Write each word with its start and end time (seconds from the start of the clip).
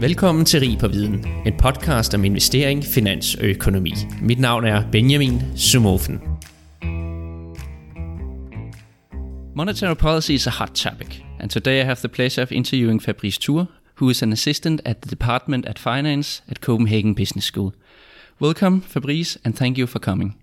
Velkommen 0.00 0.44
til 0.44 0.60
Rig 0.60 0.78
på 0.78 0.88
Viden, 0.88 1.26
en 1.46 1.56
podcast 1.58 2.14
om 2.14 2.24
investering, 2.24 2.84
finans 2.84 3.34
og 3.34 3.44
økonomi. 3.44 3.92
Mit 4.22 4.40
navn 4.40 4.64
er 4.64 4.90
Benjamin 4.92 5.42
Sumofen. 5.56 6.20
Monetary 9.54 9.94
policy 9.94 10.30
is 10.30 10.46
a 10.46 10.50
hot 10.50 10.70
topic, 10.74 11.22
and 11.40 11.50
today 11.50 11.80
I 11.80 11.84
have 11.84 11.96
the 11.96 12.08
pleasure 12.08 12.42
of 12.42 12.52
interviewing 12.52 13.02
Fabrice 13.02 13.38
Tour, 13.38 13.66
who 14.00 14.10
is 14.10 14.22
an 14.22 14.32
assistant 14.32 14.80
at 14.84 14.96
the 15.02 15.10
department 15.10 15.66
at 15.66 15.78
finance 15.78 16.42
at 16.48 16.60
Copenhagen 16.60 17.14
Business 17.14 17.44
School. 17.44 17.72
Welcome, 18.40 18.80
Fabrice, 18.80 19.38
and 19.44 19.58
thank 19.58 19.78
you 19.78 19.86
for 19.86 19.98
coming. 19.98 20.34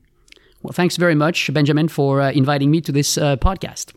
Well, 0.62 0.74
thanks 0.74 0.98
very 0.98 1.16
much, 1.16 1.54
Benjamin, 1.54 1.90
for 1.90 2.22
uh, 2.22 2.32
inviting 2.32 2.72
me 2.72 2.82
to 2.82 2.92
this 2.92 3.18
uh, 3.18 3.36
podcast. 3.38 3.94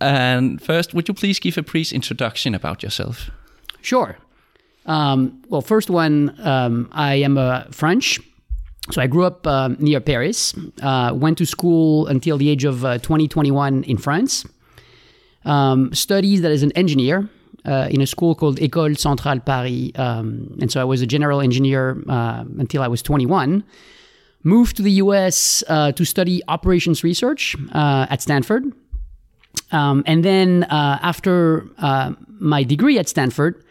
And 0.00 0.60
first, 0.62 0.94
would 0.94 1.08
you 1.08 1.14
please 1.14 1.40
give 1.40 1.58
a 1.58 1.62
brief 1.62 1.92
introduction 1.92 2.54
about 2.54 2.82
yourself? 2.82 3.30
Sure. 3.82 4.16
Um, 4.86 5.42
well, 5.48 5.60
first 5.60 5.90
one, 5.90 6.34
um, 6.40 6.88
I 6.92 7.16
am 7.16 7.36
a 7.36 7.66
French. 7.70 8.18
So 8.90 9.00
I 9.00 9.06
grew 9.06 9.24
up 9.24 9.46
uh, 9.46 9.68
near 9.78 10.00
Paris, 10.00 10.54
uh, 10.82 11.12
went 11.14 11.38
to 11.38 11.46
school 11.46 12.06
until 12.08 12.38
the 12.38 12.48
age 12.48 12.64
of 12.64 12.84
uh, 12.84 12.98
2021 12.98 13.84
in 13.84 13.98
France, 13.98 14.44
um, 15.44 15.94
studied 15.94 16.44
as 16.44 16.62
an 16.62 16.72
engineer 16.72 17.28
uh, 17.64 17.88
in 17.90 18.00
a 18.00 18.06
school 18.06 18.34
called 18.34 18.58
École 18.58 18.98
Centrale 18.98 19.40
Paris. 19.40 19.92
Um, 19.94 20.58
and 20.60 20.72
so 20.72 20.80
I 20.80 20.84
was 20.84 21.02
a 21.02 21.06
general 21.06 21.40
engineer 21.40 22.02
uh, 22.08 22.44
until 22.58 22.82
I 22.82 22.88
was 22.88 23.02
21. 23.02 23.62
Moved 24.42 24.76
to 24.76 24.82
the 24.82 24.92
US 24.92 25.62
uh, 25.68 25.92
to 25.92 26.04
study 26.04 26.42
operations 26.48 27.04
research 27.04 27.54
at 27.72 28.22
Stanford. 28.22 28.72
Um, 29.70 30.02
and 30.06 30.24
then 30.24 30.64
after 30.70 31.66
my 32.40 32.64
degree 32.64 32.98
at 32.98 33.08
Stanford, 33.08 33.62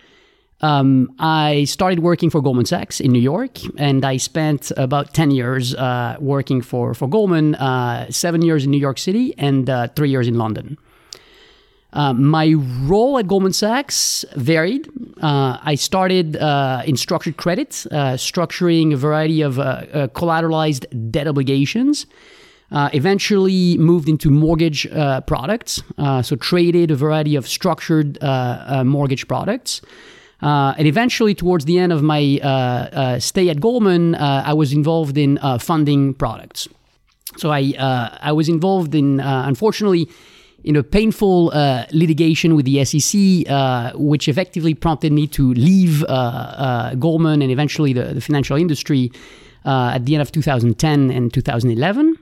um, 0.62 1.14
I 1.20 1.64
started 1.64 2.00
working 2.00 2.30
for 2.30 2.42
Goldman 2.42 2.66
Sachs 2.66 3.00
in 3.00 3.12
New 3.12 3.22
York, 3.22 3.60
and 3.78 4.04
I 4.04 4.18
spent 4.18 4.72
about 4.76 5.14
10 5.14 5.32
years 5.32 5.74
uh, 5.76 6.18
working 6.20 6.62
for, 6.62 6.94
for 6.94 7.08
Goldman, 7.08 7.56
uh, 7.56 8.12
seven 8.12 8.42
years 8.42 8.66
in 8.66 8.72
New 8.72 8.80
York 8.80 8.98
City, 8.98 9.34
and 9.38 9.70
uh, 9.70 9.88
three 9.96 10.10
years 10.10 10.28
in 10.28 10.36
London. 10.38 10.78
Uh, 11.92 12.14
my 12.14 12.54
role 12.82 13.18
at 13.18 13.28
Goldman 13.28 13.54
Sachs 13.54 14.24
varied. 14.36 14.88
Uh, 15.22 15.58
I 15.62 15.76
started 15.76 16.36
uh, 16.36 16.84
in 16.86 16.98
structured 16.98 17.38
credit, 17.38 17.70
structuring 17.70 18.94
a 18.94 18.98
variety 18.98 19.42
of 19.42 19.56
collateralized 19.56 20.86
debt 21.10 21.28
obligations. 21.28 22.06
eventually 22.72 23.78
moved 23.78 24.10
into 24.10 24.30
mortgage 24.30 24.88
products, 25.26 25.82
so 26.22 26.36
traded 26.36 26.92
a 26.92 26.96
variety 26.96 27.36
of 27.36 27.48
structured 27.48 28.22
mortgage 28.86 29.28
products. 29.28 29.82
Uh, 30.42 30.74
and 30.78 30.88
eventually, 30.88 31.36
towards 31.36 31.66
the 31.66 31.78
end 31.78 31.92
of 31.92 32.02
my 32.02 32.40
uh, 32.42 32.48
uh, 32.48 33.20
stay 33.20 33.50
at 33.50 33.60
Goldman, 33.60 34.16
uh, 34.16 34.44
I 34.46 34.54
was 34.54 34.72
involved 34.72 35.18
in 35.18 35.38
uh, 35.40 35.58
funding 35.58 36.14
products. 36.14 36.68
So 37.38 37.52
I 37.52 37.74
I 38.22 38.32
was 38.32 38.50
involved 38.50 38.96
in, 38.96 39.20
unfortunately, 39.20 40.10
in 40.64 40.76
a 40.76 40.84
painful 40.84 41.52
litigation 41.92 42.56
with 42.56 42.66
the 42.66 42.84
SEC, 42.84 43.94
which 43.96 44.28
effectively 44.28 44.74
prompted 44.74 45.12
me 45.12 45.28
to 45.28 45.54
leave 45.54 46.04
Goldman 46.08 47.42
and 47.42 47.52
eventually 47.52 47.94
the, 47.94 48.16
the 48.16 48.22
financial 48.22 48.58
industry 48.58 49.12
at 49.64 50.06
the 50.06 50.16
end 50.16 50.22
of 50.22 50.32
2010 50.32 51.12
and 51.12 51.32
2011. 51.32 52.18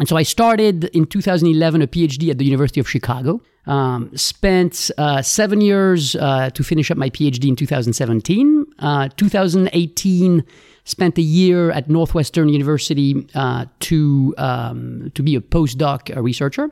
And 0.00 0.08
so 0.08 0.16
I 0.16 0.24
started 0.24 0.84
in 0.86 1.06
2011 1.06 1.82
a 1.82 1.86
PhD 1.86 2.30
at 2.30 2.38
the 2.38 2.44
University 2.44 2.80
of 2.80 2.88
Chicago. 2.88 3.40
Um, 3.66 4.14
spent 4.16 4.90
uh, 4.98 5.22
seven 5.22 5.60
years 5.60 6.16
uh, 6.16 6.50
to 6.50 6.62
finish 6.62 6.90
up 6.90 6.98
my 6.98 7.10
PhD 7.10 7.48
in 7.48 7.56
2017. 7.56 8.66
Uh, 8.80 9.08
2018, 9.16 10.44
spent 10.84 11.16
a 11.16 11.22
year 11.22 11.70
at 11.70 11.88
Northwestern 11.88 12.48
University 12.48 13.26
uh, 13.34 13.64
to 13.80 14.34
um, 14.36 15.10
to 15.14 15.22
be 15.22 15.34
a 15.36 15.40
postdoc 15.40 16.14
researcher. 16.22 16.70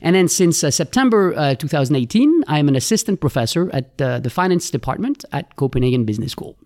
And 0.00 0.16
then 0.16 0.28
since 0.28 0.64
uh, 0.64 0.70
September 0.70 1.34
uh, 1.36 1.54
2018, 1.54 2.44
I 2.48 2.58
am 2.58 2.68
an 2.68 2.76
assistant 2.76 3.20
professor 3.20 3.70
at 3.74 3.98
the 3.98 4.30
finance 4.30 4.70
department 4.70 5.24
at 5.32 5.56
Copenhagen 5.56 6.04
Business 6.04 6.32
School. 6.32 6.56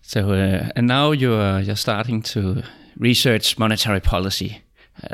So, 0.00 0.32
and 0.74 0.86
now 0.86 1.10
you're 1.10 1.60
you're 1.60 1.76
starting 1.76 2.22
to 2.22 2.62
research 2.96 3.58
monetary 3.58 4.00
policy 4.00 4.62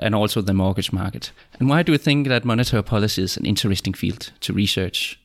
and 0.03 0.15
also 0.15 0.41
the 0.41 0.55
mortgage 0.55 0.93
market. 0.93 1.33
And 1.59 1.69
why 1.69 1.83
do 1.83 1.93
you 1.93 1.99
think 1.99 2.29
that 2.29 2.45
monetary 2.45 2.83
policy 2.83 3.23
is 3.23 3.37
an 3.37 3.47
interesting 3.47 3.95
field 3.95 4.33
to 4.41 4.53
research? 4.53 5.19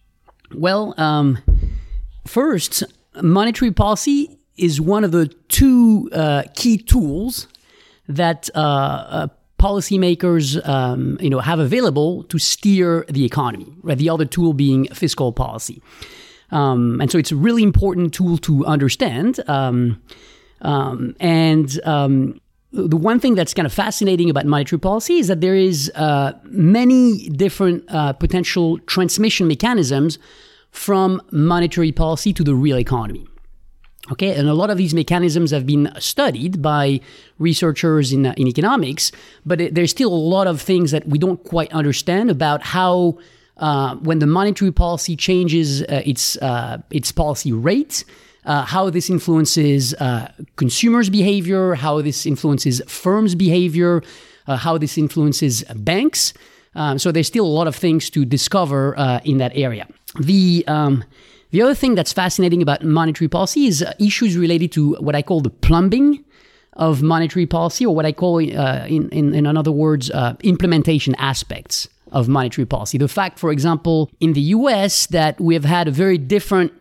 Well, 0.54 0.94
um, 0.98 1.40
first, 2.26 2.84
monetary 3.22 3.72
policy 3.72 4.38
is 4.58 4.80
one 4.80 5.04
of 5.04 5.12
the 5.12 5.28
two 5.48 6.10
uh, 6.14 6.44
key 6.54 6.78
tools 6.78 7.48
that 8.08 8.50
uh, 8.54 8.60
uh, 8.60 9.28
policymakers, 9.60 10.68
um, 10.68 11.18
you 11.20 11.30
know, 11.30 11.40
have 11.40 11.60
available 11.60 12.24
to 12.26 12.38
steer 12.38 13.06
the 13.10 13.26
economy. 13.26 13.74
Right, 13.82 13.98
the 13.98 14.10
other 14.10 14.26
tool 14.26 14.54
being 14.54 14.88
fiscal 14.88 15.32
policy, 15.32 15.82
um, 16.52 17.02
and 17.02 17.10
so 17.10 17.18
it's 17.18 17.32
a 17.32 17.36
really 17.36 17.64
important 17.64 18.14
tool 18.14 18.38
to 18.40 18.66
understand. 18.66 19.40
Um, 19.48 20.02
um 20.62 21.16
and 21.20 21.80
um, 21.84 22.40
the 22.74 22.98
one 22.98 23.20
thing 23.20 23.36
that's 23.36 23.54
kind 23.54 23.68
of 23.68 23.72
fascinating 23.72 24.30
about 24.30 24.46
monetary 24.48 24.80
policy 24.80 25.20
is 25.20 25.28
that 25.28 25.42
there 25.42 25.56
is 25.56 25.92
uh, 25.94 26.34
many 26.46 27.30
different 27.30 27.84
uh, 27.90 28.14
potential 28.14 28.80
transmission 28.80 29.48
mechanisms 29.48 30.18
from 30.72 31.22
monetary 31.32 31.92
policy 31.92 32.34
to 32.34 32.44
the 32.44 32.56
real 32.56 32.80
economy. 32.80 33.28
Okay, 34.12 34.36
and 34.36 34.50
a 34.50 34.54
lot 34.54 34.70
of 34.70 34.78
these 34.78 34.94
mechanisms 34.94 35.52
have 35.52 35.66
been 35.66 35.90
studied 35.98 36.62
by 36.62 37.00
researchers 37.38 38.12
in, 38.12 38.26
uh, 38.26 38.34
in 38.36 38.48
economics, 38.48 39.14
but 39.46 39.62
it, 39.62 39.76
there's 39.76 39.92
still 39.92 40.12
a 40.12 40.24
lot 40.36 40.46
of 40.46 40.60
things 40.60 40.92
that 40.92 41.08
we 41.08 41.18
don't 41.18 41.42
quite 41.46 41.72
understand 41.72 42.30
about 42.30 42.64
how, 42.64 43.18
uh, 43.58 43.96
when 43.98 44.20
the 44.20 44.28
monetary 44.28 44.72
policy 44.74 45.16
changes 45.16 45.84
uh, 45.84 46.02
its 46.06 46.36
uh, 46.38 46.80
its 46.90 47.14
policy 47.14 47.54
rate, 47.54 48.04
uh, 48.46 48.64
how 48.66 48.90
this 48.90 49.10
influences 49.10 49.94
uh, 49.96 50.32
consumers' 50.56 51.10
behavior, 51.10 51.76
how 51.76 52.02
this 52.02 52.26
influences 52.26 52.82
firms' 52.88 53.36
behavior, 53.36 54.02
uh, 54.48 54.58
how 54.58 54.78
this 54.78 54.98
influences 54.98 55.64
banks. 55.76 56.34
Um, 56.76 56.98
so 57.00 57.12
there's 57.12 57.28
still 57.28 57.46
a 57.46 57.56
lot 57.60 57.68
of 57.68 57.76
things 57.76 58.10
to 58.12 58.26
discover 58.26 58.98
uh, 58.98 59.20
in 59.24 59.38
that 59.38 59.52
area. 59.56 59.88
The 60.20 60.64
um, 60.68 61.04
the 61.52 61.62
other 61.62 61.76
thing 61.76 61.94
that's 61.94 62.12
fascinating 62.12 62.64
about 62.64 62.84
monetary 62.84 63.28
policy 63.28 63.68
is 63.68 63.84
uh, 63.84 63.94
issues 64.00 64.36
related 64.36 64.72
to 64.72 64.96
what 64.96 65.16
I 65.16 65.22
call 65.22 65.42
the 65.42 65.52
plumbing 65.52 66.24
of 66.74 67.04
monetary 67.04 67.46
policy, 67.46 67.86
or 67.86 67.94
what 67.94 68.08
I 68.08 68.12
call, 68.12 68.38
uh, 68.38 68.88
in, 68.88 69.08
in, 69.10 69.36
in 69.36 69.46
other 69.46 69.72
words, 69.72 70.10
implementation 70.42 71.14
aspects 71.20 71.88
of 72.12 72.28
monetary 72.28 72.66
policy. 72.66 72.98
The 72.98 73.08
fact, 73.08 73.38
for 73.38 73.52
example, 73.52 74.10
in 74.20 74.34
the 74.34 74.42
US, 74.58 75.06
that 75.08 75.40
we 75.40 75.54
have 75.54 75.66
had 75.66 75.88
a 75.88 75.92
very 75.92 76.18
different 76.18 76.72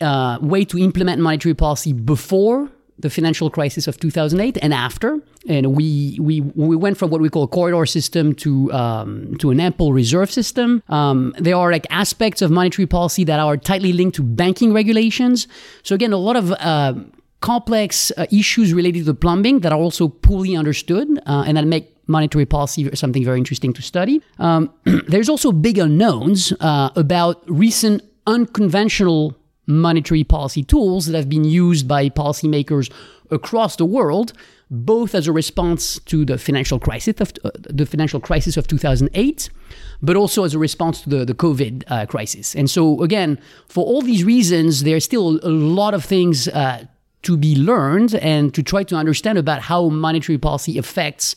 uh, 0.00 0.38
way 0.40 0.64
to 0.64 0.78
implement 0.78 1.20
monetary 1.20 1.54
policy 1.54 1.92
before 1.92 2.70
the 2.98 3.10
financial 3.10 3.50
crisis 3.50 3.88
of 3.88 3.98
2008 3.98 4.58
and 4.62 4.72
after. 4.72 5.18
And 5.48 5.74
we, 5.74 6.16
we, 6.20 6.40
we 6.40 6.76
went 6.76 6.96
from 6.96 7.10
what 7.10 7.20
we 7.20 7.28
call 7.28 7.42
a 7.42 7.48
corridor 7.48 7.84
system 7.86 8.34
to, 8.36 8.72
um, 8.72 9.36
to 9.38 9.50
an 9.50 9.60
ample 9.60 9.92
reserve 9.92 10.30
system. 10.30 10.82
Um, 10.88 11.34
there 11.38 11.56
are 11.56 11.72
like 11.72 11.86
aspects 11.90 12.40
of 12.40 12.50
monetary 12.50 12.86
policy 12.86 13.24
that 13.24 13.40
are 13.40 13.56
tightly 13.56 13.92
linked 13.92 14.16
to 14.16 14.22
banking 14.22 14.72
regulations. 14.72 15.48
So 15.82 15.94
again, 15.94 16.12
a 16.12 16.16
lot 16.16 16.36
of 16.36 16.52
uh, 16.52 16.94
complex 17.40 18.12
uh, 18.16 18.26
issues 18.30 18.72
related 18.72 19.00
to 19.00 19.04
the 19.04 19.14
plumbing 19.14 19.60
that 19.60 19.72
are 19.72 19.78
also 19.78 20.08
poorly 20.08 20.56
understood 20.56 21.18
uh, 21.26 21.44
and 21.46 21.56
that 21.56 21.66
make 21.66 21.94
monetary 22.06 22.46
policy 22.46 22.94
something 22.94 23.24
very 23.24 23.38
interesting 23.38 23.72
to 23.72 23.82
study. 23.82 24.22
Um, 24.38 24.72
there's 25.08 25.28
also 25.28 25.52
big 25.52 25.78
unknowns 25.78 26.52
uh, 26.60 26.90
about 26.96 27.42
recent 27.48 28.02
unconventional 28.26 29.36
monetary 29.66 30.24
policy 30.24 30.62
tools 30.62 31.06
that 31.06 31.16
have 31.16 31.28
been 31.28 31.44
used 31.44 31.88
by 31.88 32.08
policymakers 32.08 32.92
across 33.30 33.76
the 33.76 33.84
world, 33.84 34.32
both 34.70 35.14
as 35.14 35.26
a 35.26 35.32
response 35.32 35.98
to 36.00 36.24
the 36.24 36.38
financial 36.38 36.78
crisis 36.78 37.20
of 37.20 37.32
uh, 37.44 37.50
the 37.54 37.86
financial 37.86 38.20
crisis 38.20 38.56
of 38.56 38.66
2008, 38.66 39.50
but 40.02 40.16
also 40.16 40.44
as 40.44 40.54
a 40.54 40.58
response 40.58 41.02
to 41.02 41.08
the, 41.08 41.24
the 41.24 41.34
COVID 41.34 41.84
uh, 41.88 42.06
crisis. 42.06 42.54
And 42.54 42.68
so, 42.68 43.02
again, 43.02 43.38
for 43.68 43.84
all 43.84 44.02
these 44.02 44.24
reasons, 44.24 44.82
there's 44.82 45.04
still 45.04 45.40
a 45.42 45.48
lot 45.48 45.94
of 45.94 46.04
things 46.04 46.48
uh, 46.48 46.84
to 47.22 47.36
be 47.36 47.56
learned 47.56 48.14
and 48.16 48.54
to 48.54 48.62
try 48.62 48.84
to 48.84 48.96
understand 48.96 49.38
about 49.38 49.62
how 49.62 49.88
monetary 49.88 50.38
policy 50.38 50.78
affects 50.78 51.36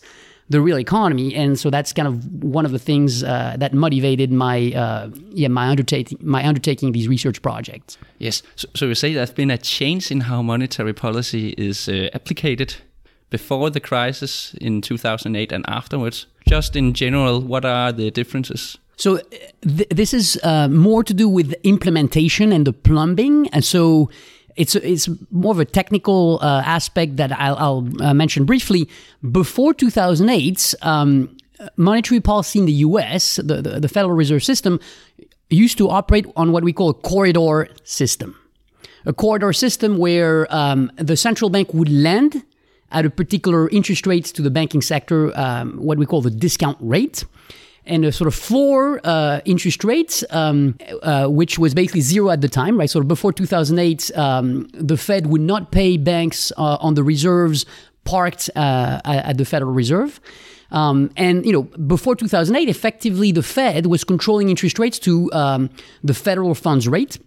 the 0.49 0.61
real 0.61 0.79
economy. 0.79 1.35
And 1.35 1.59
so 1.59 1.69
that's 1.69 1.93
kind 1.93 2.07
of 2.07 2.43
one 2.43 2.65
of 2.65 2.71
the 2.71 2.79
things 2.79 3.23
uh, 3.23 3.55
that 3.59 3.73
motivated 3.73 4.31
my 4.31 4.71
uh, 4.71 5.09
yeah 5.29 5.49
my 5.49 5.67
undertaking 5.67 6.17
my 6.21 6.45
undertaking 6.47 6.91
these 6.91 7.07
research 7.07 7.41
projects. 7.41 7.97
Yes. 8.19 8.43
So, 8.55 8.67
so 8.75 8.85
you 8.85 8.95
say 8.95 9.13
there's 9.13 9.31
been 9.31 9.51
a 9.51 9.57
change 9.57 10.11
in 10.11 10.21
how 10.21 10.41
monetary 10.41 10.93
policy 10.93 11.49
is 11.57 11.89
uh, 11.89 12.09
applied 12.13 12.75
before 13.29 13.69
the 13.69 13.79
crisis 13.79 14.53
in 14.61 14.81
2008 14.81 15.51
and 15.51 15.65
afterwards. 15.67 16.27
Just 16.47 16.75
in 16.75 16.93
general, 16.93 17.41
what 17.41 17.65
are 17.65 17.91
the 17.91 18.09
differences? 18.09 18.77
So 18.95 19.19
th- 19.61 19.89
this 19.89 20.13
is 20.13 20.39
uh, 20.43 20.69
more 20.69 21.03
to 21.03 21.13
do 21.13 21.27
with 21.29 21.53
implementation 21.63 22.51
and 22.51 22.65
the 22.65 22.73
plumbing, 22.73 23.49
and 23.49 23.63
so 23.63 24.09
it's 24.57 24.75
it's 24.75 25.07
more 25.31 25.51
of 25.51 25.59
a 25.59 25.65
technical 25.65 26.39
uh, 26.41 26.61
aspect 26.65 27.17
that 27.17 27.31
I'll, 27.31 27.55
I'll 27.55 28.03
uh, 28.03 28.13
mention 28.13 28.45
briefly. 28.45 28.89
Before 29.31 29.73
2008, 29.73 30.73
um, 30.81 31.37
monetary 31.77 32.19
policy 32.19 32.59
in 32.59 32.65
the 32.65 32.73
U.S., 32.73 33.37
the, 33.37 33.61
the, 33.61 33.79
the 33.79 33.87
Federal 33.87 34.15
Reserve 34.15 34.43
System, 34.43 34.79
used 35.49 35.77
to 35.77 35.89
operate 35.89 36.25
on 36.35 36.51
what 36.51 36.63
we 36.63 36.73
call 36.73 36.89
a 36.89 36.93
corridor 36.93 37.69
system. 37.83 38.35
A 39.05 39.13
corridor 39.13 39.53
system 39.53 39.97
where 39.97 40.53
um, 40.53 40.91
the 40.97 41.15
central 41.15 41.49
bank 41.49 41.73
would 41.73 41.89
lend 41.89 42.43
at 42.91 43.05
a 43.05 43.09
particular 43.09 43.69
interest 43.69 44.07
rate 44.07 44.25
to 44.25 44.41
the 44.41 44.49
banking 44.49 44.81
sector, 44.81 45.37
um, 45.39 45.77
what 45.77 45.97
we 45.97 46.05
call 46.05 46.21
the 46.21 46.31
discount 46.31 46.77
rate 46.81 47.23
and 47.87 48.05
a 48.05 48.11
sort 48.11 48.27
of 48.27 48.35
floor 48.35 49.01
uh, 49.03 49.41
interest 49.45 49.83
rates, 49.83 50.23
um, 50.29 50.77
uh, 51.01 51.27
which 51.27 51.57
was 51.57 51.73
basically 51.73 52.01
zero 52.01 52.29
at 52.29 52.41
the 52.41 52.49
time, 52.49 52.77
right? 52.77 52.89
So 52.89 53.01
before 53.01 53.33
2008, 53.33 54.11
um, 54.15 54.67
the 54.73 54.97
Fed 54.97 55.27
would 55.27 55.41
not 55.41 55.71
pay 55.71 55.97
banks 55.97 56.51
uh, 56.57 56.77
on 56.79 56.93
the 56.93 57.03
reserves 57.03 57.65
parked 58.03 58.49
uh, 58.55 59.01
at 59.03 59.37
the 59.37 59.45
Federal 59.45 59.73
Reserve. 59.73 60.19
Um, 60.71 61.11
and 61.15 61.45
you 61.45 61.53
know, 61.53 61.63
before 61.63 62.15
2008, 62.15 62.69
effectively 62.69 63.31
the 63.31 63.43
Fed 63.43 63.85
was 63.85 64.03
controlling 64.03 64.49
interest 64.49 64.79
rates 64.79 64.99
to 64.99 65.31
um, 65.33 65.69
the 66.03 66.13
federal 66.13 66.55
funds 66.55 66.87
rate. 66.87 67.17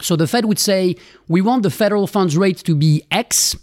So 0.00 0.16
the 0.16 0.26
Fed 0.26 0.44
would 0.46 0.58
say, 0.58 0.96
we 1.28 1.40
want 1.40 1.62
the 1.62 1.70
federal 1.70 2.06
funds 2.06 2.36
rate 2.36 2.58
to 2.58 2.74
be 2.74 3.04
X, 3.12 3.56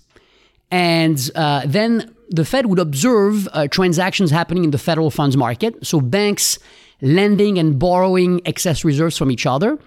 and 0.69 1.29
uh, 1.35 1.63
then 1.65 2.15
the 2.31 2.45
Fed 2.45 2.65
would 2.67 2.79
observe 2.79 3.47
uh, 3.51 3.67
transactions 3.67 4.31
happening 4.31 4.63
in 4.63 4.71
the 4.71 4.77
federal 4.77 5.11
funds 5.11 5.35
market, 5.35 5.85
so 5.85 5.99
banks 5.99 6.57
lending 7.01 7.57
and 7.57 7.77
borrowing 7.77 8.41
excess 8.45 8.85
reserves 8.85 9.17
from 9.17 9.31
each 9.31 9.45
other. 9.45 9.77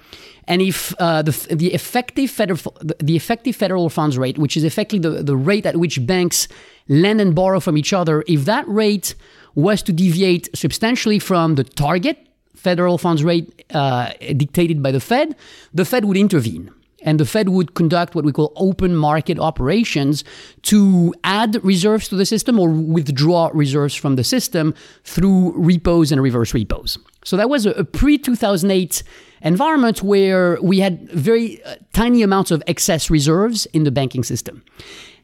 And 0.46 0.60
if 0.60 0.94
uh, 0.98 1.22
the, 1.22 1.32
the, 1.54 1.72
effective 1.72 2.30
federal, 2.30 2.76
the 3.00 3.16
effective 3.16 3.56
federal 3.56 3.88
funds 3.88 4.18
rate, 4.18 4.36
which 4.36 4.56
is 4.56 4.64
effectively 4.64 4.98
the, 4.98 5.22
the 5.22 5.36
rate 5.36 5.64
at 5.64 5.76
which 5.76 6.04
banks 6.06 6.48
lend 6.86 7.20
and 7.20 7.34
borrow 7.34 7.60
from 7.60 7.78
each 7.78 7.94
other, 7.94 8.22
if 8.28 8.44
that 8.44 8.68
rate 8.68 9.14
was 9.54 9.82
to 9.84 9.92
deviate 9.92 10.54
substantially 10.54 11.18
from 11.18 11.54
the 11.54 11.64
target 11.64 12.18
federal 12.54 12.98
funds 12.98 13.24
rate 13.24 13.64
uh, 13.72 14.10
dictated 14.36 14.82
by 14.82 14.90
the 14.90 15.00
Fed, 15.00 15.34
the 15.72 15.84
Fed 15.84 16.04
would 16.04 16.16
intervene 16.16 16.70
and 17.04 17.20
the 17.20 17.24
Fed 17.24 17.50
would 17.50 17.74
conduct 17.74 18.14
what 18.14 18.24
we 18.24 18.32
call 18.32 18.52
open 18.56 18.96
market 18.96 19.38
operations 19.38 20.24
to 20.62 21.14
add 21.22 21.62
reserves 21.62 22.08
to 22.08 22.16
the 22.16 22.26
system 22.26 22.58
or 22.58 22.70
withdraw 22.70 23.50
reserves 23.54 23.94
from 23.94 24.16
the 24.16 24.24
system 24.24 24.74
through 25.04 25.52
repos 25.56 26.10
and 26.10 26.20
reverse 26.20 26.52
repos. 26.52 26.98
So 27.24 27.36
that 27.36 27.48
was 27.48 27.66
a, 27.66 27.84
pre 27.84 28.18
2008 28.18 29.02
environment 29.42 30.02
where 30.02 30.58
we 30.62 30.80
had 30.80 31.08
very 31.10 31.62
uh, 31.64 31.76
tiny 31.92 32.22
amounts 32.22 32.50
of 32.50 32.62
excess 32.66 33.10
reserves 33.10 33.66
in 33.66 33.84
the 33.84 33.90
banking 33.90 34.24
system. 34.24 34.64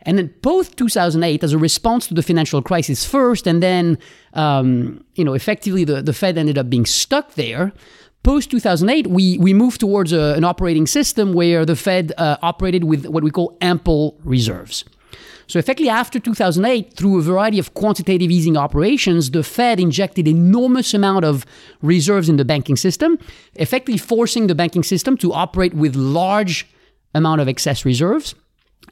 And 0.03 0.17
then 0.17 0.29
post 0.43 0.77
2008, 0.79 1.45
as 1.45 1.53
a 1.53 1.59
response 1.59 2.07
to 2.07 2.15
the 2.15 2.23
financial 2.23 2.63
crisis 2.63 3.05
first, 3.05 3.47
and 3.47 3.63
then, 3.63 3.99
um, 4.33 5.05
you 5.15 5.25
know, 5.25 5.35
effectively 5.35 5.85
the, 5.85 6.01
the 6.01 6.15
Fed 6.15 6.39
ended 6.39 6.57
up 6.57 6.71
being 6.71 6.87
stuck 6.87 7.35
there 7.35 7.73
post 8.23 8.51
2008, 8.51 9.07
we, 9.07 9.39
we 9.39 9.55
moved 9.55 9.81
towards 9.81 10.13
a, 10.13 10.35
an 10.37 10.45
operating 10.45 10.87
system 10.87 11.33
where 11.33 11.65
the 11.65 11.77
Fed 11.77 12.13
uh, 12.19 12.37
operated 12.43 12.85
with 12.85 13.07
what 13.07 13.23
we 13.23 13.31
call 13.31 13.57
ample 13.61 14.19
reserves. 14.25 14.85
So, 15.47 15.59
effectively, 15.59 15.91
after 15.91 16.21
2008, 16.21 16.95
through 16.95 17.19
a 17.19 17.23
variety 17.23 17.59
of 17.59 17.75
quantitative 17.75 18.31
easing 18.31 18.57
operations, 18.57 19.33
the 19.33 19.43
Fed 19.43 19.81
injected 19.81 20.29
enormous 20.29 20.95
amount 20.95 21.25
of 21.25 21.45
reserves 21.83 22.29
in 22.29 22.37
the 22.37 22.45
banking 22.45 22.77
system, 22.77 23.19
effectively 23.55 23.99
forcing 23.99 24.47
the 24.47 24.55
banking 24.55 24.85
system 24.85 25.17
to 25.17 25.33
operate 25.33 25.75
with 25.75 25.97
large 25.97 26.69
amount 27.15 27.41
of 27.41 27.49
excess 27.49 27.85
reserves 27.85 28.37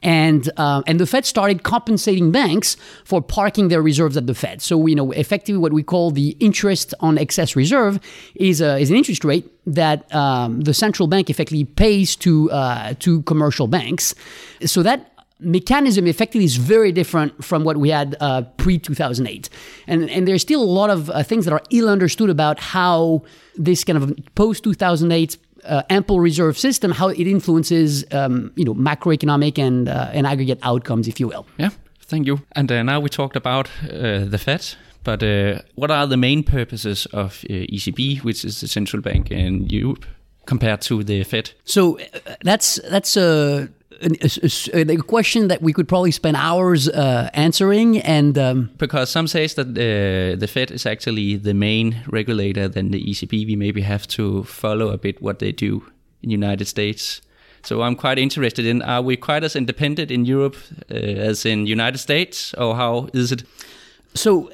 and 0.01 0.49
uh, 0.57 0.81
and 0.87 0.99
the 0.99 1.05
Fed 1.05 1.25
started 1.25 1.63
compensating 1.63 2.31
banks 2.31 2.77
for 3.03 3.21
parking 3.21 3.67
their 3.67 3.81
reserves 3.81 4.15
at 4.17 4.27
the 4.27 4.33
Fed. 4.33 4.61
So 4.61 4.85
you 4.87 4.95
know, 4.95 5.11
effectively, 5.11 5.57
what 5.57 5.73
we 5.73 5.83
call 5.83 6.11
the 6.11 6.29
interest 6.39 6.93
on 6.99 7.17
excess 7.17 7.55
reserve 7.55 7.99
is 8.35 8.61
a, 8.61 8.77
is 8.77 8.89
an 8.89 8.95
interest 8.95 9.23
rate 9.23 9.51
that 9.65 10.13
um, 10.13 10.61
the 10.61 10.73
central 10.73 11.07
bank 11.07 11.29
effectively 11.29 11.65
pays 11.65 12.15
to 12.17 12.49
uh, 12.51 12.93
to 12.99 13.21
commercial 13.23 13.67
banks. 13.67 14.15
So 14.65 14.83
that 14.83 15.11
mechanism 15.39 16.05
effectively 16.05 16.43
is 16.43 16.57
very 16.57 16.91
different 16.91 17.43
from 17.43 17.63
what 17.63 17.77
we 17.77 17.89
had 17.89 18.15
uh, 18.19 18.43
pre 18.57 18.77
2008, 18.77 19.49
and 19.87 20.09
and 20.09 20.27
there's 20.27 20.41
still 20.41 20.61
a 20.61 20.65
lot 20.65 20.89
of 20.89 21.09
uh, 21.09 21.23
things 21.23 21.45
that 21.45 21.53
are 21.53 21.63
ill 21.71 21.89
understood 21.89 22.29
about 22.29 22.59
how 22.59 23.23
this 23.55 23.83
kind 23.83 24.01
of 24.01 24.13
post 24.35 24.63
2008 24.63 25.37
uh, 25.65 25.83
ample 25.89 26.19
reserve 26.19 26.57
system, 26.57 26.91
how 26.91 27.09
it 27.09 27.27
influences, 27.27 28.05
um, 28.11 28.51
you 28.55 28.65
know, 28.65 28.75
macroeconomic 28.75 29.57
and 29.57 29.87
uh, 29.87 30.09
and 30.13 30.27
aggregate 30.27 30.59
outcomes, 30.63 31.07
if 31.07 31.19
you 31.19 31.27
will. 31.27 31.45
Yeah, 31.57 31.69
thank 32.01 32.27
you. 32.27 32.41
And 32.55 32.71
uh, 32.71 32.83
now 32.83 32.99
we 32.99 33.09
talked 33.09 33.35
about 33.35 33.69
uh, 33.83 34.25
the 34.25 34.37
Fed, 34.37 34.75
but 35.03 35.23
uh, 35.23 35.61
what 35.75 35.91
are 35.91 36.07
the 36.07 36.17
main 36.17 36.43
purposes 36.43 37.05
of 37.07 37.43
uh, 37.49 37.53
ECB, 37.53 38.23
which 38.23 38.45
is 38.45 38.61
the 38.61 38.67
central 38.67 39.01
bank 39.01 39.31
in 39.31 39.67
Europe, 39.69 40.05
compared 40.45 40.81
to 40.81 41.03
the 41.03 41.23
Fed? 41.23 41.51
So 41.63 41.97
that's 42.43 42.79
that's 42.89 43.17
a 43.17 43.69
a, 44.01 44.91
a, 44.93 44.97
question 44.97 45.47
that 45.47 45.61
we 45.61 45.73
could 45.73 45.87
probably 45.87 46.11
spend 46.11 46.37
hours 46.37 46.87
uh, 46.89 47.29
answering. 47.33 47.99
And 47.99 48.37
um, 48.37 48.71
because 48.77 49.09
some 49.09 49.27
says 49.27 49.55
that 49.55 49.67
uh, 49.67 50.39
the 50.39 50.47
Fed 50.47 50.71
is 50.71 50.85
actually 50.85 51.35
the 51.37 51.53
main 51.53 52.01
regulator 52.07 52.67
than 52.67 52.91
the 52.91 53.03
ECB, 53.03 53.45
we 53.45 53.55
maybe 53.55 53.81
have 53.81 54.07
to 54.07 54.43
follow 54.43 54.89
a 54.89 54.97
bit 54.97 55.21
what 55.21 55.39
they 55.39 55.51
do 55.51 55.83
in 56.21 56.29
the 56.29 56.35
United 56.35 56.65
States. 56.65 57.21
So 57.63 57.81
I'm 57.81 57.95
quite 57.95 58.17
interested 58.17 58.65
in: 58.65 58.81
Are 58.81 59.01
we 59.01 59.17
quite 59.17 59.43
as 59.43 59.55
independent 59.55 60.11
in 60.11 60.25
Europe 60.25 60.55
uh, 60.89 60.93
as 60.93 61.45
in 61.45 61.67
United 61.67 61.97
States, 61.97 62.53
or 62.57 62.75
how 62.75 63.09
is 63.13 63.31
it? 63.31 63.43
So 64.13 64.49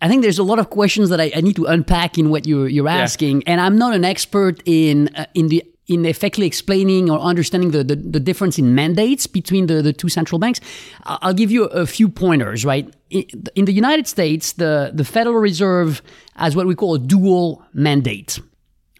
I 0.00 0.08
think 0.08 0.22
there's 0.22 0.38
a 0.38 0.42
lot 0.42 0.58
of 0.58 0.70
questions 0.70 1.10
that 1.10 1.20
I, 1.20 1.30
I 1.36 1.40
need 1.40 1.56
to 1.56 1.66
unpack 1.66 2.18
in 2.18 2.30
what 2.30 2.46
you're 2.46 2.68
you're 2.68 2.88
asking, 2.88 3.38
yeah. 3.38 3.52
and 3.52 3.60
I'm 3.60 3.76
not 3.76 3.94
an 3.94 4.04
expert 4.04 4.62
in 4.64 5.08
uh, 5.16 5.26
in 5.34 5.48
the 5.48 5.64
in 5.88 6.04
effectively 6.04 6.46
explaining 6.46 7.10
or 7.10 7.18
understanding 7.18 7.70
the, 7.70 7.84
the, 7.84 7.96
the, 7.96 8.18
difference 8.18 8.58
in 8.58 8.74
mandates 8.74 9.26
between 9.26 9.66
the, 9.66 9.82
the 9.82 9.92
two 9.92 10.08
central 10.08 10.38
banks, 10.38 10.60
I'll 11.04 11.34
give 11.34 11.50
you 11.50 11.64
a, 11.66 11.86
few 11.86 12.08
pointers, 12.08 12.64
right? 12.64 12.92
In 13.10 13.66
the 13.66 13.72
United 13.72 14.08
States, 14.08 14.54
the, 14.54 14.90
the 14.92 15.04
Federal 15.04 15.36
Reserve 15.36 16.02
has 16.34 16.56
what 16.56 16.66
we 16.66 16.74
call 16.74 16.94
a 16.94 16.98
dual 16.98 17.64
mandate. 17.72 18.40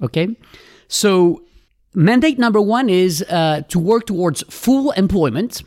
Okay? 0.01 0.37
So, 0.87 1.43
mandate 1.95 2.39
number 2.39 2.61
one 2.61 2.89
is 2.89 3.25
uh, 3.29 3.63
to 3.69 3.79
work 3.81 4.07
towards 4.07 4.45
full 4.49 4.93
employment, 4.93 5.63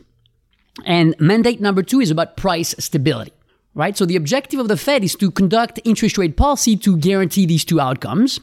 and 0.85 1.15
mandate 1.19 1.59
number 1.59 1.83
two 1.83 1.99
is 1.99 2.11
about 2.11 2.37
price 2.37 2.73
stability. 2.79 3.33
Right? 3.73 3.97
So, 3.97 4.05
the 4.05 4.15
objective 4.15 4.61
of 4.61 4.69
the 4.69 4.77
Fed 4.77 5.03
is 5.03 5.15
to 5.15 5.31
conduct 5.31 5.81
interest 5.83 6.17
rate 6.17 6.37
policy 6.37 6.77
to 6.77 6.95
guarantee 6.97 7.45
these 7.45 7.65
two 7.65 7.81
outcomes. 7.81 8.39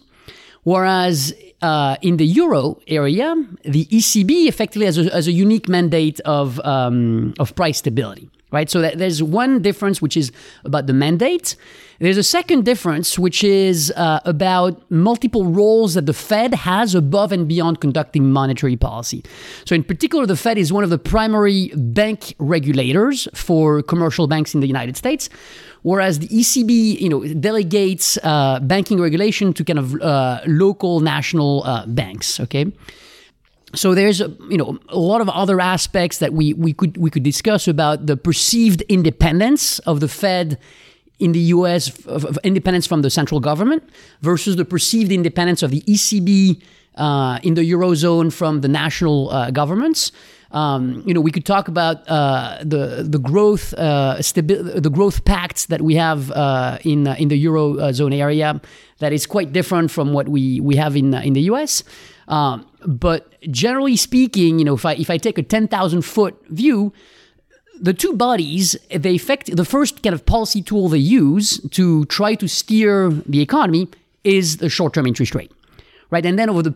Whereas 0.65 1.33
uh, 1.63 1.97
in 2.03 2.17
the 2.17 2.27
euro 2.27 2.79
area, 2.87 3.35
the 3.65 3.87
ECB 3.87 4.47
effectively 4.47 4.87
has 4.87 4.99
a, 4.99 5.11
has 5.11 5.27
a 5.27 5.33
unique 5.33 5.69
mandate 5.69 6.21
of, 6.21 6.61
um, 6.61 7.35
of 7.39 7.55
price 7.55 7.79
stability, 7.79 8.29
right? 8.53 8.69
So 8.69 8.83
there's 8.83 9.23
one 9.23 9.63
difference, 9.63 10.03
which 10.03 10.17
is 10.17 10.33
about 10.65 10.87
the 10.87 10.93
mandate. 10.93 11.57
There's 11.99 12.19
a 12.19 12.23
second 12.23 12.67
difference, 12.67 13.19
which 13.19 13.43
is 13.43 13.91
uh, 13.97 14.21
about 14.27 14.91
multiple 14.91 15.47
roles 15.47 15.95
that 15.95 16.05
the 16.05 16.13
Fed 16.13 16.53
has 16.53 16.95
above 16.95 17.33
and 17.33 17.49
beyond 17.49 17.81
conducting 17.81 18.31
monetary 18.31 18.77
policy. 18.77 19.25
So, 19.65 19.75
in 19.75 19.83
particular, 19.83 20.27
the 20.27 20.37
Fed 20.37 20.59
is 20.59 20.73
one 20.73 20.85
of 20.85 20.91
the 20.91 20.99
primary 20.99 21.69
bank 21.75 22.35
regulators 22.39 23.29
for 23.33 23.83
commercial 23.83 24.27
banks 24.27 24.55
in 24.55 24.61
the 24.61 24.67
United 24.67 24.97
States, 24.99 25.31
whereas 25.87 26.19
the 26.19 26.27
ECB, 26.27 27.01
you 27.01 27.09
know, 27.09 27.23
delegates 27.35 28.19
uh, 28.25 28.59
banking 28.61 29.01
regulation 29.01 29.53
to 29.53 29.63
kind 29.63 29.79
of 29.79 29.95
uh, 30.03 30.41
local 30.45 30.99
national 30.99 31.63
uh, 31.63 31.87
banks. 31.87 32.41
Okay. 32.41 32.73
So 33.75 33.95
there's 33.95 34.19
you 34.51 34.59
know 34.59 34.79
a 34.89 34.99
lot 34.99 35.21
of 35.21 35.29
other 35.29 35.61
aspects 35.61 36.19
that 36.19 36.33
we, 36.33 36.55
we 36.55 36.73
could 36.73 36.97
we 36.97 37.09
could 37.09 37.23
discuss 37.23 37.69
about 37.69 38.07
the 38.07 38.17
perceived 38.17 38.83
independence 38.89 39.79
of 39.81 40.01
the 40.01 40.09
Fed 40.09 40.59
in 41.21 41.31
the 41.33 41.45
US 41.57 42.05
of, 42.07 42.25
of 42.25 42.39
independence 42.43 42.87
from 42.87 43.03
the 43.03 43.11
central 43.11 43.39
government 43.39 43.83
versus 44.23 44.57
the 44.57 44.65
perceived 44.65 45.13
independence 45.13 45.63
of 45.63 45.71
the 45.71 45.83
ECB 45.83 46.61
uh, 46.97 47.39
in 47.45 47.55
the 47.55 47.71
eurozone 47.71 48.33
from 48.33 48.61
the 48.61 48.69
national 48.69 49.31
uh, 49.31 49.51
governments. 49.53 50.11
Um, 50.53 51.03
you 51.07 51.13
know, 51.13 51.21
we 51.21 51.31
could 51.31 51.45
talk 51.45 51.69
about 51.69 52.09
uh, 52.09 52.59
the 52.63 53.05
the 53.09 53.19
growth 53.19 53.75
uh, 53.75 54.17
stabi- 54.21 54.81
the 54.81 54.91
growth 54.91 55.25
pacts 55.25 55.67
that 55.67 55.83
we 55.83 55.97
have 55.97 56.31
uh, 56.31 56.79
in 56.85 57.09
uh, 57.09 57.17
in 57.19 57.29
the 57.29 57.45
eurozone 57.45 58.15
area 58.15 58.61
that 58.99 59.13
is 59.13 59.27
quite 59.27 59.53
different 59.53 59.91
from 59.91 60.13
what 60.13 60.29
we 60.29 60.61
we 60.61 60.77
have 60.77 60.97
in 60.97 61.15
in 61.15 61.33
the 61.33 61.43
US. 61.53 61.83
Um, 62.29 62.67
but 62.87 63.35
generally 63.51 63.97
speaking, 63.97 64.59
you 64.59 64.65
know, 64.65 64.75
if 64.75 64.85
I 64.85 64.95
if 64.95 65.11
I 65.11 65.19
take 65.19 65.39
a 65.39 65.43
ten 65.43 65.67
thousand 65.69 66.03
foot 66.03 66.35
view, 66.49 66.93
the 67.81 67.93
two 67.93 68.13
bodies 68.13 68.77
they 68.91 69.17
affect 69.17 69.55
the 69.55 69.65
first 69.65 70.03
kind 70.03 70.15
of 70.15 70.25
policy 70.27 70.63
tool 70.63 70.89
they 70.89 70.99
use 70.99 71.61
to 71.71 72.05
try 72.07 72.35
to 72.35 72.49
steer 72.49 73.11
the 73.11 73.41
economy 73.41 73.89
is 74.25 74.57
the 74.57 74.69
short-term 74.69 75.07
interest 75.07 75.35
rate, 75.35 75.53
right? 76.11 76.27
And 76.27 76.39
then 76.39 76.51
over 76.51 76.63
the 76.63 76.75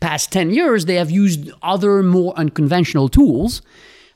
past 0.00 0.32
10 0.32 0.50
years, 0.50 0.86
they 0.86 0.96
have 0.96 1.10
used 1.10 1.50
other 1.62 2.02
more 2.02 2.34
unconventional 2.36 3.08
tools. 3.08 3.62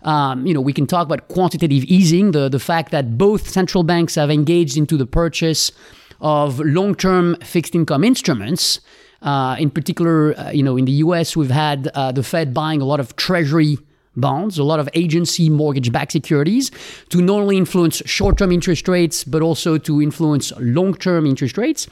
Um, 0.02 0.46
you 0.46 0.52
know, 0.52 0.60
we 0.60 0.72
can 0.72 0.86
talk 0.86 1.06
about 1.06 1.28
quantitative 1.28 1.84
easing, 1.84 2.32
the, 2.32 2.48
the 2.48 2.58
fact 2.58 2.90
that 2.90 3.16
both 3.16 3.48
central 3.48 3.84
banks 3.84 4.16
have 4.16 4.30
engaged 4.30 4.76
into 4.76 4.96
the 4.96 5.06
purchase 5.06 5.72
of 6.20 6.60
long-term 6.60 7.36
fixed 7.36 7.74
income 7.74 8.04
instruments. 8.04 8.80
Uh, 9.22 9.56
in 9.58 9.70
particular, 9.70 10.38
uh, 10.38 10.50
you 10.50 10.62
know, 10.62 10.76
in 10.76 10.84
the 10.84 10.92
U.S., 10.92 11.34
we've 11.34 11.50
had 11.50 11.88
uh, 11.94 12.12
the 12.12 12.22
Fed 12.22 12.52
buying 12.52 12.82
a 12.82 12.84
lot 12.84 13.00
of 13.00 13.16
Treasury 13.16 13.78
bonds, 14.16 14.58
a 14.58 14.64
lot 14.64 14.80
of 14.80 14.88
agency 14.94 15.48
mortgage-backed 15.48 16.12
securities 16.12 16.70
to 17.08 17.20
not 17.20 17.40
only 17.40 17.56
influence 17.56 18.02
short-term 18.06 18.52
interest 18.52 18.88
rates 18.88 19.24
but 19.24 19.42
also 19.42 19.78
to 19.78 20.00
influence 20.00 20.52
long-term 20.58 21.26
interest 21.26 21.58
rates. 21.58 21.88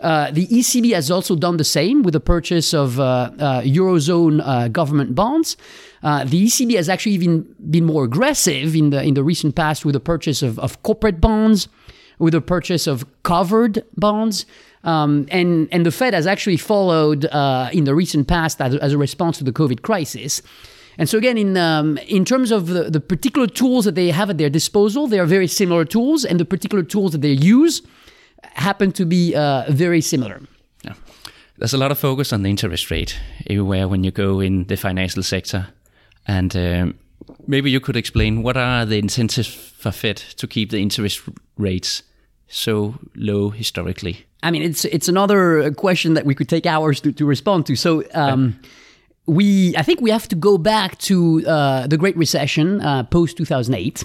Uh, 0.00 0.30
the 0.30 0.46
ECB 0.48 0.92
has 0.92 1.10
also 1.10 1.36
done 1.36 1.56
the 1.56 1.64
same 1.64 2.02
with 2.02 2.12
the 2.12 2.20
purchase 2.20 2.74
of 2.74 2.98
uh, 2.98 3.30
uh, 3.38 3.62
eurozone 3.62 4.42
uh, 4.44 4.68
government 4.68 5.14
bonds. 5.14 5.56
Uh, 6.02 6.24
the 6.24 6.44
ECB 6.46 6.74
has 6.76 6.88
actually 6.88 7.12
even 7.12 7.42
been 7.70 7.84
more 7.84 8.04
aggressive 8.04 8.74
in 8.74 8.90
the 8.90 9.02
in 9.02 9.14
the 9.14 9.22
recent 9.22 9.54
past 9.54 9.84
with 9.84 9.94
the 9.94 10.00
purchase 10.00 10.42
of, 10.42 10.58
of 10.58 10.82
corporate 10.82 11.20
bonds, 11.20 11.68
with 12.18 12.32
the 12.32 12.40
purchase 12.40 12.86
of 12.86 13.06
covered 13.22 13.84
bonds. 13.96 14.46
Um, 14.82 15.26
and 15.30 15.68
and 15.72 15.86
the 15.86 15.90
Fed 15.90 16.12
has 16.12 16.26
actually 16.26 16.58
followed 16.58 17.24
uh, 17.26 17.70
in 17.72 17.84
the 17.84 17.94
recent 17.94 18.28
past 18.28 18.60
as, 18.60 18.74
as, 18.76 18.92
a 18.92 18.98
response 18.98 19.38
to 19.38 19.44
the 19.44 19.52
COVID 19.52 19.80
crisis. 19.80 20.42
And 20.98 21.08
so 21.08 21.18
again, 21.18 21.38
in 21.38 21.56
um, 21.56 21.98
in 22.06 22.24
terms 22.24 22.50
of 22.50 22.66
the, 22.66 22.90
the 22.90 23.00
particular 23.00 23.46
tools 23.46 23.84
that 23.84 23.94
they 23.94 24.10
have 24.10 24.30
at 24.30 24.38
their 24.38 24.50
disposal, 24.50 25.06
they 25.06 25.18
are 25.18 25.26
very 25.26 25.48
similar 25.48 25.84
tools, 25.84 26.24
and 26.24 26.38
the 26.38 26.44
particular 26.44 26.84
tools 26.84 27.12
that 27.12 27.20
they 27.20 27.32
use 27.32 27.82
happen 28.54 28.92
to 28.92 29.04
be 29.04 29.34
uh, 29.34 29.64
very 29.68 30.00
similar. 30.00 30.40
Yeah. 30.84 30.94
There's 31.58 31.74
a 31.74 31.78
lot 31.78 31.90
of 31.90 31.98
focus 31.98 32.32
on 32.32 32.42
the 32.42 32.50
interest 32.50 32.90
rate 32.90 33.18
everywhere 33.50 33.88
when 33.88 34.04
you 34.04 34.10
go 34.10 34.40
in 34.40 34.66
the 34.66 34.76
financial 34.76 35.22
sector. 35.22 35.66
And 36.26 36.56
um, 36.56 36.98
maybe 37.46 37.70
you 37.70 37.80
could 37.80 37.96
explain 37.96 38.42
what 38.42 38.56
are 38.56 38.86
the 38.86 38.98
incentives 38.98 39.48
for 39.48 39.92
Fed 39.92 40.16
to 40.36 40.46
keep 40.46 40.70
the 40.70 40.78
interest 40.78 41.22
rates 41.58 42.02
so 42.48 42.94
low 43.14 43.50
historically? 43.50 44.24
I 44.42 44.50
mean, 44.50 44.62
it's 44.62 44.84
it's 44.84 45.08
another 45.08 45.72
question 45.72 46.14
that 46.14 46.26
we 46.26 46.34
could 46.34 46.48
take 46.48 46.66
hours 46.66 47.00
to, 47.00 47.12
to 47.12 47.26
respond 47.26 47.66
to. 47.66 47.76
So. 47.76 48.02
Um, 48.14 48.60
we, 49.26 49.76
I 49.76 49.82
think 49.82 50.00
we 50.00 50.10
have 50.10 50.28
to 50.28 50.36
go 50.36 50.58
back 50.58 50.98
to 50.98 51.46
uh, 51.46 51.86
the 51.86 51.96
Great 51.96 52.16
Recession 52.16 52.80
uh, 52.80 53.04
post 53.04 53.36
2008. 53.36 54.04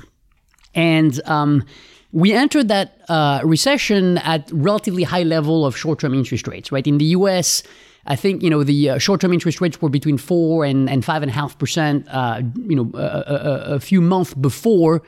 And 0.76 1.20
um, 1.26 1.66
we 2.12 2.34
entered 2.34 2.70
that 2.70 3.02
uh, 3.10 3.42
recession 3.44 4.18
at 4.20 4.50
relatively 4.52 5.04
high 5.04 5.24
level 5.24 5.66
of 5.66 5.76
short-term 5.76 6.14
interest 6.14 6.48
rates, 6.48 6.72
right? 6.72 6.86
In 6.86 6.98
the 6.98 7.06
U.S., 7.06 7.64
I 8.06 8.16
think 8.16 8.42
you 8.42 8.50
know 8.50 8.64
the 8.64 8.92
uh, 8.92 8.98
short-term 8.98 9.34
interest 9.34 9.62
rates 9.62 9.82
were 9.82 9.90
between 9.90 10.18
four 10.18 10.64
and 10.64 10.90
and 10.90 11.04
five 11.04 11.22
and 11.22 11.30
a 11.30 11.34
half 11.34 11.60
percent. 11.60 12.08
Uh, 12.10 12.42
you 12.56 12.76
know, 12.76 12.90
a, 12.94 12.98
a, 12.98 13.76
a, 13.76 13.80
few 13.80 14.02
months 14.02 14.34
before 14.34 15.04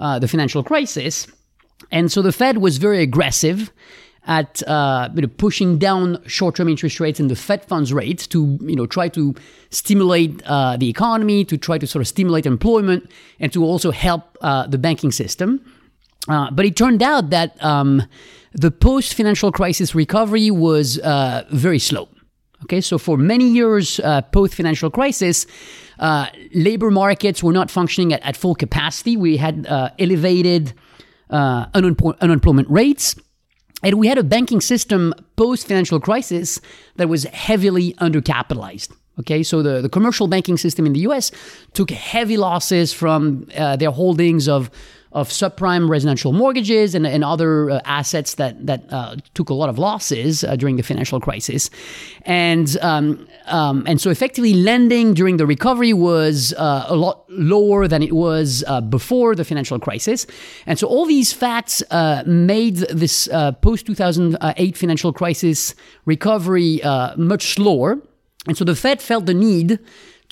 uh, 0.00 0.18
the 0.18 0.26
financial 0.26 0.62
crisis, 0.62 1.26
and 1.90 2.10
so 2.10 2.20
the 2.20 2.32
Fed 2.32 2.58
was 2.58 2.78
very 2.78 3.00
aggressive 3.00 3.72
at 4.26 4.62
uh, 4.68 5.08
you 5.14 5.22
know, 5.22 5.28
pushing 5.28 5.78
down 5.78 6.22
short-term 6.26 6.68
interest 6.68 7.00
rates 7.00 7.18
and 7.18 7.30
the 7.30 7.36
Fed 7.36 7.64
funds 7.64 7.92
rate 7.92 8.28
to 8.30 8.58
you 8.62 8.76
know 8.76 8.86
try 8.86 9.08
to 9.08 9.34
stimulate 9.70 10.42
uh, 10.46 10.76
the 10.76 10.88
economy, 10.88 11.44
to 11.44 11.56
try 11.56 11.78
to 11.78 11.86
sort 11.86 12.00
of 12.00 12.08
stimulate 12.08 12.46
employment, 12.46 13.10
and 13.40 13.52
to 13.52 13.64
also 13.64 13.90
help 13.90 14.38
uh, 14.40 14.66
the 14.66 14.78
banking 14.78 15.12
system. 15.12 15.60
Uh, 16.28 16.50
but 16.52 16.64
it 16.64 16.76
turned 16.76 17.02
out 17.02 17.30
that 17.30 17.62
um, 17.64 18.02
the 18.52 18.70
post 18.70 19.14
financial 19.14 19.50
crisis 19.50 19.94
recovery 19.94 20.50
was 20.50 20.98
uh, 21.00 21.44
very 21.50 21.78
slow. 21.78 22.08
Okay, 22.64 22.80
so 22.80 22.96
for 22.96 23.16
many 23.16 23.48
years 23.48 23.98
uh, 24.00 24.22
post 24.22 24.54
financial 24.54 24.88
crisis, 24.88 25.46
uh, 25.98 26.26
labor 26.54 26.92
markets 26.92 27.42
were 27.42 27.52
not 27.52 27.72
functioning 27.72 28.12
at, 28.12 28.22
at 28.22 28.36
full 28.36 28.54
capacity. 28.54 29.16
We 29.16 29.36
had 29.36 29.66
uh, 29.66 29.90
elevated 29.98 30.72
uh, 31.28 31.66
unemployment 31.74 32.70
rates. 32.70 33.16
And 33.82 33.98
we 33.98 34.06
had 34.06 34.18
a 34.18 34.24
banking 34.24 34.60
system 34.60 35.14
post 35.36 35.66
financial 35.66 36.00
crisis 36.00 36.60
that 36.96 37.08
was 37.08 37.24
heavily 37.24 37.94
undercapitalized. 37.94 38.90
Okay, 39.20 39.42
so 39.42 39.62
the, 39.62 39.82
the 39.82 39.88
commercial 39.88 40.26
banking 40.26 40.56
system 40.56 40.86
in 40.86 40.94
the 40.94 41.00
US 41.00 41.30
took 41.74 41.90
heavy 41.90 42.36
losses 42.36 42.92
from 42.92 43.46
uh, 43.56 43.76
their 43.76 43.90
holdings 43.90 44.48
of 44.48 44.70
of 45.12 45.28
subprime 45.28 45.88
residential 45.88 46.32
mortgages 46.32 46.94
and, 46.94 47.06
and 47.06 47.24
other 47.24 47.70
uh, 47.70 47.80
assets 47.84 48.34
that 48.34 48.66
that 48.66 48.84
uh, 48.90 49.16
took 49.34 49.50
a 49.50 49.54
lot 49.54 49.68
of 49.68 49.78
losses 49.78 50.44
uh, 50.44 50.56
during 50.56 50.76
the 50.76 50.82
financial 50.82 51.20
crisis, 51.20 51.70
and 52.22 52.76
um, 52.80 53.26
um, 53.46 53.84
and 53.86 54.00
so 54.00 54.10
effectively 54.10 54.54
lending 54.54 55.14
during 55.14 55.36
the 55.36 55.46
recovery 55.46 55.92
was 55.92 56.54
uh, 56.54 56.84
a 56.88 56.96
lot 56.96 57.24
lower 57.28 57.86
than 57.88 58.02
it 58.02 58.12
was 58.12 58.64
uh, 58.66 58.80
before 58.80 59.34
the 59.34 59.44
financial 59.44 59.78
crisis, 59.78 60.26
and 60.66 60.78
so 60.78 60.86
all 60.86 61.06
these 61.06 61.32
facts 61.32 61.82
uh, 61.90 62.22
made 62.26 62.76
this 62.76 63.28
post 63.60 63.86
two 63.86 63.94
thousand 63.94 64.36
eight 64.56 64.76
financial 64.76 65.12
crisis 65.12 65.74
recovery 66.06 66.80
much 67.16 67.54
slower, 67.54 67.98
and 68.46 68.56
so 68.56 68.64
the 68.64 68.74
Fed 68.74 69.02
felt 69.02 69.26
the 69.26 69.34
need 69.34 69.78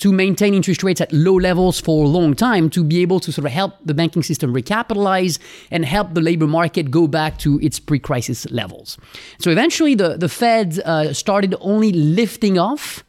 to 0.01 0.11
maintain 0.11 0.55
interest 0.55 0.81
rates 0.83 0.99
at 0.99 1.13
low 1.13 1.35
levels 1.35 1.79
for 1.79 2.05
a 2.05 2.07
long 2.07 2.33
time 2.33 2.69
to 2.71 2.83
be 2.83 3.01
able 3.03 3.19
to 3.19 3.31
sort 3.31 3.45
of 3.45 3.51
help 3.51 3.73
the 3.85 3.93
banking 3.93 4.23
system 4.23 4.51
recapitalize 4.53 5.37
and 5.69 5.85
help 5.85 6.15
the 6.15 6.21
labor 6.21 6.47
market 6.47 6.89
go 6.89 7.07
back 7.07 7.37
to 7.37 7.59
its 7.61 7.79
pre-crisis 7.79 8.49
levels. 8.49 8.97
So 9.39 9.51
eventually, 9.51 9.95
the 9.95 10.17
the 10.17 10.27
Fed 10.29 10.79
uh, 10.79 11.13
started 11.13 11.55
only 11.61 11.91
lifting 11.91 12.57
off 12.57 13.03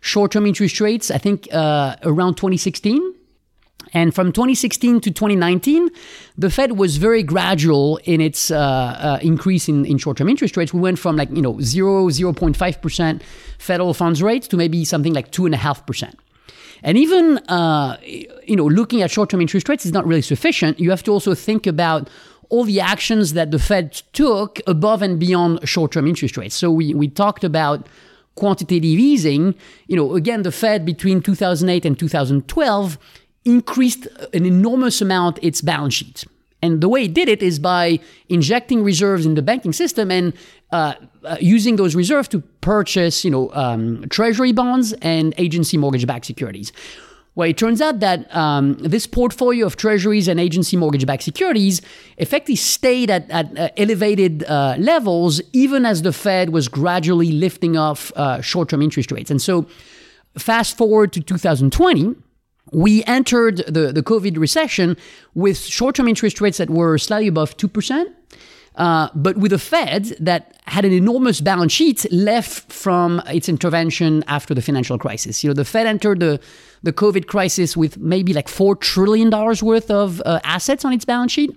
short-term 0.00 0.44
interest 0.46 0.80
rates. 0.80 1.10
I 1.10 1.18
think 1.18 1.48
uh, 1.52 1.96
around 2.02 2.34
2016. 2.34 3.14
And 3.92 4.12
from 4.12 4.32
2016 4.32 5.02
to 5.02 5.10
2019, 5.12 5.88
the 6.36 6.50
Fed 6.50 6.72
was 6.72 6.96
very 6.96 7.22
gradual 7.22 8.00
in 8.04 8.20
its 8.20 8.50
uh, 8.50 8.58
uh, 8.58 9.18
increase 9.22 9.68
in, 9.68 9.84
in 9.84 9.98
short-term 9.98 10.28
interest 10.28 10.56
rates. 10.56 10.74
We 10.74 10.80
went 10.80 10.98
from 10.98 11.16
like, 11.16 11.30
you 11.30 11.42
know, 11.42 11.60
0, 11.60 12.08
0.5% 12.08 13.22
federal 13.58 13.94
funds 13.94 14.20
rates 14.20 14.48
to 14.48 14.56
maybe 14.56 14.84
something 14.84 15.12
like 15.12 15.30
2.5%. 15.30 16.14
And 16.82 16.98
even 16.98 17.38
uh, 17.48 17.96
you 18.02 18.56
know, 18.56 18.66
looking 18.66 19.02
at 19.02 19.10
short-term 19.10 19.40
interest 19.40 19.68
rates 19.68 19.86
is 19.86 19.92
not 19.92 20.06
really 20.06 20.22
sufficient. 20.22 20.80
You 20.80 20.90
have 20.90 21.02
to 21.04 21.10
also 21.10 21.34
think 21.34 21.66
about 21.66 22.08
all 22.50 22.64
the 22.64 22.80
actions 22.80 23.32
that 23.32 23.50
the 23.50 23.58
Fed 23.58 23.92
took 24.12 24.60
above 24.66 25.02
and 25.02 25.18
beyond 25.18 25.66
short-term 25.68 26.06
interest 26.06 26.36
rates. 26.36 26.54
So 26.54 26.70
we, 26.70 26.94
we 26.94 27.08
talked 27.08 27.44
about 27.44 27.86
quantitative 28.34 28.84
easing. 28.84 29.54
You 29.86 29.96
know, 29.96 30.14
again, 30.14 30.42
the 30.42 30.52
Fed 30.52 30.84
between 30.84 31.20
2008 31.20 31.84
and 31.84 31.98
2012 31.98 32.98
increased 33.44 34.06
an 34.32 34.46
enormous 34.46 35.00
amount 35.00 35.38
its 35.42 35.60
balance 35.60 35.94
sheet. 35.94 36.24
And 36.62 36.80
the 36.80 36.88
way 36.88 37.04
it 37.04 37.14
did 37.14 37.28
it 37.28 37.42
is 37.42 37.58
by 37.58 38.00
injecting 38.30 38.82
reserves 38.82 39.26
in 39.26 39.34
the 39.34 39.42
banking 39.42 39.72
system 39.72 40.10
and 40.10 40.32
uh, 40.72 40.94
uh, 41.24 41.36
using 41.40 41.76
those 41.76 41.94
reserves 41.94 42.28
to 42.28 42.40
purchase, 42.60 43.24
you 43.24 43.30
know, 43.30 43.50
um, 43.52 44.04
treasury 44.08 44.52
bonds 44.52 44.92
and 45.02 45.34
agency 45.38 45.76
mortgage-backed 45.76 46.24
securities. 46.24 46.72
Well, 47.36 47.48
it 47.48 47.58
turns 47.58 47.80
out 47.80 47.98
that 47.98 48.34
um, 48.34 48.74
this 48.74 49.08
portfolio 49.08 49.66
of 49.66 49.76
treasuries 49.76 50.28
and 50.28 50.38
agency 50.38 50.76
mortgage-backed 50.76 51.22
securities 51.22 51.82
effectively 52.18 52.56
stayed 52.56 53.10
at, 53.10 53.28
at 53.30 53.58
uh, 53.58 53.68
elevated 53.76 54.44
uh, 54.44 54.76
levels 54.78 55.40
even 55.52 55.84
as 55.84 56.02
the 56.02 56.12
Fed 56.12 56.50
was 56.50 56.68
gradually 56.68 57.32
lifting 57.32 57.76
off 57.76 58.12
uh, 58.14 58.40
short-term 58.40 58.82
interest 58.82 59.10
rates. 59.10 59.30
And 59.30 59.42
so, 59.42 59.66
fast 60.38 60.76
forward 60.76 61.12
to 61.12 61.20
2020 61.20 62.16
we 62.72 63.04
entered 63.04 63.58
the, 63.68 63.92
the 63.92 64.02
COVID 64.02 64.38
recession 64.38 64.96
with 65.34 65.58
short 65.58 65.94
term 65.94 66.08
interest 66.08 66.40
rates 66.40 66.58
that 66.58 66.70
were 66.70 66.98
slightly 66.98 67.28
above 67.28 67.56
2%, 67.56 68.06
uh, 68.76 69.08
but 69.14 69.36
with 69.36 69.52
a 69.52 69.58
Fed 69.58 70.16
that 70.20 70.56
had 70.66 70.84
an 70.84 70.92
enormous 70.92 71.40
balance 71.40 71.72
sheet 71.72 72.06
left 72.10 72.72
from 72.72 73.22
its 73.26 73.48
intervention 73.48 74.24
after 74.26 74.54
the 74.54 74.62
financial 74.62 74.98
crisis. 74.98 75.44
You 75.44 75.50
know, 75.50 75.54
the 75.54 75.64
Fed 75.64 75.86
entered 75.86 76.20
the, 76.20 76.40
the 76.82 76.92
COVID 76.92 77.26
crisis 77.26 77.76
with 77.76 77.98
maybe 77.98 78.32
like 78.32 78.48
$4 78.48 78.80
trillion 78.80 79.30
worth 79.30 79.90
of 79.90 80.20
uh, 80.24 80.40
assets 80.42 80.84
on 80.84 80.92
its 80.92 81.04
balance 81.04 81.32
sheet. 81.32 81.56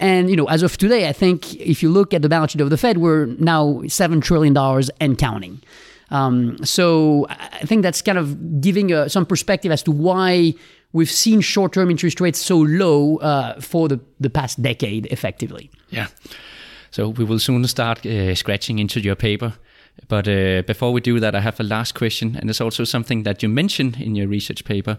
And, 0.00 0.30
you 0.30 0.36
know, 0.36 0.46
as 0.46 0.62
of 0.62 0.76
today, 0.78 1.08
I 1.08 1.12
think 1.12 1.54
if 1.56 1.82
you 1.82 1.90
look 1.90 2.14
at 2.14 2.22
the 2.22 2.28
balance 2.28 2.52
sheet 2.52 2.60
of 2.60 2.70
the 2.70 2.76
Fed, 2.76 2.98
we're 2.98 3.26
now 3.26 3.82
$7 3.84 4.22
trillion 4.22 4.56
and 5.00 5.18
counting. 5.18 5.60
Um, 6.10 6.64
so 6.64 7.26
I 7.28 7.66
think 7.66 7.82
that's 7.82 8.00
kind 8.00 8.16
of 8.16 8.60
giving 8.60 8.92
uh, 8.92 9.08
some 9.08 9.26
perspective 9.26 9.70
as 9.70 9.82
to 9.84 9.90
why 9.90 10.54
we've 10.92 11.10
seen 11.10 11.40
short-term 11.40 11.90
interest 11.90 12.20
rates 12.20 12.38
so 12.38 12.58
low 12.58 13.18
uh, 13.18 13.60
for 13.60 13.88
the, 13.88 14.00
the 14.20 14.30
past 14.30 14.62
decade, 14.62 15.06
effectively. 15.06 15.70
Yeah. 15.90 16.06
So 16.98 17.10
we 17.10 17.22
will 17.22 17.38
soon 17.38 17.64
start 17.68 18.04
uh, 18.04 18.34
scratching 18.34 18.80
into 18.80 18.98
your 18.98 19.14
paper. 19.14 19.52
But 20.08 20.26
uh, 20.26 20.62
before 20.66 20.92
we 20.92 21.00
do 21.00 21.20
that, 21.20 21.36
I 21.36 21.40
have 21.40 21.60
a 21.60 21.62
last 21.62 21.94
question, 21.94 22.34
and 22.34 22.50
it's 22.50 22.60
also 22.60 22.82
something 22.82 23.22
that 23.22 23.40
you 23.40 23.48
mentioned 23.48 23.98
in 24.00 24.16
your 24.16 24.26
research 24.26 24.64
paper. 24.64 24.98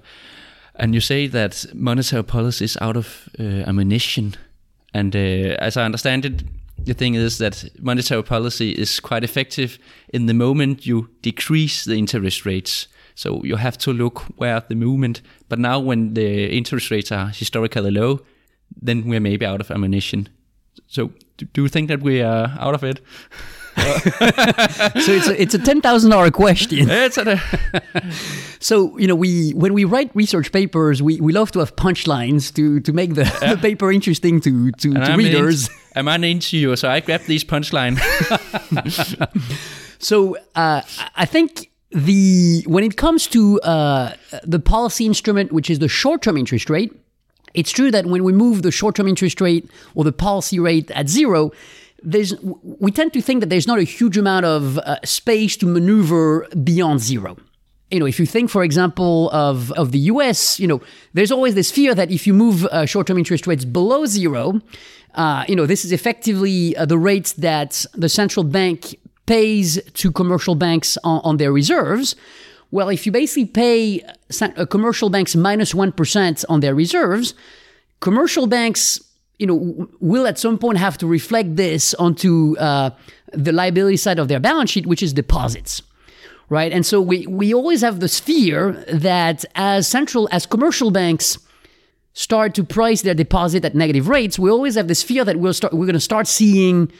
And 0.76 0.94
you 0.94 1.02
say 1.02 1.28
that 1.28 1.66
monetary 1.74 2.24
policy 2.24 2.64
is 2.64 2.78
out 2.80 2.96
of 2.96 3.28
uh, 3.38 3.44
ammunition. 3.68 4.36
And 4.94 5.14
uh, 5.14 5.60
as 5.60 5.76
I 5.76 5.84
understand 5.84 6.24
it, 6.24 6.44
the 6.86 6.94
thing 6.94 7.16
is 7.16 7.38
that 7.40 7.66
monetary 7.82 8.24
policy 8.24 8.72
is 8.72 9.02
quite 9.02 9.26
effective 9.26 9.78
in 10.14 10.28
the 10.28 10.34
moment 10.34 10.86
you 10.86 11.10
decrease 11.22 11.84
the 11.84 11.98
interest 11.98 12.46
rates. 12.46 12.88
So 13.16 13.44
you 13.44 13.58
have 13.58 13.78
to 13.80 13.92
look 13.92 14.22
where 14.38 14.62
the 14.62 14.76
movement. 14.76 15.22
But 15.50 15.60
now, 15.60 15.82
when 15.82 16.14
the 16.14 16.48
interest 16.48 16.92
rates 16.92 17.12
are 17.12 17.28
historically 17.28 17.92
low, 17.92 18.22
then 18.82 19.06
we're 19.06 19.20
maybe 19.20 19.46
out 19.46 19.60
of 19.60 19.70
ammunition. 19.70 20.30
So, 20.88 21.12
do 21.38 21.62
you 21.62 21.68
think 21.68 21.88
that 21.90 22.02
we 22.02 22.22
are 22.22 22.56
out 22.60 22.74
of 22.74 22.84
it? 22.84 23.02
so 23.80 25.12
it's 25.14 25.28
a, 25.28 25.42
it's 25.42 25.54
a 25.54 25.60
ten 25.60 25.80
thousand 25.82 26.12
dollar 26.12 26.32
question. 26.32 26.90
So 28.62 28.98
you 28.98 29.08
know 29.08 29.16
we 29.16 29.52
when 29.52 29.74
we 29.74 29.86
write 29.86 30.14
research 30.14 30.52
papers, 30.52 31.02
we, 31.02 31.22
we 31.22 31.32
love 31.32 31.50
to 31.52 31.60
have 31.60 31.78
punchlines 31.78 32.54
to 32.56 32.82
to 32.82 32.92
make 32.92 33.16
the, 33.16 33.24
Yeah. 33.42 33.54
the 33.56 33.62
paper 33.62 33.90
interesting 33.90 34.42
to 34.42 34.72
to, 34.72 34.94
to 34.94 35.00
I'm 35.00 35.18
readers. 35.18 35.70
An, 35.70 35.76
I'm 35.96 36.08
an 36.10 36.24
interviewer, 36.26 36.76
so 36.76 36.90
I 36.90 37.00
grab 37.00 37.22
these 37.22 37.46
punchline. 37.46 37.98
So 40.00 40.38
uh, 40.56 40.82
I 41.16 41.26
think 41.26 41.72
the 41.92 42.64
when 42.68 42.84
it 42.84 42.96
comes 42.98 43.28
to 43.28 43.60
uh, 43.62 44.14
the 44.44 44.60
policy 44.60 45.06
instrument, 45.06 45.52
which 45.52 45.70
is 45.70 45.80
the 45.80 45.88
short-term 45.90 46.38
interest 46.38 46.70
rate, 46.70 46.92
it's 47.54 47.72
true 47.72 47.92
that 47.92 48.06
when 48.06 48.24
we 48.24 48.34
move 48.34 48.62
the 48.62 48.72
short-term 48.72 49.08
interest 49.08 49.42
rate 49.42 49.70
or 49.96 50.04
the 50.04 50.12
policy 50.12 50.60
rate 50.60 50.92
at 50.92 51.10
zero, 51.10 51.52
there's 52.02 52.34
we 52.42 52.92
tend 52.92 53.14
to 53.14 53.22
think 53.22 53.42
that 53.42 53.50
there's 53.50 53.68
not 53.68 53.80
a 53.80 53.84
huge 53.84 54.18
amount 54.18 54.46
of 54.46 54.78
uh, 54.78 54.98
space 55.04 55.58
to 55.58 55.66
maneuver 55.66 56.48
beyond 56.64 57.00
zero. 57.02 57.38
You 57.92 58.00
know, 58.00 58.06
if 58.06 58.20
you 58.20 58.26
think, 58.26 58.50
for 58.50 58.64
example, 58.64 59.30
of 59.32 59.72
of 59.74 59.92
the 59.92 60.00
U.S., 60.14 60.60
you 60.60 60.68
know, 60.68 60.82
there's 61.14 61.32
always 61.32 61.56
this 61.56 61.72
fear 61.72 61.96
that 61.96 62.12
if 62.12 62.28
you 62.28 62.34
move 62.34 62.66
uh, 62.66 62.86
short-term 62.86 63.18
interest 63.18 63.48
rates 63.48 63.66
below 63.66 64.06
zero, 64.06 64.62
uh, 65.16 65.44
you 65.48 65.56
know, 65.56 65.66
this 65.66 65.84
is 65.84 65.92
effectively 65.92 66.76
uh, 66.78 66.86
the 66.86 66.98
rates 66.98 67.34
that 67.34 67.86
the 67.96 68.10
central 68.10 68.44
bank 68.44 68.96
pays 69.26 69.82
to 69.94 70.12
commercial 70.12 70.56
banks 70.56 70.98
on, 71.04 71.22
on 71.24 71.38
their 71.38 71.52
reserves. 71.52 72.16
Well, 72.72 72.90
if 72.90 73.06
you 73.06 73.12
basically 73.12 73.46
pay 73.46 74.02
uh, 74.42 74.66
commercial 74.66 75.10
banks 75.10 75.36
minus 75.36 75.74
1 75.74 75.94
on 76.50 76.60
their 76.60 76.76
reserves, 76.76 77.34
commercial 78.00 78.48
banks 78.48 79.02
you 79.40 79.48
know 79.48 79.90
will 80.02 80.28
at 80.28 80.38
some 80.38 80.58
point 80.58 80.78
have 80.78 80.98
to 80.98 81.08
reflect 81.08 81.56
this 81.56 81.94
onto 81.96 82.58
uh, 82.58 82.92
the 83.32 83.52
liability 83.52 83.98
side 83.98 84.20
of 84.20 84.28
their 84.28 84.40
balance 84.40 84.70
sheet 84.70 84.86
which 84.86 85.02
is 85.02 85.14
deposits 85.14 85.82
right? 86.50 86.72
And 86.72 86.86
so 86.86 87.00
we, 87.00 87.28
we 87.28 87.54
always 87.54 87.82
have 87.82 88.00
this 88.00 88.20
fear 88.20 88.72
that 88.92 89.46
as 89.54 89.88
central 89.88 90.28
as 90.32 90.48
commercial 90.48 90.90
banks 90.90 91.38
start 92.14 92.56
to 92.56 92.64
price 92.64 93.04
their 93.04 93.14
deposit 93.14 93.64
at 93.64 93.76
negative 93.76 94.10
rates 94.10 94.38
we 94.38 94.50
always 94.50 94.76
have 94.76 94.88
this 94.88 95.04
fear 95.04 95.24
that 95.24 95.38
we'll 95.38 95.54
start 95.54 95.74
we're 95.74 95.86
going 95.86 95.94
to 95.94 96.00
start 96.00 96.28
seeing 96.28 96.92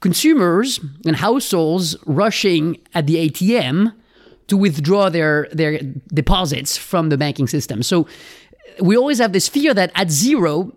consumers 0.00 0.80
and 1.06 1.16
households 1.16 1.96
rushing 2.06 2.76
at 2.94 3.06
the 3.06 3.28
ATM 3.28 3.94
to 4.48 4.56
withdraw 4.56 5.08
their 5.08 5.48
their 5.52 5.78
deposits 6.12 6.76
from 6.76 7.08
the 7.08 7.16
banking 7.16 7.46
system. 7.46 7.82
So 7.82 8.06
we 8.80 8.96
always 8.96 9.18
have 9.18 9.32
this 9.32 9.48
fear 9.48 9.74
that 9.74 9.92
at 9.94 10.10
zero, 10.10 10.72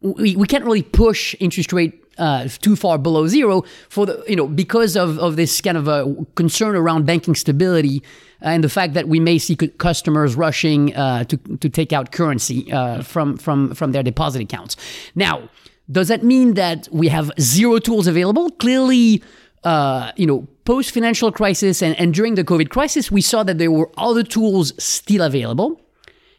we, 0.00 0.36
we 0.36 0.46
can't 0.46 0.64
really 0.64 0.82
push 0.82 1.34
interest 1.40 1.72
rate 1.72 1.98
uh, 2.18 2.48
too 2.60 2.76
far 2.76 2.98
below 2.98 3.26
zero 3.26 3.62
for 3.88 4.06
the 4.06 4.22
you 4.28 4.36
know 4.36 4.46
because 4.46 4.96
of, 4.96 5.18
of 5.18 5.36
this 5.36 5.60
kind 5.60 5.76
of 5.76 5.88
a 5.88 6.14
concern 6.34 6.76
around 6.76 7.06
banking 7.06 7.34
stability 7.34 8.02
and 8.42 8.62
the 8.62 8.68
fact 8.68 8.94
that 8.94 9.08
we 9.08 9.20
may 9.20 9.38
see 9.38 9.56
customers 9.56 10.34
rushing 10.34 10.94
uh, 10.94 11.24
to 11.24 11.36
to 11.36 11.68
take 11.68 11.92
out 11.92 12.12
currency 12.12 12.70
uh, 12.72 13.02
from 13.02 13.36
from 13.38 13.74
from 13.74 13.92
their 13.92 14.02
deposit 14.02 14.42
accounts. 14.42 14.76
Now, 15.14 15.48
does 15.90 16.08
that 16.08 16.22
mean 16.22 16.54
that 16.54 16.88
we 16.92 17.08
have 17.08 17.30
zero 17.40 17.78
tools 17.78 18.06
available? 18.06 18.50
Clearly, 18.50 19.22
uh, 19.64 20.12
you 20.16 20.26
know, 20.26 20.46
post 20.64 20.92
financial 20.92 21.32
crisis 21.32 21.82
and, 21.82 21.98
and 21.98 22.14
during 22.14 22.34
the 22.34 22.44
COVID 22.44 22.68
crisis, 22.68 23.10
we 23.10 23.20
saw 23.20 23.42
that 23.42 23.58
there 23.58 23.70
were 23.70 23.90
other 23.96 24.22
tools 24.22 24.72
still 24.82 25.22
available. 25.22 25.80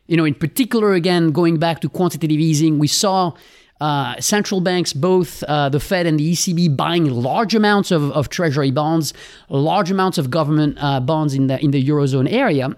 You 0.07 0.17
know, 0.17 0.25
in 0.25 0.36
particular, 0.36 0.93
again, 0.93 1.31
going 1.31 1.57
back 1.59 1.79
to 1.81 1.89
quantitative 1.89 2.39
easing, 2.39 2.77
we 2.77 2.88
saw 2.88 3.33
uh, 3.81 4.19
central 4.19 4.62
banks, 4.62 4.93
both 4.93 5.43
uh, 5.43 5.69
the 5.69 5.79
Fed 5.79 6.05
and 6.05 6.19
the 6.19 6.31
ECB, 6.31 6.75
buying 6.75 7.09
large 7.09 7.55
amounts 7.55 7.91
of, 7.91 8.12
of 8.12 8.29
treasury 8.29 8.71
bonds, 8.71 9.13
large 9.49 9.91
amounts 9.91 10.17
of 10.17 10.29
government 10.29 10.77
uh, 10.79 10.99
bonds 10.99 11.33
in 11.33 11.47
the 11.47 11.62
in 11.63 11.71
the 11.71 11.83
eurozone 11.83 12.31
area, 12.31 12.73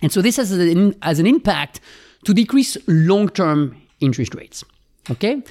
and 0.00 0.10
so 0.10 0.22
this 0.22 0.36
has 0.36 0.50
an, 0.52 0.94
has 1.02 1.18
an 1.18 1.26
impact 1.26 1.80
to 2.24 2.32
decrease 2.32 2.78
long-term 2.86 3.76
interest 4.00 4.34
rates. 4.34 4.64
Okay, 5.10 5.42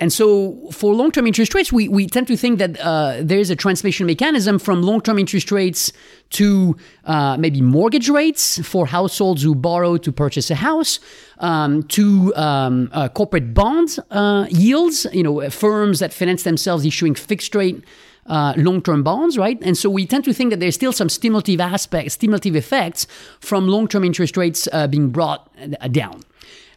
and 0.00 0.10
so 0.10 0.68
for 0.72 0.94
long-term 0.94 1.26
interest 1.26 1.54
rates, 1.54 1.70
we, 1.70 1.86
we 1.86 2.06
tend 2.06 2.26
to 2.28 2.36
think 2.36 2.58
that 2.58 2.80
uh, 2.80 3.18
there 3.20 3.38
is 3.38 3.50
a 3.50 3.56
transmission 3.56 4.06
mechanism 4.06 4.58
from 4.58 4.82
long-term 4.82 5.18
interest 5.18 5.52
rates 5.52 5.92
to 6.30 6.76
uh, 7.04 7.36
maybe 7.36 7.60
mortgage 7.60 8.08
rates 8.08 8.58
for 8.66 8.86
households 8.86 9.42
who 9.42 9.54
borrow 9.54 9.98
to 9.98 10.10
purchase 10.10 10.50
a 10.50 10.54
house, 10.54 11.00
um, 11.38 11.82
to 11.84 12.34
um, 12.34 12.88
uh, 12.92 13.08
corporate 13.08 13.52
bond 13.52 13.98
uh, 14.10 14.46
yields. 14.48 15.06
You 15.12 15.22
know, 15.22 15.50
firms 15.50 15.98
that 15.98 16.14
finance 16.14 16.44
themselves 16.44 16.86
issuing 16.86 17.14
fixed-rate 17.14 17.84
uh, 18.26 18.54
long-term 18.56 19.02
bonds, 19.02 19.36
right? 19.36 19.58
And 19.60 19.76
so 19.76 19.90
we 19.90 20.06
tend 20.06 20.24
to 20.24 20.32
think 20.32 20.50
that 20.50 20.60
there's 20.60 20.76
still 20.76 20.92
some 20.92 21.10
stimulative 21.10 21.60
aspects, 21.60 22.14
stimulative 22.14 22.56
effects 22.56 23.06
from 23.40 23.68
long-term 23.68 24.04
interest 24.04 24.36
rates 24.38 24.66
uh, 24.72 24.86
being 24.86 25.10
brought 25.10 25.50
uh, 25.58 25.88
down. 25.88 26.22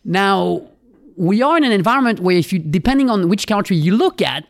Now, 0.04 0.68
we 1.16 1.42
are 1.42 1.58
in 1.58 1.64
an 1.64 1.72
environment 1.72 2.20
where, 2.20 2.38
if 2.38 2.54
you, 2.54 2.60
depending 2.60 3.10
on 3.10 3.30
which 3.30 3.48
country 3.48 3.76
you 3.76 3.96
look 3.96 4.22
at, 4.22 4.46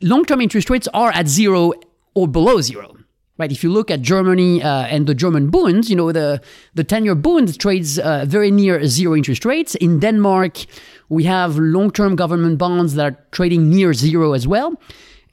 long-term 0.00 0.40
interest 0.40 0.70
rates 0.70 0.88
are 0.92 1.10
at 1.10 1.28
zero 1.28 1.72
or 2.14 2.28
below 2.28 2.60
zero. 2.60 2.94
Right. 3.38 3.52
If 3.52 3.62
you 3.62 3.70
look 3.70 3.88
at 3.88 4.02
Germany 4.02 4.60
uh, 4.64 4.86
and 4.86 5.06
the 5.06 5.14
German 5.14 5.48
bonds 5.48 5.88
you 5.88 5.94
know 5.94 6.10
the 6.10 6.40
the 6.74 6.82
ten-year 6.82 7.14
Bund 7.14 7.56
trades 7.60 7.96
uh, 7.96 8.24
very 8.26 8.50
near 8.50 8.84
zero 8.84 9.14
interest 9.14 9.44
rates. 9.44 9.76
In 9.76 10.00
Denmark, 10.00 10.66
we 11.08 11.22
have 11.22 11.56
long-term 11.56 12.16
government 12.16 12.58
bonds 12.58 12.94
that 12.94 13.12
are 13.12 13.16
trading 13.30 13.70
near 13.70 13.94
zero 13.94 14.32
as 14.32 14.48
well. 14.48 14.74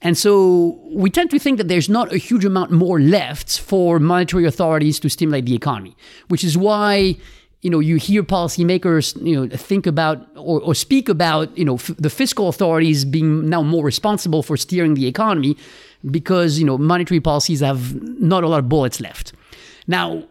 And 0.01 0.15
so 0.15 0.79
we 0.93 1.09
tend 1.09 1.31
to 1.31 1.39
think 1.39 1.57
that 1.57 1.67
there's 1.67 1.89
not 1.89 2.13
a 2.13 2.17
huge 2.17 2.45
amount 2.45 2.69
more 2.69 2.99
left 2.99 3.59
for 3.59 3.99
monetary 3.99 4.45
authorities 4.45 4.99
to 4.99 5.09
stimulate 5.09 5.45
the 5.47 5.55
economy, 5.55 5.95
which 6.27 6.43
is 6.43 6.55
why 6.55 7.17
you 7.65 7.71
know 7.71 7.79
you 7.79 7.95
hear 7.95 8.21
policymakers 8.21 9.05
you 9.25 9.35
know 9.35 9.57
think 9.57 9.87
about 9.87 10.17
or, 10.35 10.61
or 10.61 10.75
speak 10.75 11.09
about 11.09 11.45
you 11.57 11.65
know 11.65 11.75
f- 11.75 11.97
the 11.97 12.11
fiscal 12.11 12.47
authorities 12.47 13.03
being 13.03 13.49
now 13.49 13.63
more 13.63 13.83
responsible 13.83 14.43
for 14.43 14.55
steering 14.55 14.93
the 14.93 15.07
economy 15.07 15.57
because 16.11 16.59
you 16.59 16.65
know 16.65 16.77
monetary 16.77 17.19
policies 17.19 17.61
have 17.61 17.99
not 18.21 18.43
a 18.43 18.47
lot 18.47 18.59
of 18.59 18.69
bullets 18.69 18.99
left. 19.01 19.33
Now 19.87 20.23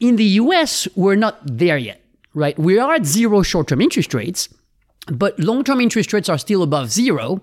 in 0.00 0.16
the 0.16 0.24
U.S. 0.42 0.88
we're 0.96 1.20
not 1.26 1.38
there 1.44 1.78
yet, 1.78 2.00
right? 2.34 2.58
We 2.58 2.80
are 2.80 2.94
at 2.94 3.06
zero 3.06 3.42
short-term 3.42 3.80
interest 3.80 4.12
rates 4.12 4.48
but 5.06 5.38
long-term 5.38 5.80
interest 5.80 6.12
rates 6.12 6.28
are 6.28 6.38
still 6.38 6.62
above 6.62 6.90
zero 6.90 7.40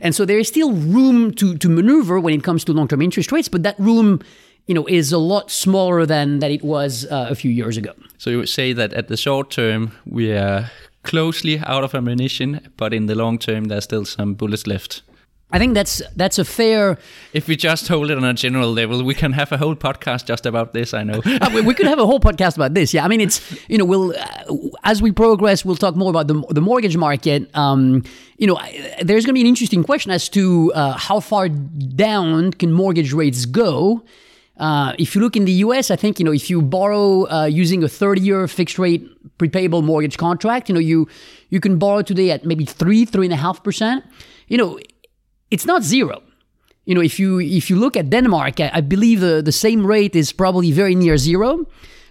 and 0.00 0.14
so 0.14 0.24
there 0.24 0.38
is 0.38 0.48
still 0.48 0.72
room 0.72 1.32
to, 1.34 1.56
to 1.56 1.68
maneuver 1.68 2.20
when 2.20 2.34
it 2.34 2.44
comes 2.44 2.64
to 2.64 2.72
long-term 2.72 3.02
interest 3.02 3.32
rates 3.32 3.48
but 3.48 3.62
that 3.62 3.78
room 3.78 4.20
you 4.68 4.74
know 4.74 4.86
is 4.86 5.12
a 5.12 5.18
lot 5.18 5.50
smaller 5.50 6.06
than 6.06 6.38
that 6.38 6.50
it 6.50 6.62
was 6.62 7.04
uh, 7.10 7.26
a 7.30 7.34
few 7.34 7.50
years 7.50 7.76
ago 7.76 7.92
so 8.18 8.30
you 8.30 8.38
would 8.38 8.48
say 8.60 8.72
that 8.74 8.92
at 8.92 9.08
the 9.08 9.16
short 9.16 9.50
term 9.50 9.90
we 10.06 10.30
are 10.32 10.70
closely 11.04 11.58
out 11.60 11.84
of 11.84 11.94
ammunition, 11.94 12.60
but 12.76 12.92
in 12.92 13.06
the 13.06 13.14
long 13.14 13.38
term 13.38 13.64
there's 13.68 13.84
still 13.84 14.04
some 14.04 14.34
bullets 14.34 14.66
left. 14.66 15.02
i 15.52 15.58
think 15.58 15.72
that's 15.74 16.02
that's 16.16 16.38
a 16.38 16.44
fair 16.44 16.98
If 17.32 17.48
we 17.48 17.56
just 17.56 17.88
hold 17.88 18.10
it 18.10 18.16
on 18.18 18.24
a 18.24 18.34
general 18.34 18.70
level, 18.80 19.02
we 19.10 19.14
can 19.14 19.32
have 19.32 19.50
a 19.52 19.56
whole 19.56 19.76
podcast 19.76 20.26
just 20.32 20.44
about 20.46 20.72
this. 20.72 20.92
I 20.92 21.02
know. 21.04 21.20
Uh, 21.44 21.62
we- 21.66 21.74
could 21.78 21.86
have 21.92 22.00
a 22.02 22.06
whole 22.10 22.20
podcast 22.20 22.54
about 22.60 22.72
this. 22.74 22.92
Yeah, 22.94 23.06
I 23.06 23.08
mean, 23.08 23.20
it's 23.26 23.40
you 23.72 23.78
know, 23.78 23.86
we'll 23.92 24.10
uh, 24.10 24.90
as 24.92 25.00
we 25.00 25.10
progress, 25.12 25.64
we'll 25.64 25.76
talk 25.84 25.94
more 25.96 26.10
about 26.14 26.26
the 26.30 26.36
the 26.58 26.60
mortgage 26.70 26.96
market. 27.06 27.40
Um, 27.64 28.02
you 28.40 28.46
know, 28.48 28.56
I- 28.66 29.02
there's 29.08 29.24
going 29.24 29.34
to 29.34 29.38
be 29.40 29.44
an 29.46 29.52
interesting 29.54 29.82
question 29.84 30.10
as 30.18 30.28
to 30.30 30.42
uh, 30.74 30.92
how 31.08 31.20
far 31.20 31.48
down 31.48 32.52
can 32.60 32.70
mortgage 32.82 33.12
rates 33.22 33.46
go. 33.46 34.02
Uh, 34.58 34.92
if 34.98 35.14
you 35.14 35.20
look 35.20 35.36
in 35.36 35.44
the 35.44 35.52
U.S., 35.66 35.90
I 35.90 35.96
think 35.96 36.18
you 36.18 36.24
know 36.24 36.32
if 36.32 36.50
you 36.50 36.62
borrow 36.62 37.30
uh, 37.30 37.44
using 37.44 37.82
a 37.82 37.86
30-year 37.86 38.48
fixed 38.48 38.78
rate 38.78 39.06
prepayable 39.38 39.82
mortgage 39.82 40.16
contract, 40.16 40.68
you 40.68 40.74
know 40.74 40.80
you 40.80 41.08
you 41.50 41.60
can 41.60 41.78
borrow 41.78 42.02
today 42.02 42.30
at 42.30 42.44
maybe 42.44 42.64
three, 42.64 43.04
three 43.04 43.26
and 43.26 43.32
a 43.32 43.36
half 43.36 43.62
percent. 43.62 44.04
You 44.48 44.58
know, 44.58 44.78
it's 45.50 45.66
not 45.66 45.82
zero 45.82 46.22
you 46.88 46.94
know, 46.94 47.02
if 47.02 47.20
you 47.20 47.38
if 47.38 47.68
you 47.68 47.76
look 47.76 47.98
at 47.98 48.08
Denmark, 48.08 48.60
I, 48.60 48.70
I 48.72 48.80
believe 48.80 49.20
the, 49.20 49.42
the 49.42 49.52
same 49.52 49.86
rate 49.86 50.16
is 50.16 50.32
probably 50.32 50.72
very 50.72 50.94
near 50.94 51.18
zero. 51.18 51.66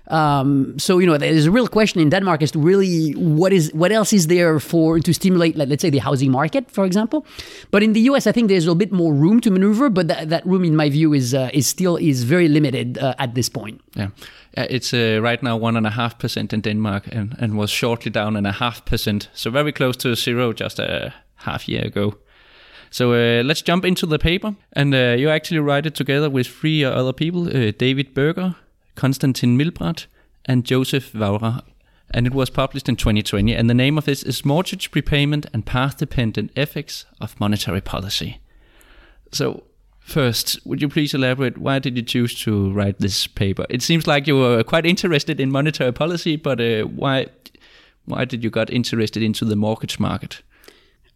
Um, 0.10 0.80
so 0.80 1.00
you 1.00 1.06
know, 1.06 1.18
there's 1.18 1.48
a 1.48 1.52
real 1.52 1.68
question 1.68 2.02
in 2.02 2.10
Denmark 2.10 2.42
as 2.42 2.52
to 2.52 2.60
really 2.60 3.12
what 3.12 3.52
is 3.52 3.72
what 3.74 3.92
else 3.92 4.16
is 4.16 4.28
there 4.28 4.60
for 4.60 5.00
to 5.00 5.14
stimulate, 5.14 5.58
like, 5.58 5.70
let's 5.70 5.82
say, 5.82 5.90
the 5.92 6.00
housing 6.00 6.32
market, 6.32 6.72
for 6.72 6.86
example. 6.86 7.26
But 7.72 7.84
in 7.84 7.94
the 7.94 8.10
U.S., 8.12 8.28
I 8.28 8.32
think 8.32 8.50
there's 8.50 8.66
a 8.66 8.68
little 8.68 8.80
bit 8.80 8.92
more 8.92 9.14
room 9.14 9.42
to 9.42 9.52
maneuver, 9.52 9.90
but 9.90 10.08
that, 10.08 10.30
that 10.30 10.46
room, 10.46 10.64
in 10.64 10.76
my 10.76 10.90
view, 10.90 11.14
is 11.14 11.34
uh, 11.34 11.50
is 11.54 11.68
still 11.68 11.98
is 11.98 12.24
very 12.24 12.48
limited 12.48 12.98
uh, 12.98 13.14
at 13.18 13.34
this 13.34 13.50
point. 13.50 13.82
Yeah, 13.96 14.10
Uh, 14.58 14.66
it's 14.70 14.94
uh, 14.94 15.20
right 15.24 15.44
now 15.44 15.58
one 15.62 15.78
and 15.78 15.88
a 15.88 15.92
half 15.92 16.18
percent 16.18 16.54
in 16.54 16.62
Denmark, 16.62 17.08
and, 17.16 17.36
and 17.40 17.58
was 17.58 17.70
shortly 17.70 18.12
down 18.12 18.36
and 18.38 18.48
a 18.48 18.52
half 18.52 18.82
percent, 18.86 19.30
so 19.34 19.52
very 19.52 19.72
close 19.72 19.98
to 19.98 20.16
zero 20.16 20.54
just 20.54 20.80
a 20.80 21.14
half 21.36 21.68
year 21.68 21.86
ago. 21.86 22.14
So 22.90 23.12
uh, 23.12 23.44
let's 23.44 23.62
jump 23.68 23.86
into 23.86 24.08
the 24.08 24.18
paper. 24.18 24.56
And 24.74 24.94
uh, 24.94 25.16
you 25.20 25.30
actually 25.30 25.60
write 25.60 25.88
it 25.88 25.96
together 25.96 26.30
with 26.30 26.48
three 26.48 26.86
other 26.86 27.14
people 27.14 27.48
uh, 27.48 27.72
David 27.78 28.14
Berger, 28.14 28.56
Konstantin 28.98 29.58
Milbradt, 29.58 30.08
and 30.44 30.66
Joseph 30.66 31.14
Vavra. 31.14 31.64
And 32.12 32.28
it 32.28 32.34
was 32.34 32.50
published 32.50 32.90
in 32.90 32.98
2020. 32.98 33.54
And 33.54 33.70
the 33.70 33.74
name 33.74 33.98
of 33.98 34.06
this 34.06 34.24
is 34.24 34.44
Mortgage 34.44 34.92
Prepayment 34.92 35.46
and 35.54 35.66
Path 35.66 35.98
Dependent 35.98 36.52
Effects 36.56 37.06
of 37.22 37.40
Monetary 37.40 37.82
Policy. 37.82 38.40
So, 39.32 39.64
First, 40.08 40.66
would 40.66 40.82
you 40.82 40.88
please 40.88 41.14
elaborate 41.14 41.58
why 41.58 41.80
did 41.80 41.98
you 41.98 42.02
choose 42.02 42.34
to 42.44 42.72
write 42.72 42.98
this 43.00 43.28
paper? 43.28 43.66
It 43.70 43.82
seems 43.82 44.08
like 44.08 44.26
you 44.26 44.38
were 44.38 44.64
quite 44.64 44.86
interested 44.86 45.38
in 45.42 45.52
monetary 45.52 45.92
policy, 45.92 46.38
but 46.38 46.62
uh, 46.62 46.84
why 46.84 47.28
why 48.06 48.24
did 48.24 48.42
you 48.42 48.50
got 48.50 48.70
interested 48.70 49.22
into 49.22 49.44
the 49.44 49.58
mortgage 49.58 50.00
market? 50.00 50.42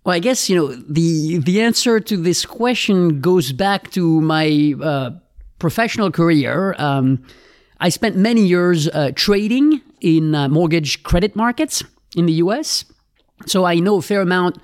Well, 0.03 0.13
I 0.13 0.19
guess 0.19 0.49
you 0.49 0.57
know 0.57 0.75
the 0.75 1.37
the 1.37 1.61
answer 1.61 2.01
to 2.01 2.17
this 2.17 2.45
question 2.45 3.21
goes 3.21 3.53
back 3.53 3.91
to 3.91 4.19
my 4.19 4.75
uh, 4.83 5.11
professional 5.57 6.11
career. 6.11 6.75
Um, 6.77 7.23
I 7.81 7.89
spent 7.89 8.15
many 8.15 8.45
years 8.45 8.87
uh, 8.87 9.11
trading 9.15 9.81
in 10.01 10.35
uh, 10.35 10.47
mortgage 10.47 11.01
credit 11.01 11.35
markets 11.35 11.83
in 12.15 12.27
the 12.27 12.33
U.S., 12.33 12.85
so 13.47 13.65
I 13.65 13.79
know 13.79 13.97
a 13.97 14.01
fair 14.03 14.21
amount 14.21 14.59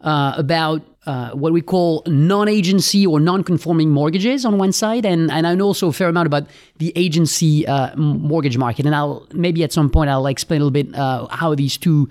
uh, 0.00 0.34
about 0.36 0.82
uh, 1.06 1.30
what 1.30 1.52
we 1.52 1.60
call 1.60 2.02
non-agency 2.08 3.06
or 3.06 3.20
non-conforming 3.20 3.90
mortgages 3.90 4.44
on 4.44 4.58
one 4.58 4.72
side, 4.72 5.06
and 5.06 5.30
and 5.30 5.46
I 5.46 5.54
know 5.54 5.66
also 5.66 5.86
a 5.86 5.92
fair 5.92 6.08
amount 6.08 6.26
about 6.26 6.48
the 6.78 6.92
agency 6.96 7.64
uh, 7.68 7.94
mortgage 7.94 8.58
market. 8.58 8.84
And 8.84 8.96
I'll 8.96 9.28
maybe 9.32 9.62
at 9.62 9.72
some 9.72 9.88
point 9.88 10.10
I'll 10.10 10.26
explain 10.26 10.60
a 10.60 10.64
little 10.64 10.82
bit 10.82 10.92
uh, 10.92 11.28
how 11.30 11.54
these 11.54 11.76
two 11.76 12.08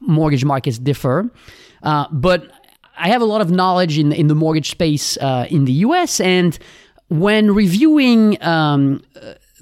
mortgage 0.00 0.46
markets 0.46 0.78
differ. 0.78 1.30
But 1.82 2.50
I 2.96 3.08
have 3.08 3.20
a 3.20 3.26
lot 3.26 3.42
of 3.42 3.50
knowledge 3.50 3.98
in 3.98 4.10
in 4.12 4.28
the 4.28 4.34
mortgage 4.34 4.70
space 4.70 5.18
in 5.50 5.66
the 5.66 5.84
U.S. 5.86 6.18
and 6.18 6.58
when 7.08 7.54
reviewing 7.54 8.42
um, 8.42 9.02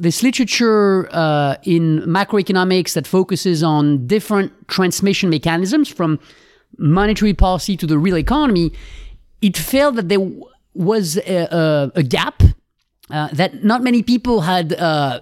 this 0.00 0.22
literature 0.22 1.08
uh, 1.12 1.56
in 1.62 2.00
macroeconomics 2.00 2.94
that 2.94 3.06
focuses 3.06 3.62
on 3.62 4.06
different 4.06 4.50
transmission 4.68 5.28
mechanisms 5.28 5.88
from 5.88 6.18
monetary 6.78 7.34
policy 7.34 7.76
to 7.76 7.86
the 7.86 7.98
real 7.98 8.16
economy, 8.16 8.72
it 9.42 9.56
felt 9.56 9.96
that 9.96 10.08
there 10.08 10.26
was 10.74 11.18
a, 11.18 11.48
a, 11.50 11.92
a 11.96 12.02
gap 12.02 12.42
uh, 13.10 13.28
that 13.32 13.62
not 13.62 13.82
many 13.82 14.02
people 14.02 14.40
had 14.42 14.72
uh, 14.72 15.20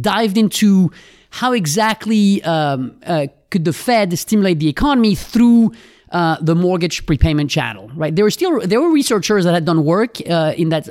dived 0.00 0.36
into 0.36 0.90
how 1.30 1.52
exactly 1.52 2.42
um, 2.44 3.00
uh, 3.06 3.26
could 3.50 3.64
the 3.64 3.72
Fed 3.72 4.16
stimulate 4.18 4.60
the 4.60 4.68
economy 4.68 5.14
through 5.14 5.72
uh, 6.10 6.36
the 6.40 6.54
mortgage 6.54 7.04
prepayment 7.06 7.50
channel, 7.50 7.90
right? 7.94 8.14
There 8.14 8.24
were 8.24 8.30
still 8.30 8.60
there 8.60 8.80
were 8.80 8.90
researchers 8.90 9.44
that 9.44 9.54
had 9.54 9.64
done 9.64 9.84
work 9.84 10.18
uh, 10.28 10.54
in 10.56 10.68
that 10.70 10.88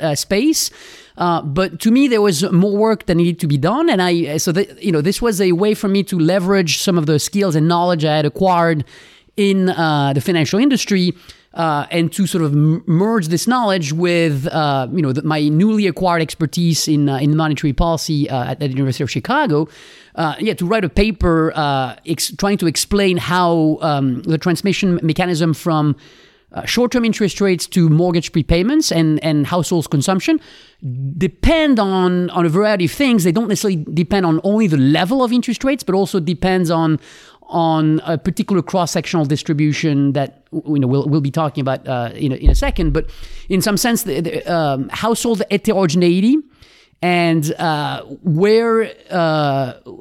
uh, 1.17 1.41
but 1.41 1.79
to 1.79 1.91
me 1.91 2.07
there 2.07 2.21
was 2.21 2.49
more 2.51 2.77
work 2.77 3.07
that 3.07 3.15
needed 3.15 3.39
to 3.39 3.47
be 3.47 3.57
done, 3.57 3.89
and 3.89 4.01
I 4.01 4.37
so 4.37 4.51
that 4.51 4.83
you 4.83 4.91
know 4.91 5.01
this 5.01 5.21
was 5.21 5.41
a 5.41 5.51
way 5.53 5.73
for 5.73 5.87
me 5.87 6.03
to 6.03 6.19
leverage 6.19 6.79
some 6.79 6.97
of 6.97 7.07
the 7.07 7.19
skills 7.19 7.55
and 7.55 7.67
knowledge 7.67 8.05
I 8.05 8.17
had 8.17 8.25
acquired 8.25 8.85
in 9.35 9.69
uh, 9.69 10.13
the 10.13 10.21
financial 10.21 10.59
industry. 10.59 11.13
Uh, 11.53 11.87
and 11.89 12.11
to 12.13 12.27
sort 12.27 12.43
of 12.43 12.53
merge 12.53 13.29
this 13.29 13.47
knowledge 13.47 13.91
with, 13.91 14.45
uh, 14.47 14.87
you 14.93 15.01
know, 15.01 15.11
the, 15.11 15.23
my 15.23 15.47
newly 15.47 15.87
acquired 15.87 16.21
expertise 16.21 16.87
in 16.87 17.09
uh, 17.09 17.17
in 17.17 17.35
monetary 17.35 17.73
policy 17.73 18.29
uh, 18.29 18.51
at, 18.51 18.59
the 18.59 18.67
University 18.67 19.03
of 19.03 19.09
Chicago, 19.09 19.67
uh, 20.13 20.35
yeah, 20.39 20.53
to 20.53 20.67
write 20.67 20.85
a 20.85 20.89
paper 20.89 21.51
ex- 22.05 22.31
trying 22.37 22.59
to 22.59 22.67
explain 22.67 23.17
how 23.17 23.79
um, 23.81 24.21
the 24.23 24.37
transmission 24.37 24.99
mechanism 25.01 25.55
from 25.55 25.95
short-term 26.65 27.03
interest 27.05 27.41
rates 27.41 27.67
to 27.67 27.89
mortgage 27.89 28.31
prepayments 28.31 28.95
and 28.95 29.23
and 29.23 29.47
households 29.47 29.87
consumption 29.87 30.39
depend 31.17 31.79
on 31.79 32.29
on 32.29 32.45
a 32.45 32.49
variety 32.49 32.85
of 32.85 32.91
things. 32.91 33.23
They 33.23 33.31
don't 33.31 33.47
necessarily 33.47 33.83
depend 33.93 34.25
on 34.25 34.39
only 34.43 34.67
the 34.67 34.77
level 34.77 35.23
of 35.23 35.31
interest 35.31 35.63
rates, 35.63 35.83
but 35.83 35.93
also 35.95 36.19
depends 36.19 36.71
on 36.71 36.99
on 37.49 38.01
a 38.05 38.17
particular 38.17 38.61
cross-sectional 38.61 39.25
distribution 39.25 40.13
that 40.13 40.43
you 40.51 40.79
know 40.79 40.87
we'll, 40.87 41.07
we'll 41.07 41.21
be 41.21 41.31
talking 41.31 41.61
about 41.61 41.87
uh, 41.87 42.11
in, 42.15 42.31
a, 42.31 42.35
in 42.35 42.49
a 42.49 42.55
second. 42.55 42.93
But 42.93 43.09
in 43.49 43.61
some 43.61 43.77
sense, 43.77 44.03
the, 44.03 44.21
the 44.21 44.53
um, 44.53 44.89
household 44.89 45.43
heterogeneity 45.51 46.37
and 47.01 47.53
uh, 47.53 48.03
where 48.23 48.91
uh, 49.11 49.15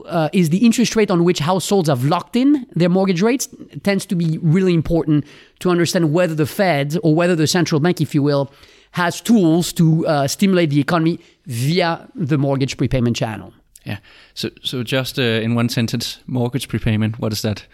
uh, 0.07 0.29
is 0.33 0.51
the 0.51 0.65
interest 0.65 0.97
rate 0.97 1.11
on 1.11 1.25
which 1.25 1.39
households 1.39 1.89
have 1.89 2.05
locked 2.05 2.37
in 2.37 2.67
their 2.75 2.89
mortgage 2.89 3.21
rates 3.21 3.49
tends 3.83 4.07
to 4.07 4.15
be 4.15 4.39
really 4.39 4.73
important 4.73 5.25
to 5.59 5.71
understand 5.71 6.13
whether 6.13 6.35
the 6.35 6.47
Fed 6.47 6.97
or 7.03 7.15
whether 7.15 7.37
the 7.37 7.47
central 7.47 7.81
bank, 7.81 8.01
if 8.01 8.15
you 8.15 8.23
will, 8.23 8.51
has 8.93 9.21
tools 9.21 9.73
to 9.75 10.07
uh, 10.07 10.27
stimulate 10.27 10.71
the 10.71 10.81
economy 10.81 11.21
via 11.45 12.09
the 12.15 12.39
mortgage 12.39 12.79
prepayment 12.79 13.15
channel. 13.15 13.53
Yeah. 13.85 13.99
So, 14.35 14.51
so 14.63 14.83
just 14.83 15.19
uh, 15.19 15.23
in 15.23 15.55
one 15.55 15.69
sentence, 15.69 16.19
mortgage 16.27 16.69
prepayment. 16.69 17.19
What 17.19 17.33
is 17.33 17.43
that? 17.43 17.67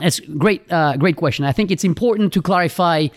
That's 0.00 0.20
great. 0.20 0.70
Uh, 0.70 0.96
great 0.96 1.16
question. 1.16 1.44
I 1.44 1.52
think 1.52 1.70
it's 1.70 1.84
important 1.84 2.32
to 2.32 2.42
clarify 2.42 3.08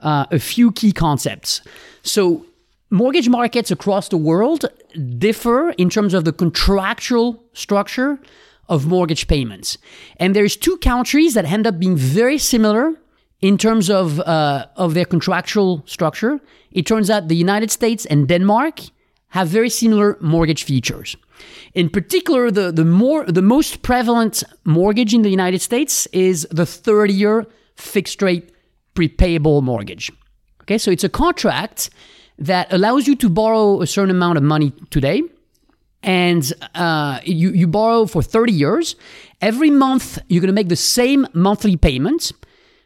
uh, 0.00 0.24
a 0.30 0.38
few 0.38 0.72
key 0.72 0.92
concepts. 0.92 1.60
So, 2.02 2.46
mortgage 2.90 3.28
markets 3.28 3.70
across 3.70 4.08
the 4.08 4.16
world 4.16 4.66
differ 5.18 5.70
in 5.70 5.88
terms 5.88 6.14
of 6.14 6.24
the 6.24 6.32
contractual 6.32 7.42
structure 7.52 8.18
of 8.68 8.86
mortgage 8.86 9.26
payments, 9.26 9.78
and 10.18 10.34
there's 10.34 10.56
two 10.56 10.76
countries 10.78 11.34
that 11.34 11.44
end 11.44 11.66
up 11.66 11.78
being 11.78 11.96
very 11.96 12.38
similar 12.38 12.94
in 13.40 13.56
terms 13.58 13.90
of 13.90 14.20
uh, 14.20 14.66
of 14.76 14.94
their 14.94 15.04
contractual 15.04 15.82
structure. 15.86 16.40
It 16.70 16.86
turns 16.86 17.10
out 17.10 17.28
the 17.28 17.36
United 17.36 17.70
States 17.70 18.06
and 18.06 18.28
Denmark 18.28 18.80
have 19.30 19.48
very 19.48 19.70
similar 19.70 20.16
mortgage 20.20 20.64
features. 20.64 21.16
In 21.74 21.88
particular, 21.88 22.50
the, 22.50 22.72
the 22.72 22.84
more 22.84 23.24
the 23.24 23.42
most 23.42 23.82
prevalent 23.82 24.42
mortgage 24.64 25.14
in 25.14 25.22
the 25.22 25.30
United 25.30 25.60
States 25.60 26.06
is 26.12 26.46
the 26.50 26.64
30-year 26.64 27.46
fixed 27.76 28.22
rate 28.22 28.52
prepayable 28.94 29.62
mortgage. 29.62 30.12
Okay, 30.62 30.78
so 30.78 30.90
it's 30.90 31.04
a 31.04 31.08
contract 31.08 31.90
that 32.40 32.72
allows 32.72 33.06
you 33.06 33.16
to 33.16 33.28
borrow 33.28 33.82
a 33.82 33.86
certain 33.86 34.10
amount 34.10 34.38
of 34.38 34.42
money 34.42 34.72
today, 34.90 35.22
and 36.02 36.52
uh, 36.74 37.20
you 37.24 37.50
you 37.50 37.66
borrow 37.66 38.06
for 38.06 38.22
30 38.22 38.52
years. 38.52 38.96
Every 39.40 39.70
month, 39.70 40.18
you're 40.28 40.40
going 40.40 40.48
to 40.48 40.60
make 40.60 40.68
the 40.68 40.76
same 40.76 41.26
monthly 41.32 41.76
payment. 41.76 42.32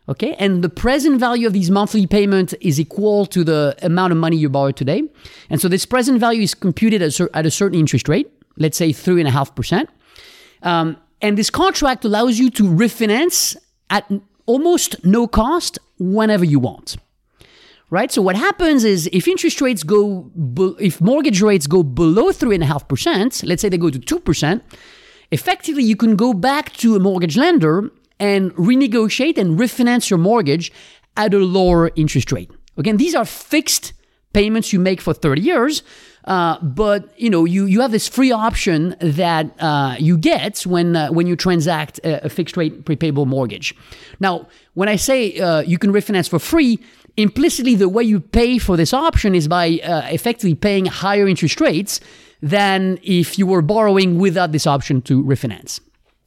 Okay, 0.06 0.34
and 0.34 0.62
the 0.62 0.68
present 0.68 1.18
value 1.18 1.46
of 1.46 1.54
these 1.54 1.70
monthly 1.70 2.06
payments 2.06 2.52
is 2.60 2.78
equal 2.78 3.24
to 3.26 3.42
the 3.42 3.74
amount 3.80 4.12
of 4.12 4.18
money 4.18 4.36
you 4.36 4.50
borrowed 4.50 4.76
today, 4.76 5.02
and 5.48 5.60
so 5.60 5.68
this 5.68 5.86
present 5.86 6.20
value 6.20 6.42
is 6.42 6.54
computed 6.54 7.00
at 7.00 7.46
a 7.46 7.50
certain 7.50 7.78
interest 7.78 8.08
rate 8.08 8.30
let's 8.56 8.76
say 8.76 8.90
3.5%. 8.90 9.86
Um, 10.62 10.96
and 11.20 11.38
this 11.38 11.50
contract 11.50 12.04
allows 12.04 12.38
you 12.38 12.50
to 12.50 12.64
refinance 12.64 13.56
at 13.90 14.10
almost 14.46 15.04
no 15.04 15.26
cost 15.26 15.78
whenever 15.98 16.44
you 16.44 16.58
want. 16.58 16.96
Right? 17.94 18.10
So 18.10 18.22
what 18.22 18.34
happens 18.34 18.82
is 18.82 19.08
if 19.12 19.28
interest 19.28 19.60
rates 19.60 19.84
go, 19.84 20.28
if 20.80 21.00
mortgage 21.00 21.40
rates 21.40 21.68
go 21.68 21.84
below 21.84 22.32
3.5%, 22.32 23.46
let's 23.46 23.62
say 23.62 23.68
they 23.68 23.78
go 23.78 23.88
to 23.88 24.00
2%, 24.00 24.60
effectively 25.30 25.84
you 25.84 25.94
can 25.94 26.16
go 26.16 26.34
back 26.34 26.72
to 26.82 26.96
a 26.96 26.98
mortgage 26.98 27.36
lender 27.36 27.92
and 28.18 28.52
renegotiate 28.56 29.38
and 29.38 29.60
refinance 29.60 30.10
your 30.10 30.18
mortgage 30.18 30.72
at 31.16 31.32
a 31.34 31.38
lower 31.38 31.92
interest 31.94 32.32
rate. 32.32 32.50
Again, 32.76 32.96
these 32.96 33.14
are 33.14 33.24
fixed 33.24 33.92
payments 34.32 34.72
you 34.72 34.80
make 34.80 35.00
for 35.00 35.14
30 35.14 35.40
years. 35.40 35.84
Uh, 36.24 36.58
but 36.62 37.12
you 37.16 37.30
know, 37.30 37.44
you, 37.44 37.66
you 37.66 37.80
have 37.80 37.92
this 37.92 38.08
free 38.08 38.32
option 38.32 38.96
that 39.00 39.54
uh, 39.60 39.94
you 40.00 40.16
get 40.16 40.66
when 40.66 40.96
uh, 40.96 41.10
when 41.10 41.26
you 41.26 41.36
transact 41.36 42.00
a, 42.02 42.24
a, 42.24 42.28
fixed 42.30 42.56
rate 42.56 42.84
prepayable 42.86 43.26
mortgage. 43.26 43.74
Now, 44.20 44.48
when 44.72 44.88
I 44.88 44.96
say 44.96 45.38
uh, 45.38 45.60
you 45.60 45.76
can 45.76 45.92
refinance 45.92 46.28
for 46.28 46.38
free, 46.38 46.80
implicitly 47.16 47.74
the 47.74 47.88
way 47.88 48.02
you 48.02 48.20
pay 48.20 48.58
for 48.58 48.76
this 48.76 48.92
option 48.92 49.34
is 49.34 49.48
by 49.48 49.80
uh, 49.84 50.02
effectively 50.10 50.54
paying 50.54 50.86
higher 50.86 51.28
interest 51.28 51.60
rates 51.60 52.00
than 52.42 52.98
if 53.02 53.38
you 53.38 53.46
were 53.46 53.62
borrowing 53.62 54.18
without 54.18 54.52
this 54.52 54.66
option 54.66 55.00
to 55.02 55.22
refinance. 55.22 55.80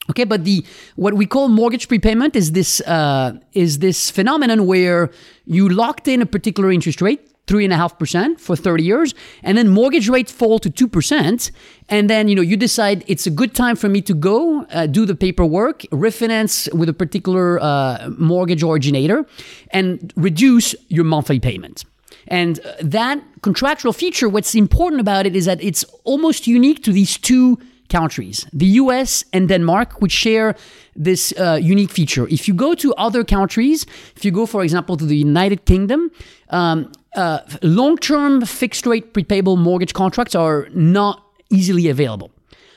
Okay, 0.10 0.24
but 0.24 0.46
the 0.46 0.66
what 0.96 1.16
we 1.16 1.26
call 1.26 1.50
mortgage 1.50 1.88
prepayment 1.88 2.36
is 2.36 2.54
this 2.54 2.80
uh, 2.82 3.38
is 3.54 3.80
this 3.80 4.10
phenomenon 4.10 4.66
where 4.66 5.12
you 5.46 5.68
locked 5.68 6.08
in 6.08 6.22
a 6.22 6.26
particular 6.26 6.72
interest 6.72 7.02
rate 7.02 7.30
3.5% 7.48 8.40
for 8.40 8.56
30 8.56 8.84
years 8.84 9.16
and 9.42 9.58
then 9.58 9.70
mortgage 9.70 10.10
rates 10.10 10.32
fall 10.32 10.60
to 10.60 10.70
2% 10.70 11.52
and 11.90 12.10
then 12.10 12.28
you 12.28 12.36
know 12.36 12.42
you 12.42 12.58
decide 12.58 13.04
it's 13.08 13.26
a 13.26 13.32
good 13.32 13.56
time 13.56 13.76
for 13.76 13.90
me 13.90 14.02
to 14.02 14.14
go 14.14 14.64
uh, 14.66 14.86
do 14.86 15.06
the 15.06 15.16
paperwork 15.16 15.80
refinance 15.92 16.72
with 16.74 16.90
a 16.90 16.94
particular 16.94 17.60
uh, 17.62 18.10
mortgage 18.18 18.64
originator 18.64 19.26
and 19.72 20.14
reduce 20.16 20.76
your 20.90 21.06
monthly 21.06 21.40
payment 21.40 21.86
and 22.28 22.60
uh, 22.60 22.74
that 22.82 23.24
contractual 23.42 23.94
feature 23.94 24.28
what's 24.28 24.54
important 24.54 25.00
about 25.00 25.26
it 25.26 25.36
is 25.36 25.46
that 25.46 25.64
it's 25.64 25.86
almost 26.04 26.48
unique 26.48 26.84
to 26.84 26.92
these 26.92 27.18
two 27.18 27.58
countries, 27.90 28.46
the 28.54 28.66
US 28.82 29.24
and 29.34 29.48
Denmark, 29.48 30.02
which 30.02 30.12
share 30.12 30.56
this 30.96 31.34
uh, 31.38 31.60
unique 31.62 31.92
feature. 31.92 32.28
If 32.28 32.48
you 32.48 32.54
go 32.54 32.74
to 32.76 32.94
other 32.96 33.24
countries, 33.24 33.86
if 34.16 34.26
you 34.26 34.32
go, 34.32 34.46
for 34.46 34.64
example, 34.64 34.98
to 34.98 35.06
the 35.06 35.18
United 35.18 35.66
Kingdom, 35.66 36.12
um, 36.50 36.92
uh, 37.18 37.40
long 37.62 37.98
term 37.98 38.46
fixed 38.46 38.86
rate 38.86 39.14
prepayable 39.14 39.58
mortgage 39.58 39.94
contracts 39.94 40.36
are 40.36 40.68
not 40.74 41.24
easily 41.50 41.90
available. 41.90 42.32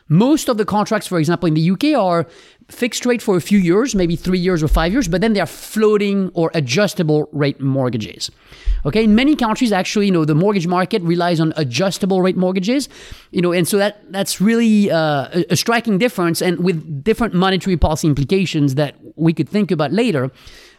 Most 0.08 0.48
of 0.48 0.56
the 0.56 0.64
contracts, 0.64 1.06
for 1.06 1.20
example, 1.20 1.46
in 1.46 1.54
the 1.54 1.70
UK 1.70 1.96
are 1.96 2.26
fixed 2.68 3.06
rate 3.06 3.22
for 3.22 3.36
a 3.36 3.40
few 3.40 3.58
years, 3.58 3.94
maybe 3.94 4.16
three 4.16 4.38
years 4.38 4.62
or 4.62 4.68
five 4.68 4.92
years, 4.92 5.06
but 5.08 5.20
then 5.20 5.34
they 5.34 5.40
are 5.40 5.46
floating 5.46 6.30
or 6.34 6.50
adjustable 6.54 7.28
rate 7.32 7.60
mortgages. 7.60 8.30
Okay, 8.86 9.04
in 9.04 9.14
many 9.14 9.36
countries, 9.36 9.72
actually, 9.72 10.06
you 10.06 10.12
know, 10.12 10.24
the 10.24 10.34
mortgage 10.34 10.66
market 10.66 11.02
relies 11.02 11.38
on 11.38 11.52
adjustable 11.56 12.22
rate 12.22 12.36
mortgages, 12.36 12.88
you 13.30 13.42
know, 13.42 13.52
and 13.52 13.68
so 13.68 13.76
that 13.76 14.00
that's 14.10 14.40
really 14.40 14.90
uh, 14.90 15.44
a, 15.50 15.56
striking 15.56 15.98
difference, 15.98 16.40
and 16.40 16.64
with 16.64 17.04
different 17.04 17.34
monetary 17.34 17.76
policy 17.76 18.08
implications 18.08 18.74
that 18.76 18.96
we 19.16 19.32
could 19.32 19.48
think 19.48 19.70
about 19.70 19.92
later. 19.92 20.30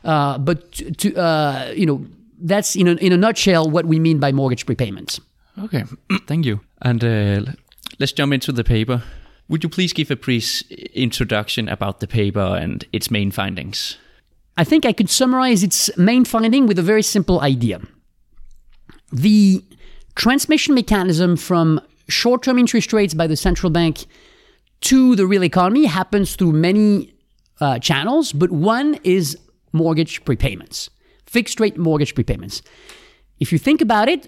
Uh, 0.03 0.37
but 0.37 0.71
to, 0.71 0.91
to 0.91 1.15
uh, 1.15 1.71
you 1.75 1.85
know, 1.85 2.05
that's 2.41 2.75
in 2.75 2.87
a, 2.87 2.93
in 2.95 3.11
a 3.11 3.17
nutshell 3.17 3.69
what 3.69 3.85
we 3.85 3.99
mean 3.99 4.19
by 4.19 4.31
mortgage 4.31 4.65
prepayments. 4.65 5.19
Okay, 5.63 5.83
thank 6.27 6.45
you. 6.45 6.61
And 6.81 7.03
uh, 7.03 7.51
let's 7.99 8.11
jump 8.11 8.33
into 8.33 8.51
the 8.51 8.63
paper. 8.63 9.03
Would 9.49 9.63
you 9.63 9.69
please 9.69 9.93
give 9.93 10.09
a 10.11 10.15
brief 10.15 10.61
introduction 10.93 11.67
about 11.67 11.99
the 11.99 12.07
paper 12.07 12.39
and 12.39 12.85
its 12.93 13.11
main 13.11 13.31
findings? 13.31 13.97
I 14.57 14.63
think 14.63 14.85
I 14.85 14.93
could 14.93 15.09
summarize 15.09 15.63
its 15.63 15.95
main 15.97 16.25
finding 16.25 16.67
with 16.67 16.79
a 16.79 16.81
very 16.81 17.03
simple 17.03 17.41
idea. 17.41 17.81
The 19.11 19.63
transmission 20.15 20.73
mechanism 20.75 21.35
from 21.35 21.81
short 22.07 22.43
term 22.43 22.57
interest 22.57 22.93
rates 22.93 23.13
by 23.13 23.27
the 23.27 23.35
central 23.35 23.69
bank 23.69 24.05
to 24.81 25.15
the 25.15 25.25
real 25.25 25.43
economy 25.43 25.85
happens 25.85 26.35
through 26.35 26.53
many 26.53 27.13
uh, 27.59 27.79
channels, 27.79 28.33
but 28.33 28.51
one 28.51 28.99
is 29.03 29.37
mortgage 29.73 30.23
prepayments, 30.25 30.89
fixed 31.31 31.59
rate 31.59 31.77
mortgage 31.77 32.13
prepayments. 32.13 32.61
If 33.39 33.51
you 33.51 33.57
think 33.57 33.81
about 33.81 34.09
it, 34.09 34.27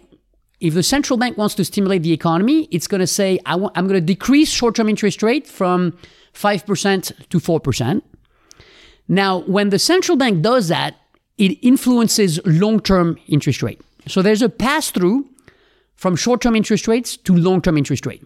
if 0.60 0.74
the 0.74 0.84
central 0.84 1.18
bank 1.18 1.38
wants 1.38 1.56
to 1.56 1.66
stimulate 1.66 2.04
the 2.04 2.14
economy, 2.14 2.70
it's 2.72 2.88
going 2.88 3.02
to 3.02 3.08
say, 3.08 3.40
I 3.46 3.54
am 3.54 3.88
going 3.88 3.90
to 3.90 4.02
decrease 4.02 4.50
short 4.50 4.76
term 4.76 4.88
interest 4.88 5.22
rate 5.22 5.46
from 5.46 5.98
5% 6.34 7.30
to 7.30 7.40
4%. 7.40 8.02
Now, 9.10 9.40
when 9.40 9.70
the 9.70 9.80
central 9.80 10.18
bank 10.18 10.42
does 10.42 10.70
that, 10.70 10.96
it 11.38 11.60
influences 11.62 12.40
long 12.46 12.80
term 12.80 13.18
interest 13.28 13.62
rate. 13.62 13.82
So 14.08 14.22
there's 14.22 14.42
a 14.42 14.50
pass 14.50 14.90
through 14.90 15.28
from 15.96 16.16
short 16.16 16.42
term 16.42 16.56
interest 16.56 16.88
rates 16.88 17.18
to 17.18 17.36
long 17.36 17.62
term 17.62 17.78
interest 17.78 18.06
rate. 18.06 18.24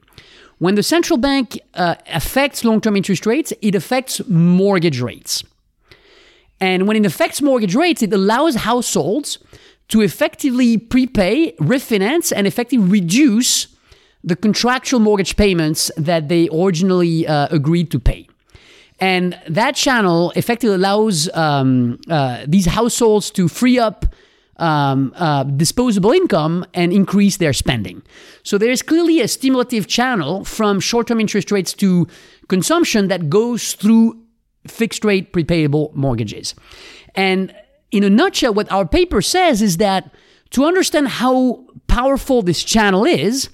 When 0.60 0.76
the 0.76 0.84
central 0.84 1.18
bank 1.18 1.60
uh, 1.74 1.96
affects 2.08 2.64
long 2.64 2.82
term 2.82 2.96
interest 2.96 3.26
rates, 3.26 3.52
it 3.62 3.74
affects 3.74 4.22
mortgage 4.28 5.02
rates. 5.02 5.44
And 6.60 6.88
when 6.88 6.98
it 6.98 7.06
affects 7.06 7.42
mortgage 7.42 7.76
rates, 7.76 8.02
it 8.02 8.14
allows 8.14 8.56
households 8.56 9.38
to 9.90 10.02
effectively 10.02 10.78
prepay, 10.78 11.54
refinance, 11.54 12.34
and 12.36 12.48
effectively 12.48 12.86
reduce 12.86 13.68
the 14.24 14.36
contractual 14.36 15.00
mortgage 15.00 15.38
payments 15.38 15.92
that 15.96 16.28
they 16.28 16.50
originally 16.52 17.26
uh, 17.28 17.48
agreed 17.52 17.92
to 17.92 18.00
pay. 18.00 18.28
And 19.00 19.40
that 19.48 19.76
channel 19.76 20.32
effectively 20.36 20.76
allows 20.76 21.30
um, 21.34 22.00
uh, 22.10 22.44
these 22.48 22.66
households 22.66 23.30
to 23.32 23.48
free 23.48 23.78
up 23.78 24.06
um, 24.58 25.14
uh, 25.16 25.44
disposable 25.44 26.12
income 26.12 26.66
and 26.74 26.92
increase 26.92 27.38
their 27.38 27.54
spending. 27.54 28.02
So 28.42 28.58
there 28.58 28.72
is 28.72 28.82
clearly 28.82 29.22
a 29.22 29.28
stimulative 29.28 29.88
channel 29.88 30.44
from 30.44 30.80
short 30.80 31.08
term 31.08 31.20
interest 31.20 31.52
rates 31.52 31.74
to 31.74 32.08
consumption 32.48 33.08
that 33.08 33.30
goes 33.30 33.74
through 33.74 34.20
fixed 34.66 35.04
rate 35.06 35.34
prepayable 35.34 35.94
mortgages. 35.94 36.56
And 37.16 37.54
in 37.92 38.04
a 38.04 38.10
nutshell, 38.10 38.54
what 38.54 38.72
our 38.72 38.86
paper 38.86 39.22
says 39.22 39.62
is 39.62 39.78
that 39.78 40.12
to 40.52 40.66
understand 40.66 41.08
how 41.08 41.66
powerful 41.88 42.42
this 42.42 42.64
channel 42.64 43.06
is, 43.06 43.50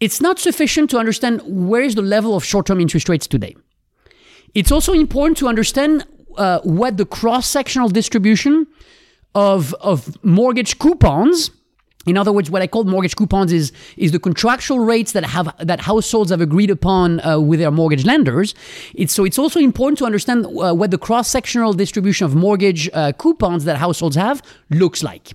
it's 0.00 0.20
not 0.20 0.38
sufficient 0.38 0.90
to 0.90 0.98
understand 0.98 1.42
where 1.44 1.82
is 1.82 1.94
the 1.94 2.02
level 2.02 2.36
of 2.36 2.44
short 2.44 2.66
term 2.66 2.80
interest 2.80 3.08
rates 3.08 3.26
today. 3.26 3.56
It's 4.54 4.72
also 4.72 4.92
important 4.92 5.36
to 5.38 5.48
understand 5.48 6.06
uh, 6.36 6.60
what 6.62 6.96
the 6.96 7.04
cross 7.06 7.46
sectional 7.46 7.88
distribution 7.88 8.66
of, 9.34 9.74
of 9.74 10.22
mortgage 10.24 10.78
coupons 10.78 11.50
in 12.06 12.16
other 12.16 12.32
words, 12.32 12.50
what 12.50 12.62
I 12.62 12.66
call 12.66 12.84
mortgage 12.84 13.16
coupons 13.16 13.52
is 13.52 13.72
is 13.96 14.12
the 14.12 14.18
contractual 14.18 14.80
rates 14.80 15.12
that 15.12 15.24
have 15.24 15.52
that 15.58 15.80
households 15.80 16.30
have 16.30 16.40
agreed 16.40 16.70
upon 16.70 17.20
uh, 17.20 17.38
with 17.38 17.58
their 17.60 17.70
mortgage 17.70 18.04
lenders. 18.04 18.54
It's 18.94 19.12
so 19.12 19.24
it's 19.24 19.38
also 19.38 19.60
important 19.60 19.98
to 19.98 20.04
understand 20.06 20.46
uh, 20.46 20.72
what 20.74 20.90
the 20.90 20.98
cross 20.98 21.28
sectional 21.28 21.72
distribution 21.72 22.24
of 22.24 22.34
mortgage 22.34 22.88
uh, 22.94 23.12
coupons 23.12 23.64
that 23.64 23.76
households 23.76 24.16
have 24.16 24.42
looks 24.70 25.02
like. 25.02 25.32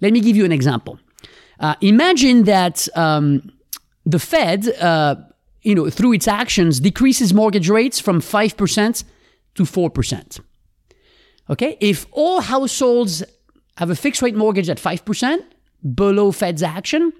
Let 0.00 0.12
me 0.12 0.20
give 0.20 0.36
you 0.36 0.44
an 0.44 0.52
example. 0.52 0.98
Uh, 1.60 1.74
imagine 1.80 2.44
that 2.44 2.88
um, 2.96 3.52
the 4.04 4.18
Fed, 4.18 4.68
uh, 4.80 5.16
you 5.62 5.74
know, 5.74 5.90
through 5.90 6.14
its 6.14 6.26
actions, 6.26 6.80
decreases 6.80 7.32
mortgage 7.32 7.68
rates 7.68 8.00
from 8.00 8.20
five 8.20 8.56
percent 8.56 9.04
to 9.54 9.64
four 9.64 9.90
percent. 9.90 10.40
Okay, 11.48 11.76
if 11.80 12.06
all 12.10 12.40
households 12.40 13.22
have 13.76 13.90
a 13.90 13.96
fixed 13.96 14.22
rate 14.22 14.34
mortgage 14.34 14.68
at 14.68 14.80
five 14.80 15.04
percent 15.04 15.44
below 15.94 16.32
Fed's 16.32 16.62
action. 16.62 17.12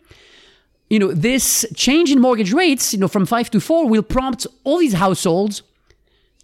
You 0.88 0.99
know, 0.99 1.12
this 1.12 1.64
change 1.75 2.11
in 2.11 2.20
mortgage 2.20 2.53
rates, 2.53 2.92
you 2.92 2.99
know, 2.99 3.09
from 3.09 3.27
five 3.27 3.51
to 3.51 3.61
four 3.61 3.88
will 3.88 4.03
prompt 4.03 4.46
all 4.64 4.79
these 4.79 4.94
households 4.94 5.62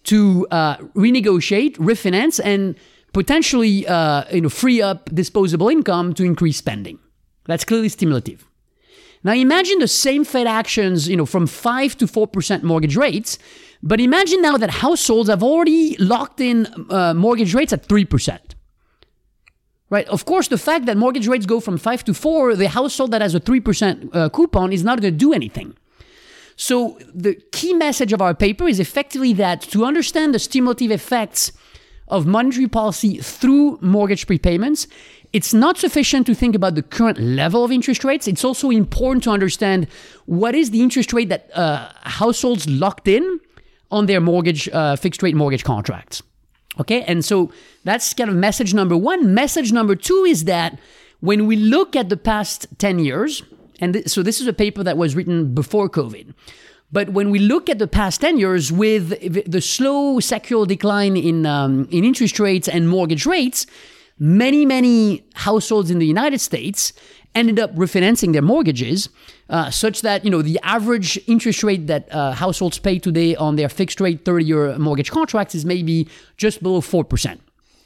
to 0.05 0.46
uh, 0.50 0.76
renegotiate, 0.94 1.76
refinance, 1.79 2.40
and 2.44 2.76
potentially, 3.12 3.87
uh, 3.88 4.24
you 4.33 4.40
know, 4.40 4.48
free 4.48 4.81
up 4.81 5.11
disposable 5.12 5.68
income 5.68 6.14
to 6.14 6.24
increase 6.24 6.57
spending. 6.57 6.98
That's 7.46 7.64
clearly 7.64 7.88
stimulative. 7.88 8.46
Now 9.24 9.33
imagine 9.33 9.81
the 9.81 9.88
same 9.88 10.24
Fed 10.24 10.46
actions, 10.46 11.09
you 11.09 11.16
know, 11.16 11.26
from 11.26 11.46
five 11.46 11.96
to 11.98 12.07
four 12.07 12.29
percent 12.29 12.62
mortgage 12.62 12.96
rates, 12.96 13.38
but 13.83 14.00
imagine 14.00 14.40
now 14.42 14.57
that 14.57 14.70
households 14.70 15.29
have 15.29 15.42
already 15.42 15.96
locked 15.98 16.40
in 16.40 16.66
uh, 16.90 17.14
mortgage 17.14 17.52
rates 17.55 17.72
at 17.72 17.87
three 17.87 18.05
percent. 18.05 18.56
Right. 19.88 20.09
Of 20.09 20.25
course, 20.25 20.49
the 20.49 20.59
fact 20.59 20.87
that 20.87 20.96
mortgage 20.96 21.29
rates 21.29 21.46
go 21.46 21.61
from 21.61 21.79
five 21.79 22.03
to 22.05 22.14
four, 22.14 22.57
the 22.57 22.68
household 22.68 23.12
that 23.12 23.22
has 23.22 23.37
a 23.37 23.40
3% 23.40 24.14
uh, 24.14 24.29
coupon 24.31 24.72
is 24.72 24.83
not 24.83 25.01
going 25.01 25.14
to 25.14 25.18
do 25.18 25.33
anything. 25.33 25.77
So, 26.57 26.99
the 27.14 27.35
key 27.53 27.75
message 27.75 28.12
of 28.12 28.20
our 28.20 28.35
paper 28.35 28.66
is 28.66 28.81
effectively 28.81 29.33
that 29.35 29.61
to 29.72 29.85
understand 29.85 30.35
the 30.35 30.38
stimulative 30.38 30.90
effects 30.90 31.53
of 32.09 32.27
monetary 32.27 32.66
policy 32.66 33.18
through 33.18 33.79
mortgage 33.81 34.27
prepayments, 34.27 34.87
it's 35.33 35.53
not 35.53 35.77
sufficient 35.77 36.27
to 36.27 36.35
think 36.35 36.55
about 36.55 36.75
the 36.75 36.83
current 36.83 37.18
level 37.18 37.62
of 37.62 37.70
interest 37.70 38.05
rates. 38.05 38.27
It's 38.27 38.44
also 38.44 38.70
important 38.70 39.25
to 39.25 39.31
understand 39.31 39.87
what 40.25 40.55
is 40.55 40.70
the 40.70 40.83
interest 40.83 41.12
rate 41.12 41.29
that 41.29 41.51
uh, 41.55 41.90
households 42.03 42.68
locked 42.68 43.07
in 43.07 43.40
on 43.90 44.07
their 44.07 44.20
mortgage, 44.20 44.68
uh, 44.70 44.96
fixed 44.96 45.22
rate 45.22 45.35
mortgage 45.35 45.62
contracts. 45.62 46.22
Okay, 46.78 47.02
and 47.02 47.24
so 47.24 47.50
that's 47.84 48.12
kind 48.12 48.28
of 48.28 48.36
message 48.36 48.74
number 48.74 48.96
one. 48.96 49.34
Message 49.34 49.72
number 49.72 49.96
two 49.96 50.24
is 50.28 50.44
that 50.44 50.78
when 51.20 51.46
we 51.46 51.56
look 51.56 51.96
at 51.96 52.08
the 52.08 52.16
past 52.16 52.66
10 52.78 52.98
years, 52.98 53.42
and 53.80 53.94
th- 53.94 54.08
so 54.08 54.22
this 54.22 54.40
is 54.40 54.46
a 54.46 54.52
paper 54.52 54.82
that 54.82 54.98
was 54.98 55.16
written 55.16 55.54
before 55.54 55.88
COVID, 55.88 56.34
but 56.92 57.10
when 57.10 57.30
we 57.30 57.38
look 57.38 57.68
at 57.68 57.78
the 57.78 57.88
past 57.88 58.20
10 58.20 58.38
years 58.38 58.70
with 58.70 59.08
the 59.50 59.60
slow 59.60 60.20
secular 60.20 60.66
decline 60.66 61.16
in, 61.16 61.46
um, 61.46 61.88
in 61.90 62.04
interest 62.04 62.38
rates 62.38 62.68
and 62.68 62.88
mortgage 62.88 63.26
rates, 63.26 63.66
many, 64.18 64.64
many 64.64 65.24
households 65.34 65.90
in 65.90 65.98
the 65.98 66.06
United 66.06 66.40
States 66.40 66.92
ended 67.34 67.58
up 67.58 67.74
refinancing 67.74 68.32
their 68.32 68.42
mortgages 68.42 69.08
uh, 69.48 69.70
such 69.70 70.02
that 70.02 70.24
you 70.24 70.30
know 70.30 70.42
the 70.42 70.59
average 70.62 71.18
interest 71.26 71.62
rate 71.62 71.87
that 71.87 72.12
uh, 72.12 72.32
households 72.32 72.78
pay 72.78 72.98
today 72.98 73.37
on 73.37 73.56
their 73.56 73.68
fixed 73.68 74.00
rate 74.00 74.24
30 74.24 74.44
year 74.44 74.78
mortgage 74.78 75.11
contracts 75.11 75.54
is 75.54 75.64
maybe 75.64 76.09
just 76.37 76.62
below 76.62 76.80
4% 76.80 77.38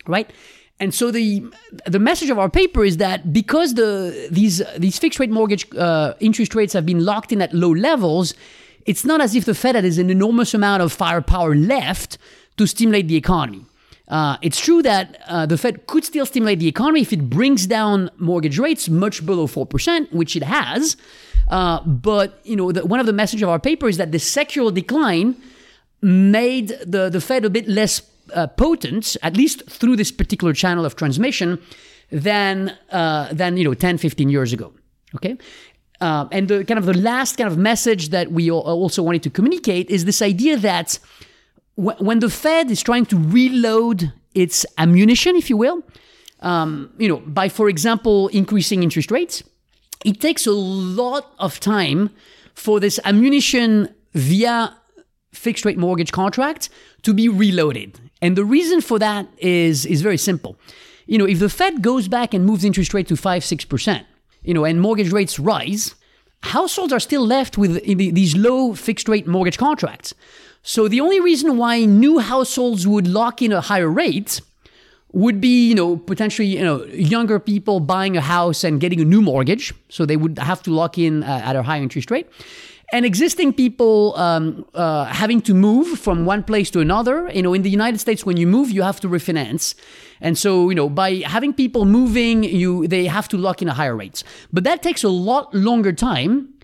right 0.07 0.31
and 0.79 0.95
so 0.95 1.11
the 1.11 1.45
the 1.87 1.99
message 1.99 2.31
of 2.31 2.39
our 2.39 2.49
paper 2.49 2.85
is 2.85 2.97
that 2.97 3.33
because 3.33 3.75
the 3.75 4.29
these 4.31 4.63
these 4.79 4.99
fixed 4.99 5.21
rate 5.21 5.31
mortgage 5.31 5.67
uh, 5.77 6.15
interest 6.21 6.55
rates 6.55 6.73
have 6.73 6.87
been 6.87 7.05
locked 7.05 7.33
in 7.33 7.43
at 7.43 7.53
low 7.53 7.73
levels 7.73 8.35
it's 8.87 9.05
not 9.05 9.21
as 9.21 9.35
if 9.35 9.45
the 9.45 9.55
fed 9.55 9.75
has 9.75 9.99
an 9.99 10.11
enormous 10.11 10.55
amount 10.55 10.83
of 10.83 10.93
firepower 10.93 11.55
left 11.55 12.17
to 12.57 12.67
stimulate 12.67 13.09
the 13.09 13.17
economy 13.17 13.65
uh, 14.11 14.37
it's 14.43 14.59
true 14.59 14.83
that 14.83 15.23
uh, 15.29 15.47
the 15.47 15.57
Fed 15.57 15.87
could 15.87 16.05
still 16.05 16.27
stimulate 16.27 16.59
the 16.59 16.67
economy 16.67 17.01
if 17.01 17.13
it 17.13 17.31
brings 17.31 17.65
down 17.67 18.11
mortgage 18.19 18.59
rates 18.59 18.89
much 18.89 19.25
below 19.25 19.47
4%, 19.47 20.13
which 20.13 20.35
it 20.35 20.43
has. 20.43 20.97
Uh, 21.51 21.81
but, 21.85 22.41
you 22.45 22.57
know, 22.57 22.73
the, 22.73 22.87
one 22.87 23.01
of 23.01 23.07
the 23.07 23.13
messages 23.13 23.43
of 23.43 23.49
our 23.49 23.59
paper 23.59 23.89
is 23.89 23.97
that 23.97 24.13
the 24.13 24.19
secular 24.19 24.71
decline 24.71 25.37
made 26.01 26.69
the, 26.87 27.11
the 27.11 27.21
Fed 27.21 27.45
a 27.45 27.51
bit 27.51 27.69
less 27.69 28.03
uh, 28.35 28.47
potent, 28.47 29.17
at 29.23 29.37
least 29.37 29.69
through 29.69 29.97
this 29.97 30.13
particular 30.13 30.53
channel 30.55 30.85
of 30.85 30.95
transmission, 30.95 31.61
than, 32.13 32.77
uh, 32.91 33.33
than 33.33 33.57
you 33.57 33.65
know, 33.65 33.75
10, 33.75 33.99
15 33.99 34.29
years 34.29 34.53
ago. 34.53 34.73
Okay? 35.17 35.37
Uh, 36.01 36.27
and 36.31 36.49
the 36.49 36.65
kind 36.65 36.79
of 36.79 36.87
the 36.87 36.97
last 36.97 37.37
kind 37.37 37.51
of 37.51 37.59
message 37.59 38.09
that 38.09 38.33
we 38.33 38.51
also 38.51 39.03
wanted 39.03 39.23
to 39.23 39.31
communicate 39.31 39.91
is 39.91 40.05
this 40.05 40.23
idea 40.23 40.57
that 40.57 40.99
w- 41.77 41.97
when 41.99 42.21
the 42.21 42.31
Fed 42.31 42.71
is 42.71 42.81
trying 42.81 43.05
to 43.07 43.19
reload 43.19 44.13
its 44.35 44.65
ammunition, 44.79 45.37
if 45.37 45.51
you 45.51 45.57
will, 45.57 45.83
um, 46.41 46.91
you 46.97 47.09
know, 47.09 47.19
by 47.19 47.49
for 47.49 47.69
example 47.69 48.29
increasing 48.29 48.83
interest 48.83 49.11
rates, 49.11 49.43
it 50.05 50.21
takes 50.21 50.47
a 50.47 50.53
lot 50.53 51.33
of 51.39 51.61
time 51.61 52.11
for 52.55 52.81
this 52.81 52.99
ammunition 53.05 53.95
via 54.15 54.77
fixed 55.33 55.65
rate 55.65 55.79
mortgage 55.79 56.13
contract 56.13 56.69
to 57.03 57.15
be 57.15 57.29
reloaded. 57.29 57.99
And 58.23 58.37
the 58.37 58.45
reason 58.45 58.81
for 58.81 58.99
that 58.99 59.29
is 59.39 59.87
is 59.87 60.03
very 60.03 60.19
simple. 60.19 60.57
You 61.07 61.19
know, 61.19 61.27
if 61.27 61.39
the 61.39 61.49
Fed 61.49 61.83
goes 61.83 62.09
back 62.09 62.35
and 62.35 62.45
moves 62.45 62.65
interest 62.65 62.95
rate 62.95 63.09
to 63.09 63.17
5 63.17 63.43
6%, 63.43 64.05
you 64.43 64.55
know, 64.55 64.65
and 64.65 64.81
mortgage 64.81 65.13
rates 65.13 65.39
rise, 65.39 65.95
households 66.43 66.93
are 66.93 67.01
still 67.01 67.27
left 67.27 67.59
with 67.59 67.83
these 67.85 68.37
low 68.37 68.75
fixed 68.75 69.09
rate 69.09 69.27
mortgage 69.27 69.59
contracts. 69.59 70.15
So 70.63 70.89
the 70.89 71.01
only 71.01 71.21
reason 71.21 71.57
why 71.57 71.85
new 71.85 72.19
households 72.19 72.87
would 72.87 73.07
lock 73.07 73.41
in 73.43 73.53
a 73.53 73.61
higher 73.61 73.89
rate 73.89 74.41
would 75.13 75.41
be, 75.41 75.69
you 75.69 75.75
know, 75.75 75.97
potentially, 75.97 76.49
you 76.49 76.63
know, 76.63 76.85
younger 76.85 77.39
people 77.39 77.81
buying 77.81 78.17
a 78.17 78.21
house 78.21 78.63
and 78.65 78.81
getting 78.81 79.01
a 79.01 79.05
new 79.05 79.21
mortgage. 79.21 79.75
So 79.89 80.07
they 80.07 80.17
would 80.17 80.39
have 80.39 80.63
to 80.65 80.71
lock 80.71 80.99
in 80.99 81.23
uh, 81.23 81.43
at 81.45 81.57
a 81.57 81.63
higher 81.63 81.83
interest 81.83 82.11
rate. 82.11 82.29
And 82.93 83.05
existing 83.05 83.53
people 83.53 84.17
um, 84.17 84.67
uh, 84.75 85.05
having 85.05 85.41
to 85.43 85.55
move 85.55 85.99
from 86.01 86.25
one 86.25 86.43
place 86.43 86.71
to 86.73 86.81
another. 86.81 87.31
You 87.33 87.43
know, 87.43 87.55
in 87.55 87.63
the 87.63 87.71
United 87.71 87.99
States, 87.99 88.27
when 88.27 88.37
you 88.37 88.49
move, 88.49 88.71
you 88.71 88.83
have 88.83 89.01
to 89.01 89.09
refinance. 89.09 89.75
And 90.21 90.37
so, 90.37 90.69
you 90.69 90.75
know, 90.75 90.89
by 90.89 91.17
having 91.25 91.55
people 91.55 91.85
moving, 91.85 92.43
you 92.43 92.89
they 92.89 93.07
have 93.07 93.29
to 93.29 93.37
lock 93.37 93.63
in 93.63 93.69
a 93.69 93.75
higher 93.75 93.97
rates. 93.97 94.25
But 94.53 94.65
that 94.65 94.83
takes 94.83 95.05
a 95.05 95.09
lot 95.09 95.55
longer 95.55 95.93
time 95.93 96.55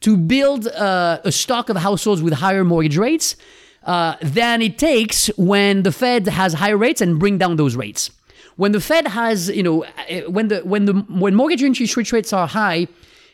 to 0.00 0.16
build 0.16 0.66
uh, 0.68 1.20
a 1.24 1.32
stock 1.32 1.70
of 1.70 1.76
households 1.76 2.22
with 2.22 2.34
higher 2.34 2.64
mortgage 2.64 2.96
rates 2.96 3.36
uh, 3.84 4.16
than 4.22 4.62
it 4.62 4.78
takes 4.78 5.28
when 5.36 5.82
the 5.82 5.92
Fed 5.92 6.26
has 6.28 6.54
higher 6.54 6.76
rates 6.76 7.00
and 7.00 7.18
bring 7.18 7.38
down 7.38 7.56
those 7.56 7.76
rates. 7.76 8.10
When 8.56 8.72
the 8.72 8.80
Fed 8.80 9.08
has, 9.08 9.48
you 9.48 9.62
know, 9.62 9.84
uh, 9.84 10.30
when 10.30 10.48
the 10.48 10.60
when 10.60 10.84
the 10.84 10.94
when 11.08 11.34
mortgage 11.34 11.62
interest 11.62 12.12
rates 12.12 12.32
are 12.32 12.46
high 12.46 12.88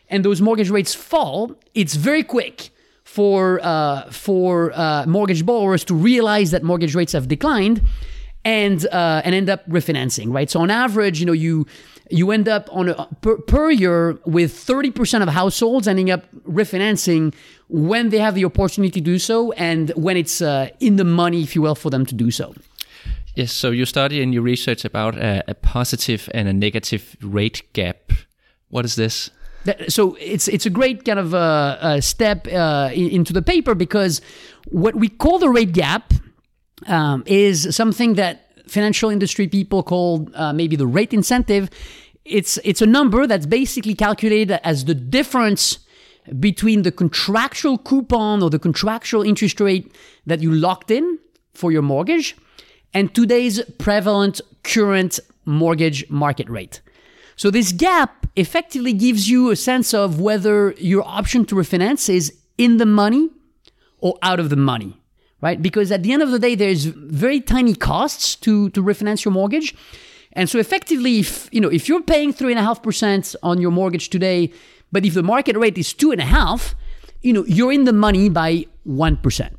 and 0.09 0.23
those 0.23 0.41
mortgage 0.41 0.69
rates 0.69 0.93
fall, 0.93 1.55
it's 1.73 1.95
very 1.95 2.23
quick 2.23 2.69
for 3.03 3.59
uh, 3.63 4.09
for 4.11 4.71
uh, 4.73 5.05
mortgage 5.05 5.45
borrowers 5.45 5.83
to 5.85 5.95
realize 5.95 6.51
that 6.51 6.63
mortgage 6.63 6.95
rates 6.95 7.13
have 7.13 7.27
declined 7.27 7.81
and 8.45 8.87
uh, 8.87 9.21
and 9.25 9.35
end 9.35 9.49
up 9.49 9.67
refinancing, 9.67 10.33
right? 10.33 10.49
So 10.49 10.61
on 10.61 10.71
average, 10.71 11.19
you 11.19 11.25
know, 11.25 11.33
you 11.33 11.65
you 12.09 12.31
end 12.31 12.47
up 12.47 12.69
on 12.71 12.89
a, 12.89 13.07
per, 13.21 13.37
per 13.37 13.71
year 13.71 14.17
with 14.25 14.53
30% 14.53 15.21
of 15.21 15.29
households 15.29 15.87
ending 15.87 16.09
up 16.11 16.25
refinancing 16.47 17.33
when 17.69 18.09
they 18.09 18.19
have 18.19 18.35
the 18.35 18.45
opportunity 18.45 18.91
to 18.91 19.01
do 19.01 19.19
so 19.19 19.51
and 19.53 19.91
when 19.95 20.17
it's 20.17 20.41
uh, 20.41 20.69
in 20.79 20.95
the 20.95 21.03
money, 21.03 21.43
if 21.43 21.55
you 21.55 21.61
will, 21.61 21.75
for 21.75 21.89
them 21.89 22.05
to 22.05 22.15
do 22.15 22.31
so. 22.31 22.53
Yes, 23.35 23.53
so 23.53 23.69
you 23.69 23.85
study 23.85 24.21
in 24.21 24.33
your 24.33 24.41
research 24.41 24.83
about 24.83 25.15
a, 25.15 25.43
a 25.47 25.53
positive 25.53 26.29
and 26.33 26.47
a 26.47 26.53
negative 26.53 27.15
rate 27.21 27.61
gap. 27.73 28.11
What 28.69 28.83
is 28.83 28.95
this? 28.95 29.29
So 29.89 30.15
it's 30.19 30.47
it's 30.47 30.65
a 30.65 30.69
great 30.69 31.03
kind 31.03 31.19
of 31.19 31.33
uh, 31.33 31.77
uh, 31.79 32.01
step 32.01 32.47
uh, 32.47 32.89
into 32.93 33.33
the 33.33 33.41
paper 33.41 33.75
because 33.75 34.21
what 34.69 34.95
we 34.95 35.09
call 35.09 35.39
the 35.39 35.49
rate 35.49 35.73
gap 35.73 36.13
um, 36.87 37.23
is 37.25 37.75
something 37.75 38.15
that 38.15 38.46
financial 38.69 39.09
industry 39.09 39.47
people 39.47 39.83
call 39.83 40.27
uh, 40.35 40.53
maybe 40.53 40.75
the 40.75 40.87
rate 40.87 41.13
incentive. 41.13 41.69
It's 42.25 42.59
it's 42.63 42.81
a 42.81 42.85
number 42.85 43.27
that's 43.27 43.45
basically 43.45 43.95
calculated 43.95 44.59
as 44.63 44.85
the 44.85 44.95
difference 44.95 45.79
between 46.39 46.81
the 46.81 46.91
contractual 46.91 47.77
coupon 47.77 48.43
or 48.43 48.49
the 48.49 48.59
contractual 48.59 49.23
interest 49.23 49.59
rate 49.61 49.93
that 50.25 50.41
you 50.41 50.51
locked 50.51 50.91
in 50.91 51.19
for 51.53 51.71
your 51.71 51.81
mortgage 51.81 52.35
and 52.93 53.13
today's 53.13 53.63
prevalent 53.77 54.41
current 54.63 55.19
mortgage 55.45 56.09
market 56.09 56.49
rate. 56.49 56.81
So 57.35 57.49
this 57.49 57.71
gap 57.71 58.27
effectively 58.35 58.93
gives 58.93 59.29
you 59.29 59.51
a 59.51 59.55
sense 59.55 59.93
of 59.93 60.19
whether 60.19 60.71
your 60.77 61.03
option 61.07 61.45
to 61.45 61.55
refinance 61.55 62.09
is 62.09 62.33
in 62.57 62.77
the 62.77 62.85
money 62.85 63.29
or 63.99 64.17
out 64.21 64.39
of 64.39 64.49
the 64.49 64.55
money 64.55 64.99
right? 65.41 65.61
Because 65.61 65.91
at 65.91 66.03
the 66.03 66.11
end 66.11 66.21
of 66.21 66.31
the 66.31 66.39
day, 66.39 66.55
there's 66.55 66.85
very 66.85 67.39
tiny 67.39 67.75
costs 67.75 68.35
to, 68.37 68.69
to 68.71 68.83
refinance 68.83 69.25
your 69.25 69.31
mortgage. 69.31 69.75
And 70.33 70.49
so 70.49 70.59
effectively, 70.59 71.19
if 71.19 71.49
you 71.51 71.61
know, 71.61 71.69
if 71.69 71.89
you're 71.89 72.03
paying 72.03 72.33
three 72.33 72.51
and 72.51 72.59
a 72.59 72.63
half 72.63 72.83
percent 72.83 73.35
on 73.41 73.59
your 73.59 73.71
mortgage 73.71 74.09
today, 74.09 74.51
but 74.91 75.05
if 75.05 75.13
the 75.13 75.23
market 75.23 75.57
rate 75.57 75.77
is 75.77 75.93
two 75.93 76.11
and 76.11 76.21
a 76.21 76.25
half, 76.25 76.75
you 77.21 77.33
know, 77.33 77.43
you're 77.45 77.73
in 77.73 77.85
the 77.85 77.93
money 77.93 78.29
by 78.29 78.65
one 78.83 79.17
percent. 79.17 79.57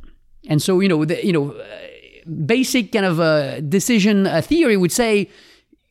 And 0.48 0.62
so, 0.62 0.80
you 0.80 0.88
know, 0.88 1.04
the, 1.04 1.24
you 1.26 1.32
know, 1.32 1.60
basic 2.46 2.92
kind 2.92 3.06
of 3.06 3.18
a 3.18 3.60
decision 3.60 4.26
uh, 4.26 4.40
theory 4.40 4.76
would 4.76 4.92
say 4.92 5.28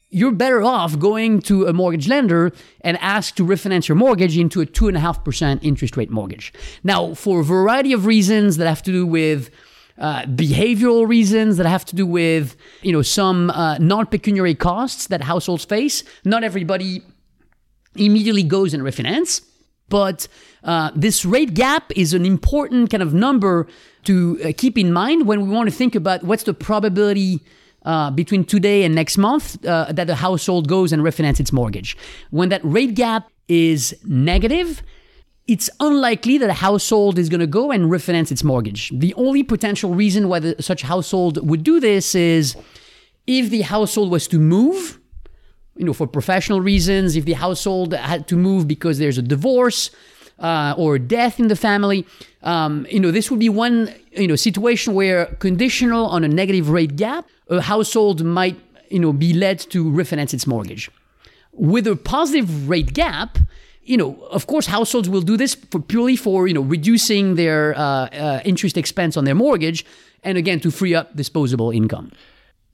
you're 0.09 0.31
better 0.31 0.63
off 0.63 0.97
going 0.97 1.41
to 1.41 1.65
a 1.65 1.73
mortgage 1.73 2.07
lender 2.07 2.53
and 2.81 2.97
ask 3.01 3.35
to 3.35 3.43
refinance 3.43 3.89
your 3.89 3.97
mortgage 3.97 4.37
into 4.37 4.61
a 4.61 4.65
two 4.65 4.87
and 4.87 4.95
a 4.95 4.99
half 5.01 5.23
percent 5.23 5.61
interest 5.63 5.97
rate 5.97 6.09
mortgage. 6.09 6.53
Now, 6.83 7.13
for 7.13 7.41
a 7.41 7.43
variety 7.43 7.91
of 7.91 8.05
reasons 8.05 8.55
that 8.57 8.67
have 8.67 8.83
to 8.83 8.91
do 8.91 9.05
with 9.05 9.49
uh, 9.97 10.23
behavioral 10.23 11.07
reasons 11.07 11.57
that 11.57 11.65
have 11.65 11.85
to 11.85 11.95
do 11.95 12.05
with 12.05 12.55
you 12.81 12.91
know 12.91 13.01
some 13.01 13.49
uh, 13.49 13.77
non-pecuniary 13.79 14.55
costs 14.55 15.07
that 15.07 15.21
households 15.21 15.65
face. 15.65 16.03
Not 16.23 16.43
everybody 16.43 17.01
immediately 17.95 18.43
goes 18.43 18.73
and 18.73 18.83
refinance, 18.83 19.41
but 19.89 20.27
uh, 20.63 20.91
this 20.95 21.25
rate 21.25 21.53
gap 21.53 21.91
is 21.95 22.13
an 22.13 22.25
important 22.25 22.89
kind 22.91 23.01
of 23.01 23.13
number 23.13 23.67
to 24.03 24.39
uh, 24.43 24.51
keep 24.55 24.77
in 24.77 24.93
mind 24.93 25.27
when 25.27 25.41
we 25.41 25.49
want 25.49 25.69
to 25.69 25.75
think 25.75 25.95
about 25.95 26.23
what's 26.23 26.43
the 26.43 26.53
probability. 26.53 27.43
Uh, 27.85 28.11
between 28.11 28.43
today 28.43 28.83
and 28.83 28.93
next 28.93 29.17
month, 29.17 29.65
uh, 29.65 29.89
that 29.93 30.07
the 30.07 30.15
household 30.15 30.67
goes 30.67 30.91
and 30.91 31.03
refinance 31.03 31.39
its 31.39 31.53
mortgage. 31.53 31.95
When 32.31 32.49
that 32.49 32.59
rate 32.61 32.95
gap 32.95 33.29
is 33.47 33.95
negative, 34.03 34.83
it's 35.47 35.69
unlikely 35.79 36.37
that 36.37 36.49
a 36.49 36.53
household 36.53 37.17
is 37.17 37.29
going 37.29 37.39
to 37.39 37.47
go 37.47 37.71
and 37.71 37.85
refinance 37.85 38.31
its 38.31 38.43
mortgage. 38.43 38.91
The 38.93 39.13
only 39.13 39.43
potential 39.43 39.93
reason 39.93 40.27
why 40.27 40.39
the, 40.39 40.61
such 40.61 40.81
household 40.81 41.47
would 41.47 41.63
do 41.63 41.79
this 41.79 42.15
is 42.15 42.55
if 43.25 43.49
the 43.49 43.61
household 43.61 44.11
was 44.11 44.27
to 44.27 44.39
move, 44.39 44.99
you 45.77 45.85
know, 45.85 45.93
for 45.93 46.05
professional 46.05 46.59
reasons, 46.59 47.15
if 47.15 47.25
the 47.25 47.33
household 47.33 47.93
had 47.93 48.27
to 48.27 48.35
move 48.35 48.67
because 48.67 48.99
there's 48.99 49.17
a 49.17 49.21
divorce 49.21 49.89
uh, 50.39 50.75
or 50.77 50.99
death 50.99 51.39
in 51.39 51.47
the 51.47 51.55
family, 51.55 52.05
um, 52.43 52.85
you 52.89 52.99
know, 52.99 53.11
this 53.11 53.31
would 53.31 53.39
be 53.39 53.49
one, 53.49 53.93
you 54.11 54.27
know, 54.27 54.35
situation 54.35 54.93
where 54.93 55.27
conditional 55.39 56.07
on 56.07 56.23
a 56.23 56.27
negative 56.27 56.69
rate 56.69 56.97
gap, 56.97 57.25
a 57.49 57.61
household 57.61 58.23
might, 58.23 58.59
you 58.89 58.99
know, 58.99 59.13
be 59.13 59.33
led 59.33 59.59
to 59.59 59.85
refinance 59.85 60.33
its 60.33 60.45
mortgage. 60.45 60.91
With 61.53 61.87
a 61.87 61.95
positive 61.95 62.69
rate 62.69 62.93
gap, 62.93 63.37
you 63.87 63.97
know, 63.97 64.15
of 64.29 64.45
course, 64.47 64.67
households 64.67 65.09
will 65.09 65.21
do 65.21 65.37
this 65.37 65.55
for 65.55 65.79
purely 65.79 66.15
for 66.15 66.47
you 66.47 66.53
know 66.53 66.61
reducing 66.61 67.35
their 67.35 67.73
uh, 67.75 67.81
uh, 67.81 68.41
interest 68.45 68.77
expense 68.77 69.17
on 69.17 69.25
their 69.25 69.35
mortgage, 69.35 69.85
and 70.23 70.37
again 70.37 70.59
to 70.59 70.71
free 70.71 70.93
up 70.93 71.15
disposable 71.15 71.71
income. 71.71 72.11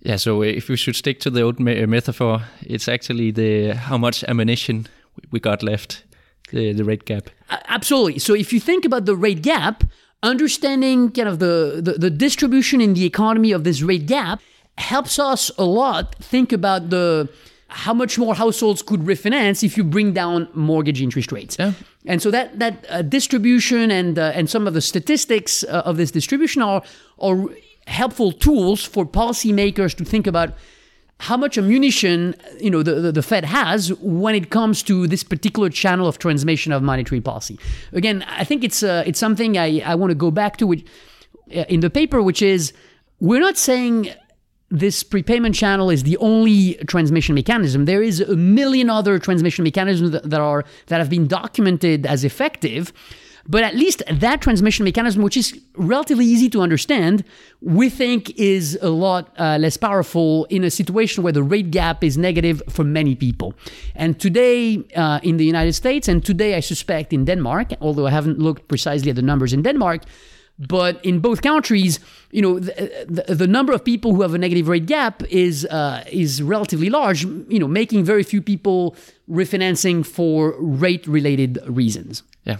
Yeah. 0.02 0.18
So 0.18 0.42
if 0.42 0.68
we 0.68 0.76
should 0.76 0.96
stick 0.96 1.20
to 1.22 1.30
the 1.30 1.42
old 1.42 1.60
me- 1.60 1.86
metaphor, 1.86 2.42
it's 2.62 2.88
actually 2.88 3.32
the 3.32 3.74
how 3.76 3.98
much 3.98 4.24
ammunition 4.28 4.88
we 5.32 5.40
got 5.40 5.64
left, 5.64 6.04
the 6.52 6.74
the 6.74 6.84
rate 6.84 7.06
gap. 7.06 7.30
absolutely. 7.68 8.20
So 8.20 8.34
if 8.34 8.52
you 8.52 8.60
think 8.60 8.86
about 8.86 9.06
the 9.06 9.16
rate 9.16 9.42
gap, 9.44 9.84
understanding 10.24 11.12
kind 11.12 11.30
of 11.30 11.38
the, 11.38 11.82
the 11.82 11.94
the 11.94 12.10
distribution 12.10 12.82
in 12.82 12.94
the 12.94 13.06
economy 13.06 13.54
of 13.54 13.64
this 13.64 13.82
rate 13.82 14.08
gap 14.08 14.42
helps 14.78 15.20
us 15.20 15.52
a 15.58 15.64
lot 15.64 16.16
think 16.16 16.52
about 16.52 16.90
the 16.90 17.30
how 17.74 17.94
much 17.94 18.20
more 18.20 18.36
households 18.36 18.84
could 18.84 19.02
refinance 19.02 19.64
if 19.64 19.76
you 19.78 19.84
bring 19.84 20.14
down 20.14 20.48
mortgage 20.54 21.02
interest 21.02 21.32
rates. 21.32 21.56
Yeah. 21.58 21.74
And 22.06 22.22
so 22.22 22.30
that 22.30 22.60
that 22.60 22.86
uh, 22.90 23.02
distribution 23.02 23.90
and 23.90 24.20
uh, 24.20 24.32
and 24.36 24.50
some 24.50 24.68
of 24.68 24.74
the 24.74 24.82
statistics 24.82 25.64
uh, 25.64 25.82
of 25.86 25.98
this 25.98 26.12
distribution 26.12 26.62
are 26.62 26.84
are 27.20 27.46
helpful 27.88 28.32
tools 28.32 28.86
for 28.86 29.06
policymakers 29.06 29.96
to 29.96 30.06
think 30.06 30.28
about 30.28 30.54
how 31.20 31.38
much 31.38 31.58
ammunition 31.58 32.36
you 32.60 32.70
know 32.70 32.84
the, 32.84 32.96
the, 32.96 33.12
the, 33.12 33.22
Fed 33.24 33.46
has 33.46 33.94
when 34.02 34.36
it 34.36 34.50
comes 34.50 34.84
to 34.84 35.08
this 35.08 35.24
particular 35.24 35.70
channel 35.70 36.08
of 36.08 36.20
transmission 36.20 36.72
of 36.72 36.84
monetary 36.84 37.22
policy. 37.22 37.58
Again, 37.92 38.24
I 38.28 38.44
think 38.44 38.64
it's 38.64 38.84
uh, 38.84 39.04
it's 39.08 39.20
something 39.20 39.58
I, 39.58 39.82
I 39.86 39.96
want 39.96 40.12
to 40.12 40.16
go 40.16 40.30
back 40.30 40.58
to 40.58 40.68
which, 40.68 40.86
uh, 41.56 41.66
in 41.70 41.80
the 41.80 41.90
paper, 41.90 42.22
which 42.22 42.42
is 42.42 42.72
we're 43.20 43.40
not 43.40 43.58
saying 43.58 44.14
this 44.74 45.04
prepayment 45.04 45.54
channel 45.54 45.92
is 45.92 46.02
the 46.02 46.18
only 46.18 46.74
transmission 46.88 47.36
mechanism. 47.36 47.86
There 47.86 48.02
is 48.02 48.20
a 48.20 48.36
million 48.36 48.90
other 48.90 49.20
transmission 49.20 49.64
mechanisms 49.64 50.12
that, 50.12 50.34
are 50.34 50.66
that 50.88 50.98
have 50.98 51.12
been 51.12 51.28
documented 51.28 52.08
as 52.08 52.24
effective. 52.24 52.92
But 53.46 53.64
at 53.64 53.76
least 53.76 54.02
that 54.10 54.42
transmission 54.42 54.86
mechanism, 54.86 55.22
which 55.22 55.38
is 55.38 55.60
relatively 55.76 56.26
easy 56.26 56.50
to 56.50 56.62
understand, 56.62 57.24
we 57.62 57.90
think 57.90 58.32
is 58.40 58.80
a 58.82 58.90
lot 58.90 59.32
uh, 59.38 59.58
less 59.60 59.78
powerful 59.78 60.46
in 60.46 60.64
a 60.64 60.72
situation 60.72 61.24
where 61.24 61.34
the 61.34 61.44
rate 61.44 61.70
gap 61.70 62.04
is 62.04 62.18
negative 62.18 62.64
for 62.70 62.84
many 62.84 63.16
people. 63.16 63.54
And 63.96 64.20
today 64.20 64.84
uh, 64.96 65.20
in 65.24 65.38
the 65.38 65.46
United 65.46 65.74
States, 65.74 66.08
and 66.08 66.26
today 66.26 66.56
I 66.56 66.62
suspect 66.62 67.14
in 67.14 67.26
Denmark, 67.26 67.74
although 67.80 68.08
I 68.08 68.12
haven't 68.12 68.40
looked 68.40 68.70
precisely 68.70 69.10
at 69.10 69.18
the 69.18 69.22
numbers 69.22 69.54
in 69.54 69.62
Denmark, 69.62 70.04
but 70.60 71.04
in 71.04 71.20
both 71.20 71.42
countries, 71.42 72.00
you 72.32 72.42
know, 72.42 72.60
the, 72.60 73.06
the, 73.10 73.36
the, 73.36 73.48
number 73.48 73.74
of 73.74 73.84
people 73.84 74.14
who 74.14 74.22
have 74.22 74.34
a 74.34 74.38
negative 74.38 74.68
rate 74.68 74.86
gap 74.86 75.24
is 75.24 75.66
uh, 75.66 76.04
is 76.12 76.42
relatively 76.42 76.90
large. 76.90 77.24
You 77.24 77.60
know, 77.60 77.68
making 77.68 78.04
very 78.04 78.24
few 78.24 78.42
people 78.42 78.96
refinancing 79.30 80.06
for 80.06 80.56
rate 80.60 81.08
related 81.08 81.60
reasons. 81.66 82.24
Yeah. 82.44 82.58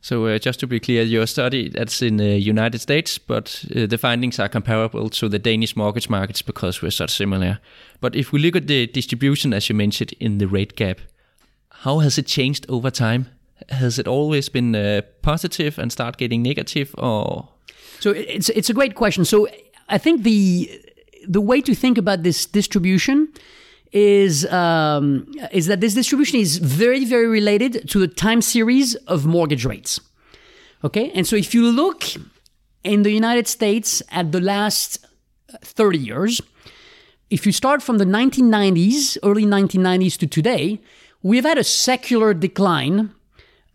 So 0.00 0.26
uh, 0.26 0.38
just 0.38 0.60
to 0.60 0.66
be 0.66 0.80
clear, 0.80 1.02
your 1.02 1.26
study 1.26 1.70
that's 1.70 2.02
in 2.02 2.18
the 2.18 2.38
United 2.38 2.80
States, 2.80 3.16
but 3.16 3.64
uh, 3.74 3.86
the 3.86 3.96
findings 3.96 4.38
are 4.38 4.50
comparable 4.50 5.08
to 5.08 5.30
the 5.30 5.38
Danish 5.38 5.76
mortgage 5.76 6.10
markets 6.10 6.42
because 6.42 6.82
we're 6.82 6.90
such 6.90 7.10
similar. 7.10 7.58
But 8.02 8.14
if 8.14 8.30
we 8.30 8.38
look 8.38 8.54
at 8.54 8.66
the 8.66 8.86
distribution, 8.86 9.54
as 9.54 9.70
you 9.70 9.74
mentioned, 9.74 10.12
in 10.20 10.36
the 10.36 10.46
rate 10.46 10.76
gap, 10.76 11.00
how 11.70 12.00
has 12.00 12.18
it 12.18 12.26
changed 12.26 12.66
over 12.68 12.90
time? 12.90 13.28
Has 13.68 13.98
it 13.98 14.08
always 14.08 14.48
been 14.48 14.74
uh, 14.74 15.02
positive 15.22 15.78
and 15.78 15.92
start 15.92 16.16
getting 16.16 16.42
negative, 16.42 16.94
or? 16.98 17.48
So 18.00 18.10
it's 18.10 18.48
it's 18.50 18.68
a 18.70 18.74
great 18.74 18.94
question. 18.94 19.24
So 19.24 19.48
I 19.88 19.98
think 19.98 20.22
the 20.22 20.70
the 21.26 21.40
way 21.40 21.60
to 21.60 21.74
think 21.74 21.98
about 21.98 22.22
this 22.22 22.46
distribution 22.46 23.28
is 23.92 24.44
um, 24.46 25.26
is 25.52 25.66
that 25.66 25.80
this 25.80 25.94
distribution 25.94 26.40
is 26.40 26.58
very 26.58 27.04
very 27.04 27.26
related 27.26 27.88
to 27.90 27.98
the 27.98 28.08
time 28.08 28.42
series 28.42 28.94
of 29.06 29.24
mortgage 29.24 29.64
rates. 29.64 30.00
Okay, 30.82 31.10
and 31.14 31.26
so 31.26 31.36
if 31.36 31.54
you 31.54 31.70
look 31.70 32.04
in 32.82 33.02
the 33.02 33.10
United 33.10 33.48
States 33.48 34.02
at 34.10 34.32
the 34.32 34.40
last 34.40 35.06
30 35.62 35.98
years, 35.98 36.40
if 37.30 37.46
you 37.46 37.52
start 37.52 37.82
from 37.82 37.98
the 37.98 38.04
1990s, 38.04 39.16
early 39.22 39.44
1990s 39.44 40.18
to 40.18 40.26
today, 40.26 40.80
we've 41.22 41.44
had 41.44 41.56
a 41.56 41.64
secular 41.64 42.34
decline 42.34 43.14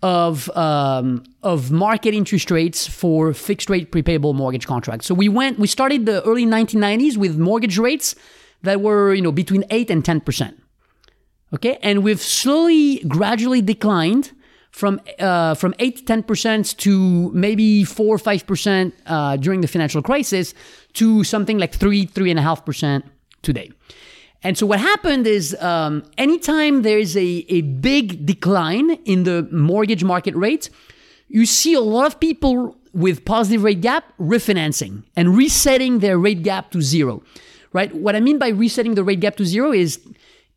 of 0.02 0.50
um, 0.56 1.24
of 1.44 1.72
market 1.72 2.14
interest 2.14 2.52
rates 2.52 2.88
for 2.88 3.34
fixed 3.34 3.70
rate 3.70 3.92
prepayable 3.92 4.34
mortgage 4.34 4.66
contracts. 4.66 5.06
So 5.06 5.14
we 5.14 5.28
went 5.28 5.60
we 5.60 5.68
started 5.68 6.06
the 6.06 6.24
early 6.24 6.46
1990s 6.46 7.18
with 7.18 7.38
mortgage 7.38 7.78
rates 7.78 8.16
that 8.64 8.82
were 8.82 9.14
you 9.14 9.22
know 9.22 9.32
between 9.32 9.66
8 9.70 9.90
and 9.90 10.04
10 10.04 10.22
percent. 10.22 10.62
Okay? 11.54 11.80
And 11.82 12.04
we've 12.04 12.22
slowly 12.22 13.00
gradually 13.08 13.62
declined 13.62 14.32
from 14.72 15.02
uh, 15.20 15.56
from 15.56 15.74
8 15.80 15.98
to 15.98 16.06
10 16.06 16.24
percent 16.24 16.78
to 16.78 17.32
maybe 17.34 17.84
4 17.84 18.06
or 18.06 18.18
5 18.18 18.48
percent 18.48 18.94
uh, 19.06 19.36
during 19.36 19.62
the 19.62 19.68
financial 19.68 20.02
crisis 20.02 20.54
to 20.94 21.24
something 21.24 21.58
like 21.58 21.74
3 21.74 22.06
3 22.06 22.30
and 22.30 22.40
a 22.40 22.44
half 22.44 22.66
percent 22.66 23.06
today 23.42 23.72
and 24.44 24.58
so 24.58 24.66
what 24.66 24.80
happened 24.80 25.28
is 25.28 25.56
um, 25.62 26.04
anytime 26.18 26.82
there 26.82 26.98
is 26.98 27.16
a, 27.18 27.46
a 27.50 27.62
big 27.62 28.26
decline 28.26 28.92
in 29.06 29.24
the 29.24 29.48
mortgage 29.52 30.04
market 30.04 30.36
rate 30.36 30.70
you 31.28 31.46
see 31.46 31.74
a 31.74 31.82
lot 31.82 32.06
of 32.08 32.20
people 32.20 32.78
with 32.94 33.24
positive 33.26 33.64
rate 33.64 33.82
gap 33.82 34.06
refinancing 34.20 35.04
and 35.16 35.38
resetting 35.38 36.00
their 36.00 36.18
rate 36.18 36.44
gap 36.44 36.72
to 36.72 36.82
zero 36.82 37.22
right? 37.74 37.94
What 37.94 38.16
I 38.16 38.20
mean 38.20 38.38
by 38.38 38.50
resetting 38.50 38.96
the 38.96 39.04
rate 39.04 39.20
gap 39.20 39.36
to 39.38 39.46
zero 39.46 39.72
is 39.72 40.00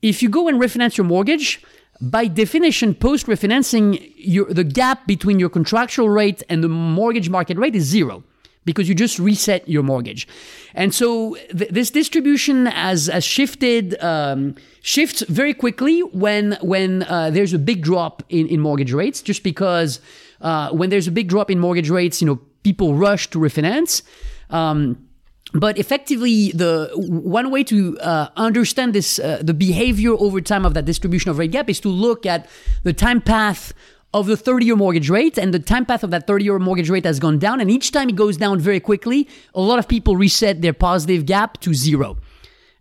if 0.00 0.22
you 0.22 0.28
go 0.28 0.48
and 0.48 0.60
refinance 0.60 0.96
your 0.96 1.06
mortgage, 1.06 1.62
by 2.00 2.26
definition, 2.26 2.94
post 2.94 3.26
refinancing, 3.26 4.54
the 4.54 4.64
gap 4.64 5.06
between 5.06 5.38
your 5.38 5.48
contractual 5.48 6.08
rate 6.08 6.42
and 6.48 6.64
the 6.64 6.68
mortgage 6.68 7.28
market 7.28 7.56
rate 7.58 7.76
is 7.76 7.84
zero 7.84 8.24
because 8.64 8.88
you 8.88 8.94
just 8.94 9.18
reset 9.18 9.68
your 9.68 9.82
mortgage. 9.82 10.28
And 10.74 10.94
so 10.94 11.36
th- 11.56 11.70
this 11.70 11.90
distribution 11.90 12.66
has, 12.66 13.06
has 13.06 13.24
shifted, 13.24 14.00
um, 14.02 14.54
shifts 14.82 15.22
very 15.28 15.54
quickly 15.54 16.00
when, 16.00 16.58
when 16.62 17.02
uh, 17.04 17.30
there's 17.30 17.52
a 17.52 17.58
big 17.58 17.82
drop 17.82 18.22
in, 18.28 18.46
in 18.46 18.60
mortgage 18.60 18.92
rates, 18.92 19.22
just 19.22 19.42
because 19.42 20.00
uh, 20.40 20.70
when 20.70 20.90
there's 20.90 21.08
a 21.08 21.12
big 21.12 21.28
drop 21.28 21.50
in 21.50 21.58
mortgage 21.58 21.90
rates, 21.90 22.20
you 22.20 22.26
know, 22.26 22.40
people 22.62 22.94
rush 22.94 23.28
to 23.30 23.38
refinance. 23.38 24.02
Um, 24.50 25.08
but 25.54 25.78
effectively 25.78 26.50
the 26.52 26.90
one 26.96 27.50
way 27.50 27.62
to 27.64 27.98
uh, 28.00 28.28
understand 28.36 28.94
this 28.94 29.18
uh, 29.18 29.40
the 29.42 29.52
behavior 29.52 30.12
over 30.12 30.40
time 30.40 30.64
of 30.64 30.74
that 30.74 30.84
distribution 30.86 31.30
of 31.30 31.38
rate 31.38 31.50
gap 31.50 31.68
is 31.68 31.80
to 31.80 31.88
look 31.88 32.24
at 32.24 32.48
the 32.84 32.92
time 32.92 33.20
path 33.20 33.74
of 34.14 34.26
the 34.26 34.36
30 34.36 34.66
year 34.66 34.76
mortgage 34.76 35.08
rate 35.08 35.38
and 35.38 35.54
the 35.54 35.58
time 35.58 35.86
path 35.86 36.04
of 36.04 36.10
that 36.10 36.26
30 36.26 36.44
year 36.44 36.58
mortgage 36.58 36.90
rate 36.90 37.04
has 37.04 37.18
gone 37.18 37.38
down. 37.38 37.60
And 37.60 37.70
each 37.70 37.92
time 37.92 38.08
it 38.08 38.16
goes 38.16 38.36
down 38.36 38.60
very 38.60 38.80
quickly 38.80 39.28
a 39.54 39.60
lot 39.60 39.78
of 39.78 39.88
people 39.88 40.16
reset 40.16 40.62
their 40.62 40.72
positive 40.72 41.26
gap 41.26 41.60
to 41.60 41.74
zero. 41.74 42.18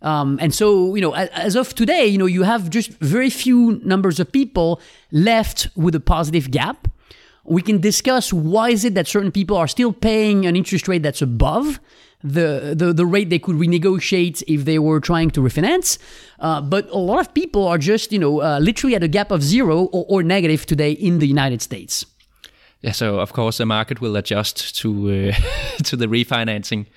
Um, 0.02 0.40
and 0.42 0.54
so 0.54 0.96
you 0.96 1.02
know 1.02 1.14
as, 1.14 1.30
as 1.30 1.56
of 1.56 1.76
today 1.76 2.08
you 2.08 2.18
know 2.18 2.26
you 2.26 2.42
have 2.42 2.72
just 2.72 2.92
very 3.00 3.30
few 3.30 3.80
numbers 3.84 4.20
of 4.20 4.32
people 4.32 4.82
left 5.12 5.68
with 5.76 5.96
a 5.96 6.00
positive 6.00 6.52
gap. 6.52 6.88
We 7.44 7.62
can 7.62 7.80
discuss 7.80 8.32
why 8.32 8.70
is 8.70 8.86
it 8.86 8.94
that 8.96 9.08
certain 9.08 9.32
people 9.32 9.58
are 9.58 9.68
still 9.68 9.94
paying 9.94 10.46
an 10.46 10.56
interest 10.56 10.88
rate 10.88 11.04
that's 11.04 11.22
above 11.22 11.80
the, 12.24 12.74
the, 12.76 12.94
the 12.94 13.06
rate 13.06 13.30
they 13.30 13.40
could 13.40 13.56
renegotiate 13.56 14.44
if 14.48 14.66
they 14.66 14.80
were 14.80 15.00
trying 15.00 15.32
to 15.32 15.42
refinance. 15.42 15.98
Uh, 16.40 16.62
but 16.62 16.90
a 16.90 16.98
lot 16.98 17.20
of 17.20 17.34
people 17.34 17.68
are 17.68 17.78
just, 17.78 18.12
you 18.12 18.20
know, 18.20 18.42
uh, 18.42 18.60
literally 18.60 18.96
at 18.96 19.04
a 19.04 19.08
gap 19.08 19.32
of 19.32 19.44
zero 19.44 19.84
or, 19.86 20.06
or, 20.08 20.24
negative 20.24 20.66
today 20.66 20.92
in 20.92 21.20
the 21.20 21.28
United 21.28 21.62
States. 21.62 22.06
Yeah, 22.82 22.92
so 22.92 23.20
of 23.20 23.34
course 23.34 23.58
the 23.58 23.66
market 23.66 24.02
will 24.02 24.16
adjust 24.16 24.76
to 24.80 25.32
uh, 25.32 25.34
to 25.84 25.96
the 25.96 26.08
refinancing, 26.08 26.88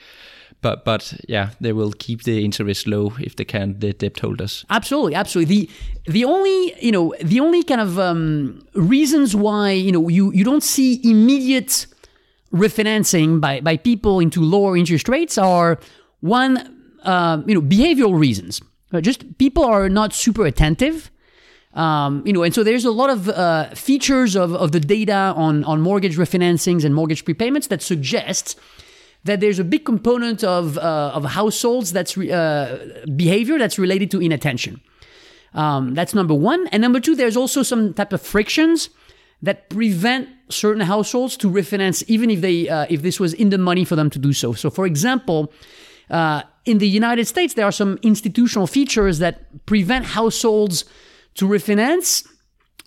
but 0.63 0.85
but 0.85 1.15
yeah, 1.29 1.51
they 1.61 1.73
will 1.73 1.93
keep 1.93 2.23
the 2.23 2.43
interest 2.43 2.87
low 2.87 3.13
if 3.21 3.37
they 3.37 3.45
can 3.45 3.79
the 3.81 3.93
debt 3.93 4.19
holders. 4.19 4.65
Absolutely, 4.71 5.15
absolutely. 5.15 5.55
The 5.55 5.71
the 6.13 6.25
only 6.25 6.75
you 6.81 6.91
know 6.91 7.15
the 7.21 7.41
only 7.41 7.63
kind 7.63 7.83
of 7.83 7.99
um, 7.99 8.67
reasons 8.75 9.37
why 9.37 9.73
you 9.73 9.93
know 9.93 10.09
you 10.09 10.33
you 10.33 10.45
don't 10.45 10.63
see 10.63 11.01
immediate 11.05 11.87
refinancing 12.55 13.41
by, 13.41 13.61
by 13.61 13.77
people 13.77 14.21
into 14.21 14.41
lower 14.41 14.77
interest 14.77 15.09
rates 15.09 15.37
are 15.37 15.79
one, 16.21 16.93
uh, 17.03 17.43
you 17.47 17.55
know, 17.55 17.61
behavioral 17.61 18.19
reasons. 18.19 18.63
Uh, 18.93 19.01
just 19.01 19.37
people 19.39 19.65
are 19.65 19.89
not 19.89 20.13
super 20.13 20.47
attentive. 20.47 21.11
Um, 21.75 22.23
you 22.25 22.33
know, 22.33 22.45
and 22.45 22.55
so 22.55 22.63
there's 22.63 22.85
a 22.85 22.93
lot 22.93 23.11
of 23.11 23.29
uh, 23.29 23.71
features 23.75 24.37
of, 24.37 24.55
of 24.55 24.71
the 24.71 24.79
data 24.79 25.35
on, 25.35 25.65
on 25.65 25.81
mortgage 25.81 26.17
refinancings 26.17 26.85
and 26.85 26.95
mortgage 26.95 27.25
prepayments 27.25 27.67
that 27.69 27.83
suggests 27.83 28.55
that 29.25 29.41
there's 29.41 29.59
a 29.59 29.65
big 29.65 29.85
component 29.85 30.45
of, 30.45 30.79
uh, 30.79 31.11
of 31.13 31.25
households 31.25 31.93
that's 31.93 32.17
re- 32.17 32.31
uh, 32.31 32.79
behavior 33.17 33.59
that's 33.59 33.79
related 33.79 34.11
to 34.13 34.21
inattention. 34.21 34.81
Um, 35.55 35.95
that's 35.95 36.15
number 36.15 36.35
one. 36.35 36.69
And 36.69 36.81
number 36.81 37.01
two, 37.01 37.17
there's 37.17 37.37
also 37.37 37.65
some 37.65 37.95
type 37.95 38.13
of 38.13 38.23
frictions 38.23 38.91
that 39.43 39.69
prevent 39.69 40.29
certain 40.49 40.83
households 40.83 41.37
to 41.37 41.51
refinance 41.51 42.03
even 42.09 42.31
if 42.31 42.41
they 42.41 42.69
uh, 42.69 42.87
if 42.89 43.03
this 43.03 43.19
was 43.21 43.35
in 43.35 43.51
the 43.51 43.59
money 43.59 43.85
for 43.85 43.97
them 43.97 44.11
to 44.11 44.19
do 44.19 44.33
so. 44.33 44.53
So, 44.53 44.71
for 44.71 44.87
example, 44.87 45.53
uh, 46.11 46.43
in 46.65 46.79
the 46.79 46.89
United 46.89 47.27
States, 47.27 47.55
there 47.55 47.65
are 47.65 47.73
some 47.73 47.99
institutional 48.03 48.67
features 48.67 49.19
that 49.19 49.67
prevent 49.67 50.07
households 50.07 50.85
to 51.35 51.47
refinance 51.47 52.27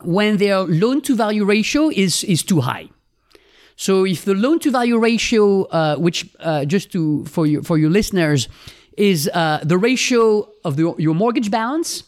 when 0.04 0.38
their 0.38 0.60
loan 0.60 1.02
to 1.02 1.16
value 1.16 1.46
ratio 1.46 1.90
is 1.90 2.24
is 2.24 2.44
too 2.44 2.62
high. 2.62 2.90
So, 3.76 4.06
if 4.06 4.26
the 4.26 4.34
loan 4.34 4.60
to 4.60 4.72
value 4.72 4.98
ratio, 4.98 5.64
uh, 5.66 5.98
which 5.98 6.28
uh, 6.40 6.66
just 6.66 6.92
to 6.94 7.26
for 7.26 7.46
your 7.46 7.64
for 7.64 7.78
your 7.78 7.92
listeners, 7.92 8.48
is 8.98 9.30
uh, 9.34 9.60
the 9.64 9.78
ratio 9.78 10.50
of 10.66 10.76
the, 10.76 10.96
your 10.98 11.14
mortgage 11.14 11.52
balance 11.52 12.04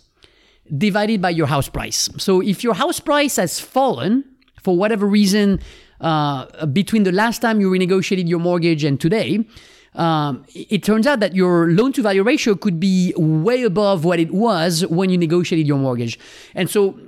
divided 0.77 1.21
by 1.21 1.29
your 1.29 1.47
house 1.47 1.69
price. 1.69 2.09
So, 2.17 2.41
if 2.41 2.63
your 2.63 2.73
house 2.73 2.99
price 2.99 3.37
has 3.37 3.59
fallen 3.59 4.23
for 4.61 4.75
whatever 4.77 5.05
reason, 5.05 5.59
uh, 6.01 6.65
between 6.67 7.03
the 7.03 7.11
last 7.11 7.41
time 7.41 7.59
you 7.61 7.69
renegotiated 7.69 8.27
your 8.27 8.39
mortgage 8.39 8.83
and 8.83 8.99
today, 8.99 9.45
um, 9.95 10.45
it 10.53 10.83
turns 10.83 11.07
out 11.07 11.19
that 11.19 11.35
your 11.35 11.71
loan 11.71 11.91
to 11.93 12.01
value 12.01 12.23
ratio 12.23 12.55
could 12.55 12.79
be 12.79 13.13
way 13.17 13.63
above 13.63 14.05
what 14.05 14.19
it 14.19 14.31
was 14.31 14.85
when 14.87 15.09
you 15.09 15.17
negotiated 15.17 15.67
your 15.67 15.77
mortgage. 15.77 16.19
And 16.55 16.69
so, 16.69 16.99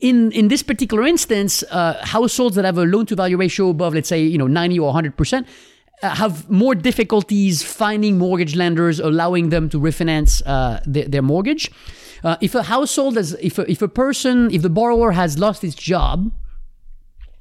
in 0.00 0.30
in 0.32 0.48
this 0.48 0.62
particular 0.62 1.04
instance, 1.04 1.64
uh, 1.70 1.94
households 2.04 2.56
that 2.56 2.64
have 2.64 2.78
a 2.78 2.84
loan 2.84 3.06
to 3.06 3.16
value 3.16 3.36
ratio 3.36 3.70
above, 3.70 3.94
let's 3.94 4.08
say, 4.08 4.22
you 4.22 4.38
know, 4.38 4.46
ninety 4.46 4.78
or 4.78 4.92
hundred 4.92 5.16
percent. 5.16 5.46
Uh, 6.02 6.14
have 6.14 6.50
more 6.50 6.74
difficulties 6.74 7.62
finding 7.62 8.18
mortgage 8.18 8.54
lenders 8.54 9.00
allowing 9.00 9.48
them 9.48 9.66
to 9.70 9.80
refinance 9.80 10.42
uh, 10.44 10.78
their, 10.84 11.08
their, 11.08 11.22
mortgage. 11.22 11.70
Uh, 12.24 12.36
if 12.40 12.54
a 12.54 12.62
household 12.64 13.16
has, 13.16 13.34
if 13.34 13.58
a, 13.58 13.70
if 13.70 13.82
a 13.82 13.88
person, 13.88 14.50
if 14.52 14.62
the 14.62 14.70
borrower 14.70 15.12
has 15.12 15.38
lost 15.38 15.62
his 15.62 15.74
job, 15.74 16.32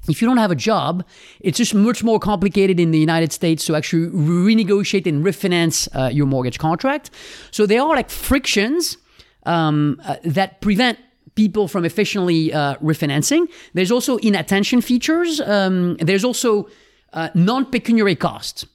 if 0.08 0.22
you 0.22 0.28
don't 0.28 0.38
have 0.38 0.52
a 0.52 0.56
job, 0.56 1.04
it's 1.40 1.58
just 1.58 1.74
much 1.74 2.04
more 2.04 2.20
complicated 2.20 2.80
in 2.80 2.92
the 2.92 3.00
United 3.00 3.32
States 3.32 3.66
to 3.66 3.76
actually 3.76 4.08
renegotiate 4.08 5.08
and 5.08 5.26
refinance 5.26 5.88
uh, 5.96 6.10
your 6.10 6.28
mortgage 6.28 6.60
contract. 6.60 7.10
So 7.52 7.66
there 7.66 7.82
are 7.82 7.96
like 7.96 8.10
frictions 8.10 8.98
um, 9.46 10.00
uh, 10.06 10.18
that 10.24 10.62
prevent 10.62 11.00
people 11.36 11.68
from 11.68 11.86
efficiently 11.86 12.54
uh, 12.54 12.76
refinancing. 12.76 13.48
There's 13.74 13.92
also 13.92 14.18
inattention 14.18 14.82
features. 14.82 15.42
Um, 15.42 15.98
there's 15.98 16.24
also 16.24 16.70
uh, 17.14 17.30
non-pecuniary 17.34 18.16
costs. 18.16 18.66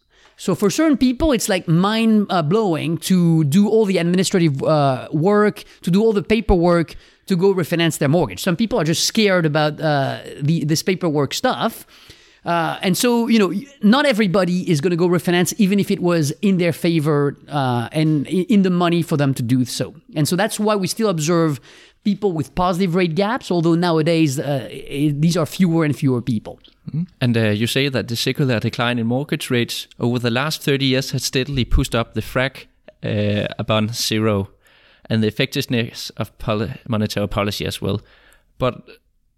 So 0.41 0.55
for 0.55 0.71
certain 0.71 0.97
people, 0.97 1.33
it's 1.33 1.51
like 1.51 1.69
mind 1.69 2.29
blowing 2.49 2.97
to 3.11 3.45
do 3.45 3.69
all 3.69 3.85
the 3.85 3.99
administrative 3.99 4.63
uh, 4.63 5.07
work, 5.13 5.65
to 5.83 5.91
do 5.91 6.01
all 6.01 6.15
the 6.15 6.23
paperwork 6.23 6.95
to 7.27 7.37
go 7.37 7.53
refinance 7.53 7.99
their 7.99 8.09
mortgage. 8.09 8.41
Some 8.41 8.57
people 8.57 8.81
are 8.81 8.85
just 8.85 9.05
scared 9.05 9.45
about 9.45 9.79
uh, 9.79 10.23
the 10.41 10.65
this 10.65 10.83
paperwork 10.83 11.35
stuff. 11.35 11.87
Uh, 12.43 12.79
and 12.81 12.97
so, 12.97 13.29
you 13.29 13.39
know, 13.39 13.53
not 13.83 14.07
everybody 14.07 14.71
is 14.71 14.81
going 14.81 14.93
to 14.93 14.97
go 14.97 15.09
refinance, 15.09 15.53
even 15.59 15.79
if 15.79 15.91
it 15.91 16.01
was 16.01 16.31
in 16.41 16.57
their 16.57 16.73
favor 16.73 17.37
uh, 17.49 17.91
and 17.93 18.27
in 18.27 18.63
the 18.63 18.71
money 18.71 19.03
for 19.03 19.19
them 19.19 19.35
to 19.35 19.43
do 19.43 19.67
so. 19.67 19.95
And 20.17 20.27
so 20.27 20.37
that's 20.37 20.59
why 20.59 20.75
we 20.75 20.87
still 20.87 21.11
observe 21.11 21.61
people 22.05 22.33
with 22.33 22.55
positive 22.55 22.95
rate 22.95 23.15
gaps, 23.15 23.51
although 23.51 23.75
nowadays 23.75 24.39
uh, 24.39 24.69
these 25.13 25.37
are 25.37 25.47
fewer 25.47 25.85
and 25.85 25.95
fewer 25.97 26.23
people. 26.23 26.59
Mm-hmm. 26.89 27.03
And 27.21 27.37
uh, 27.37 27.49
you 27.51 27.67
say 27.67 27.89
that 27.89 28.09
the 28.09 28.17
secular 28.17 28.59
decline 28.61 28.99
in 28.99 29.07
mortgage 29.07 29.51
rates 29.51 29.87
over 29.99 30.19
the 30.19 30.31
last 30.31 30.63
30 30.63 30.87
years 30.87 31.11
has 31.11 31.25
steadily 31.25 31.65
pushed 31.65 31.95
up 31.95 32.15
the 32.15 32.23
FRAC 32.23 32.69
uh, 33.03 33.47
above 33.59 33.95
zero 33.95 34.49
and 35.09 35.23
the 35.23 35.29
effectiveness 35.29 36.11
of 36.17 36.37
poli- 36.39 36.73
monetary 36.89 37.29
policy 37.29 37.67
as 37.67 37.83
well. 37.83 38.01
But 38.59 38.89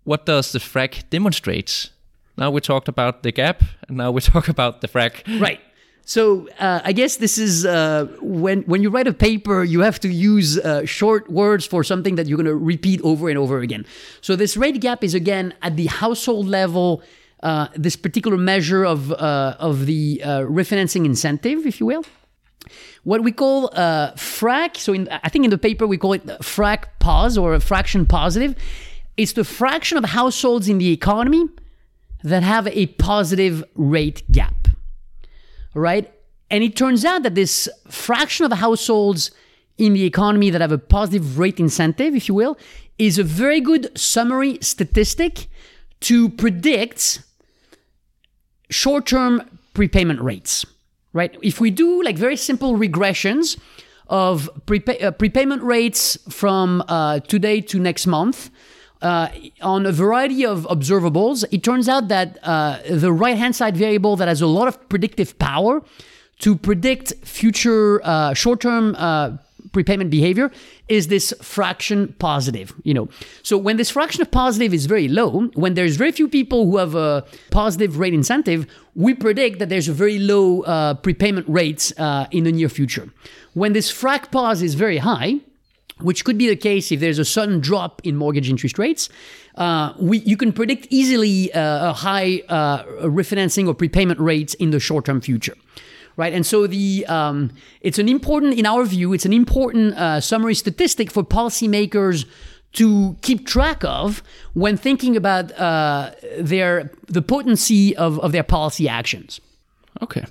what 0.04 0.26
does 0.26 0.52
the 0.52 0.58
FRAC 0.58 1.10
demonstrate? 1.10 1.90
Now 2.36 2.50
we 2.50 2.60
talked 2.60 2.88
about 2.88 3.22
the 3.22 3.32
gap, 3.32 3.62
and 3.88 3.96
now 3.96 4.10
we 4.10 4.20
talk 4.32 4.48
about 4.48 4.80
the 4.80 4.88
FRAC. 4.88 5.22
Right. 5.40 5.60
So 6.04 6.48
uh, 6.58 6.80
I 6.84 6.92
guess 6.92 7.16
this 7.16 7.38
is 7.38 7.64
uh, 7.64 8.06
when 8.20 8.62
when 8.62 8.82
you 8.82 8.90
write 8.90 9.06
a 9.06 9.12
paper, 9.12 9.62
you 9.62 9.80
have 9.80 10.00
to 10.00 10.08
use 10.08 10.58
uh, 10.58 10.84
short 10.84 11.30
words 11.30 11.64
for 11.64 11.84
something 11.84 12.16
that 12.16 12.26
you're 12.26 12.36
going 12.36 12.46
to 12.46 12.56
repeat 12.56 13.00
over 13.02 13.28
and 13.28 13.38
over 13.38 13.60
again. 13.60 13.86
So 14.20 14.34
this 14.34 14.56
rate 14.56 14.80
gap 14.80 15.04
is 15.04 15.14
again 15.14 15.54
at 15.62 15.76
the 15.76 15.86
household 15.86 16.46
level. 16.46 17.02
Uh, 17.42 17.66
this 17.74 17.96
particular 17.96 18.36
measure 18.36 18.84
of 18.84 19.12
uh, 19.12 19.56
of 19.58 19.86
the 19.86 20.20
uh, 20.24 20.40
refinancing 20.42 21.04
incentive, 21.04 21.66
if 21.66 21.80
you 21.80 21.86
will, 21.86 22.04
what 23.04 23.22
we 23.22 23.32
call 23.32 23.68
FRAC. 24.16 24.76
So 24.76 24.92
in, 24.92 25.08
I 25.10 25.28
think 25.28 25.44
in 25.44 25.50
the 25.50 25.58
paper 25.58 25.86
we 25.86 25.98
call 25.98 26.12
it 26.12 26.24
FRAC 26.42 26.98
pos 26.98 27.36
or 27.36 27.54
a 27.54 27.60
fraction 27.60 28.06
positive. 28.06 28.54
It's 29.16 29.32
the 29.32 29.44
fraction 29.44 29.98
of 29.98 30.04
households 30.04 30.68
in 30.68 30.78
the 30.78 30.92
economy 30.92 31.44
that 32.22 32.42
have 32.42 32.66
a 32.68 32.86
positive 32.86 33.64
rate 33.74 34.22
gap. 34.30 34.62
Right? 35.74 36.12
And 36.50 36.62
it 36.62 36.76
turns 36.76 37.04
out 37.04 37.22
that 37.22 37.34
this 37.34 37.68
fraction 37.88 38.44
of 38.44 38.52
households 38.52 39.30
in 39.78 39.94
the 39.94 40.04
economy 40.04 40.50
that 40.50 40.60
have 40.60 40.72
a 40.72 40.78
positive 40.78 41.38
rate 41.38 41.58
incentive, 41.58 42.14
if 42.14 42.28
you 42.28 42.34
will, 42.34 42.58
is 42.98 43.18
a 43.18 43.24
very 43.24 43.60
good 43.60 43.96
summary 43.98 44.58
statistic 44.60 45.46
to 46.00 46.28
predict 46.28 47.22
short 48.70 49.06
term 49.06 49.58
prepayment 49.74 50.20
rates. 50.20 50.64
Right? 51.12 51.36
If 51.42 51.60
we 51.60 51.70
do 51.70 52.02
like 52.02 52.16
very 52.16 52.36
simple 52.36 52.74
regressions 52.74 53.58
of 54.08 54.48
uh, 54.48 55.10
prepayment 55.12 55.62
rates 55.62 56.18
from 56.28 56.82
uh, 56.88 57.20
today 57.20 57.60
to 57.62 57.78
next 57.78 58.06
month, 58.06 58.50
uh, 59.02 59.28
on 59.60 59.84
a 59.84 59.92
variety 59.92 60.46
of 60.46 60.66
observables, 60.70 61.44
it 61.50 61.62
turns 61.62 61.88
out 61.88 62.08
that 62.08 62.38
uh, 62.42 62.78
the 62.88 63.12
right 63.12 63.36
hand 63.36 63.54
side 63.56 63.76
variable 63.76 64.16
that 64.16 64.28
has 64.28 64.40
a 64.40 64.46
lot 64.46 64.68
of 64.68 64.88
predictive 64.88 65.38
power 65.38 65.82
to 66.38 66.56
predict 66.56 67.12
future 67.24 68.00
uh, 68.04 68.34
short 68.34 68.60
term 68.60 68.94
uh, 68.98 69.36
prepayment 69.72 70.10
behavior 70.10 70.50
is 70.88 71.08
this 71.08 71.32
fraction 71.40 72.14
positive 72.18 72.74
you 72.84 72.92
know. 72.94 73.08
So 73.42 73.56
when 73.56 73.76
this 73.76 73.90
fraction 73.90 74.22
of 74.22 74.30
positive 74.30 74.74
is 74.74 74.86
very 74.86 75.08
low 75.08 75.48
when 75.54 75.74
there's 75.74 75.96
very 75.96 76.12
few 76.12 76.28
people 76.28 76.66
who 76.66 76.76
have 76.76 76.94
a 76.94 77.24
positive 77.50 77.98
rate 77.98 78.14
incentive 78.14 78.66
we 78.94 79.14
predict 79.14 79.58
that 79.60 79.68
there's 79.68 79.88
a 79.88 79.92
very 79.92 80.18
low 80.18 80.62
uh, 80.62 80.94
prepayment 80.94 81.48
rates 81.48 81.92
uh, 81.98 82.26
in 82.30 82.44
the 82.44 82.52
near 82.52 82.68
future. 82.68 83.08
When 83.54 83.72
this 83.72 83.90
frac 83.90 84.30
pos 84.30 84.62
is 84.62 84.74
very 84.74 84.98
high 84.98 85.40
which 86.02 86.24
could 86.24 86.38
be 86.38 86.48
the 86.48 86.56
case 86.56 86.92
if 86.92 87.00
there's 87.00 87.18
a 87.18 87.24
sudden 87.24 87.60
drop 87.60 88.00
in 88.04 88.16
mortgage 88.16 88.48
interest 88.48 88.78
rates. 88.78 89.08
Uh, 89.54 89.92
we, 89.98 90.18
you 90.18 90.36
can 90.36 90.52
predict 90.52 90.86
easily 90.90 91.52
uh, 91.52 91.90
a 91.90 91.92
high 91.92 92.42
uh, 92.48 92.84
refinancing 93.02 93.66
or 93.66 93.74
prepayment 93.74 94.18
rates 94.18 94.54
in 94.54 94.70
the 94.70 94.80
short 94.80 95.04
term 95.04 95.20
future. 95.20 95.54
Right, 96.14 96.34
and 96.34 96.44
so 96.44 96.66
the 96.66 97.06
um, 97.06 97.52
it's 97.80 97.98
an 97.98 98.06
important, 98.06 98.58
in 98.58 98.66
our 98.66 98.84
view, 98.84 99.14
it's 99.14 99.24
an 99.24 99.32
important 99.32 99.94
uh, 99.94 100.20
summary 100.20 100.54
statistic 100.54 101.10
for 101.10 101.22
policymakers 101.24 102.26
to 102.74 103.16
keep 103.22 103.46
track 103.46 103.82
of 103.82 104.22
when 104.52 104.76
thinking 104.76 105.16
about 105.16 105.58
uh, 105.58 106.10
their 106.38 106.90
the 107.06 107.22
potency 107.22 107.96
of, 107.96 108.18
of 108.20 108.32
their 108.32 108.42
policy 108.42 108.90
actions. 108.90 109.40
Okay, 110.02 110.26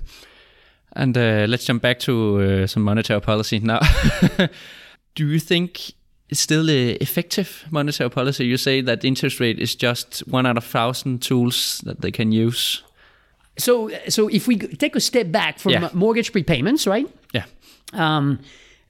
and 0.92 1.18
uh, 1.18 1.46
let's 1.48 1.64
jump 1.64 1.82
back 1.82 1.98
to 2.00 2.64
some 2.68 2.84
monetary 2.84 3.20
policy 3.20 3.58
now. 3.58 3.80
do 5.14 5.26
you 5.26 5.38
think 5.38 5.92
it's 6.28 6.40
still 6.40 6.70
a 6.70 6.92
effective 6.92 7.64
monetary 7.70 8.10
policy? 8.10 8.46
You 8.46 8.56
say 8.56 8.80
that 8.80 9.04
interest 9.04 9.40
rate 9.40 9.58
is 9.58 9.74
just 9.74 10.20
one 10.28 10.46
out 10.46 10.56
of 10.56 10.64
thousand 10.64 11.22
tools 11.22 11.82
that 11.84 12.00
they 12.00 12.10
can 12.10 12.32
use. 12.32 12.82
So, 13.58 13.90
so 14.08 14.28
if 14.28 14.48
we 14.48 14.56
take 14.56 14.96
a 14.96 15.00
step 15.00 15.30
back 15.30 15.58
from 15.58 15.72
yeah. 15.72 15.90
mortgage 15.92 16.32
prepayments, 16.32 16.86
right? 16.86 17.06
Yeah. 17.34 17.44
Um, 17.92 18.38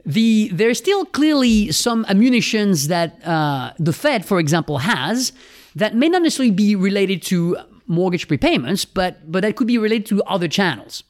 the 0.07 0.51
there's 0.53 0.79
still 0.79 1.05
clearly 1.05 1.73
some 1.73 2.05
ammunitions 2.09 2.89
that 2.89 3.25
uh, 3.27 3.73
the 3.79 3.93
Fed, 3.93 4.25
for 4.25 4.39
example, 4.39 4.79
has 4.79 5.33
that 5.75 5.95
may 5.95 6.09
not 6.09 6.23
necessarily 6.23 6.51
be 6.53 6.77
related 6.77 7.23
to 7.23 7.57
mortgage 7.87 8.29
prepayments, 8.29 8.87
but 8.93 9.31
but 9.31 9.43
that 9.43 9.57
could 9.57 9.67
be 9.67 9.79
related 9.79 10.07
to 10.07 10.23
other 10.25 10.49
channels, 10.49 11.05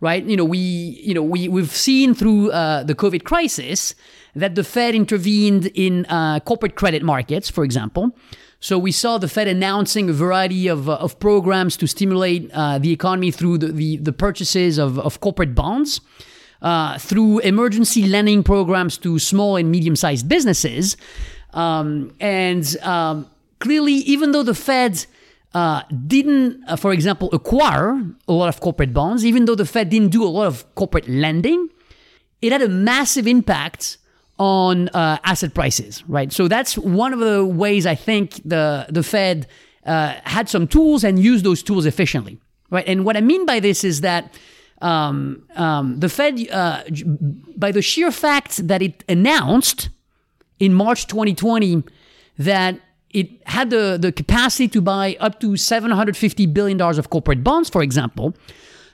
right? 0.00 0.24
You 0.24 0.36
know, 0.36 0.44
we 0.44 0.58
you 0.58 1.14
know 1.14 1.22
we 1.22 1.48
we've 1.48 1.70
seen 1.70 2.14
through 2.14 2.50
uh, 2.52 2.84
the 2.84 2.94
COVID 2.94 3.24
crisis 3.24 3.94
that 4.34 4.54
the 4.54 4.64
Fed 4.64 4.94
intervened 4.94 5.66
in 5.74 6.06
uh, 6.06 6.40
corporate 6.40 6.74
credit 6.74 7.02
markets, 7.02 7.50
for 7.50 7.64
example. 7.64 8.12
So 8.60 8.78
we 8.78 8.92
saw 8.92 9.18
the 9.18 9.28
Fed 9.28 9.48
announcing 9.48 10.08
a 10.08 10.12
variety 10.12 10.68
of, 10.68 10.88
uh, 10.88 10.94
of 10.94 11.18
programs 11.18 11.76
to 11.78 11.86
stimulate 11.88 12.50
uh, 12.52 12.78
the 12.78 12.92
economy 12.92 13.30
through 13.30 13.58
the, 13.58 13.72
the, 13.72 13.96
the 13.96 14.12
purchases 14.12 14.78
of, 14.78 14.98
of 14.98 15.20
corporate 15.20 15.54
bonds, 15.54 16.00
uh, 16.62 16.96
through 16.96 17.40
emergency 17.40 18.06
lending 18.06 18.44
programs 18.44 18.96
to 18.98 19.18
small 19.18 19.56
and 19.56 19.70
medium 19.70 19.96
sized 19.96 20.28
businesses. 20.28 20.96
Um, 21.52 22.14
and 22.20 22.76
um, 22.82 23.28
clearly, 23.58 23.94
even 23.94 24.30
though 24.30 24.44
the 24.44 24.54
Fed 24.54 25.06
uh, 25.54 25.82
didn't, 26.06 26.62
uh, 26.68 26.76
for 26.76 26.92
example, 26.92 27.28
acquire 27.32 28.00
a 28.28 28.32
lot 28.32 28.48
of 28.48 28.60
corporate 28.60 28.94
bonds, 28.94 29.26
even 29.26 29.44
though 29.44 29.56
the 29.56 29.66
Fed 29.66 29.90
didn't 29.90 30.10
do 30.10 30.24
a 30.24 30.30
lot 30.30 30.46
of 30.46 30.72
corporate 30.76 31.08
lending, 31.08 31.68
it 32.40 32.52
had 32.52 32.62
a 32.62 32.68
massive 32.68 33.26
impact 33.26 33.98
on 34.42 34.88
uh, 34.88 35.18
asset 35.22 35.54
prices, 35.54 36.02
right? 36.08 36.32
So 36.32 36.48
that's 36.48 36.76
one 36.76 37.12
of 37.12 37.20
the 37.20 37.46
ways 37.46 37.86
I 37.86 37.94
think 37.94 38.40
the 38.44 38.86
the 38.88 39.04
Fed 39.04 39.46
uh, 39.86 40.14
had 40.24 40.48
some 40.48 40.66
tools 40.66 41.04
and 41.04 41.16
used 41.16 41.44
those 41.44 41.62
tools 41.62 41.86
efficiently, 41.86 42.40
right? 42.68 42.86
And 42.88 43.04
what 43.04 43.16
I 43.16 43.20
mean 43.20 43.46
by 43.46 43.60
this 43.60 43.84
is 43.84 44.00
that 44.00 44.34
um, 44.80 45.44
um, 45.54 46.00
the 46.00 46.08
Fed, 46.08 46.40
uh, 46.50 46.82
by 47.56 47.70
the 47.70 47.82
sheer 47.82 48.10
fact 48.10 48.66
that 48.66 48.82
it 48.82 49.04
announced 49.08 49.90
in 50.58 50.74
March 50.74 51.06
2020 51.06 51.84
that 52.38 52.80
it 53.10 53.28
had 53.46 53.70
the, 53.70 53.96
the 54.00 54.10
capacity 54.10 54.66
to 54.66 54.80
buy 54.80 55.16
up 55.20 55.38
to 55.38 55.50
$750 55.50 56.52
billion 56.52 56.80
of 56.80 57.10
corporate 57.10 57.44
bonds, 57.44 57.70
for 57.70 57.82
example, 57.82 58.34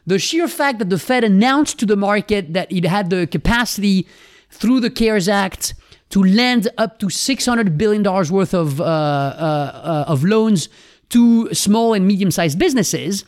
the 0.07 0.19
sheer 0.19 0.47
fact 0.47 0.79
that 0.79 0.91
the 0.91 0.99
Fed 0.99 1.25
announced 1.25 1.79
to 1.79 1.87
the 1.87 1.97
market 1.97 2.53
that 2.53 2.71
it 2.71 2.85
had 2.85 3.09
the 3.09 3.27
capacity 3.27 4.07
through 4.51 4.81
the 4.81 4.91
CARES 4.91 5.29
Act 5.29 5.75
to 6.11 6.23
lend 6.23 6.69
up 6.79 6.99
to 6.99 7.07
$600 7.07 7.77
billion 7.77 8.03
worth 8.03 8.55
of, 8.55 8.81
uh, 8.81 8.85
uh, 8.85 8.87
uh, 8.87 10.05
of 10.09 10.25
loans 10.25 10.69
to 11.11 11.53
small 11.55 11.95
and 11.95 12.07
medium 12.07 12.31
sized 12.31 12.59
businesses, 12.59 13.25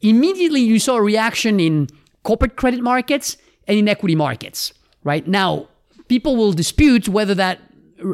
immediately 0.00 0.60
you 0.60 0.78
saw 0.78 0.96
a 0.96 1.02
reaction 1.02 1.60
in 1.60 1.88
corporate 2.22 2.56
credit 2.56 2.80
markets 2.80 3.36
and 3.66 3.78
in 3.78 3.88
equity 3.88 4.14
markets. 4.14 4.72
Right 5.04 5.26
now, 5.26 5.68
people 6.08 6.36
will 6.36 6.52
dispute 6.52 7.08
whether 7.08 7.34
that 7.34 7.60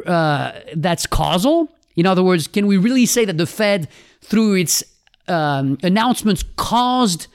uh, 0.05 0.51
that's 0.75 1.05
causal. 1.05 1.73
In 1.95 2.05
other 2.05 2.23
words, 2.23 2.47
can 2.47 2.67
we 2.67 2.77
really 2.77 3.05
say 3.05 3.25
that 3.25 3.37
the 3.37 3.47
Fed, 3.47 3.87
through 4.21 4.55
its 4.55 4.83
um, 5.27 5.77
announcements, 5.83 6.43
caused 6.55 7.27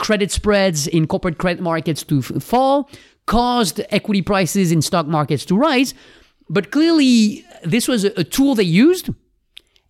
credit 0.00 0.32
spreads 0.32 0.88
in 0.88 1.06
corporate 1.06 1.38
credit 1.38 1.62
markets 1.62 2.02
to 2.04 2.18
f- 2.18 2.42
fall? 2.42 2.90
caused 3.30 3.80
equity 3.90 4.22
prices 4.22 4.72
in 4.72 4.82
stock 4.82 5.06
markets 5.06 5.44
to 5.44 5.56
rise. 5.56 5.94
But 6.48 6.72
clearly, 6.72 7.44
this 7.62 7.86
was 7.86 8.04
a, 8.04 8.10
a 8.18 8.24
tool 8.24 8.56
they 8.56 8.64
used. 8.64 9.08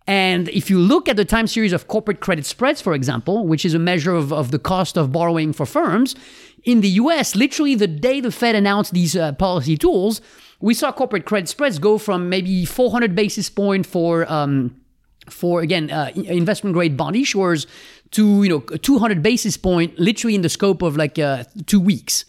And 0.05 0.47
if 0.49 0.69
you 0.69 0.77
look 0.77 1.09
at 1.09 1.15
the 1.15 1.25
time 1.25 1.47
series 1.47 1.73
of 1.73 1.87
corporate 1.87 2.19
credit 2.19 2.45
spreads, 2.45 2.81
for 2.81 2.93
example, 2.93 3.47
which 3.47 3.65
is 3.65 3.73
a 3.73 3.79
measure 3.79 4.13
of, 4.13 4.31
of 4.31 4.51
the 4.51 4.59
cost 4.59 4.95
of 4.95 5.11
borrowing 5.11 5.53
for 5.53 5.65
firms, 5.65 6.15
in 6.63 6.81
the 6.81 6.89
US, 6.89 7.35
literally 7.35 7.73
the 7.73 7.87
day 7.87 8.21
the 8.21 8.31
Fed 8.31 8.53
announced 8.53 8.93
these 8.93 9.15
uh, 9.15 9.31
policy 9.31 9.75
tools, 9.75 10.21
we 10.59 10.75
saw 10.75 10.91
corporate 10.91 11.25
credit 11.25 11.49
spreads 11.49 11.79
go 11.79 11.97
from 11.97 12.29
maybe 12.29 12.63
400 12.65 13.15
basis 13.15 13.49
point 13.49 13.87
for 13.87 14.31
um, 14.31 14.75
for 15.29 15.61
again 15.61 15.89
uh, 15.89 16.11
investment 16.15 16.73
grade 16.75 16.95
bond 16.95 17.15
issuers 17.15 17.65
to 18.11 18.43
you 18.43 18.49
know 18.49 18.59
200 18.59 19.23
basis 19.23 19.57
point 19.57 19.97
literally 19.97 20.35
in 20.35 20.41
the 20.41 20.49
scope 20.49 20.81
of 20.81 20.97
like 20.97 21.17
uh, 21.17 21.43
two 21.65 21.79
weeks 21.79 22.25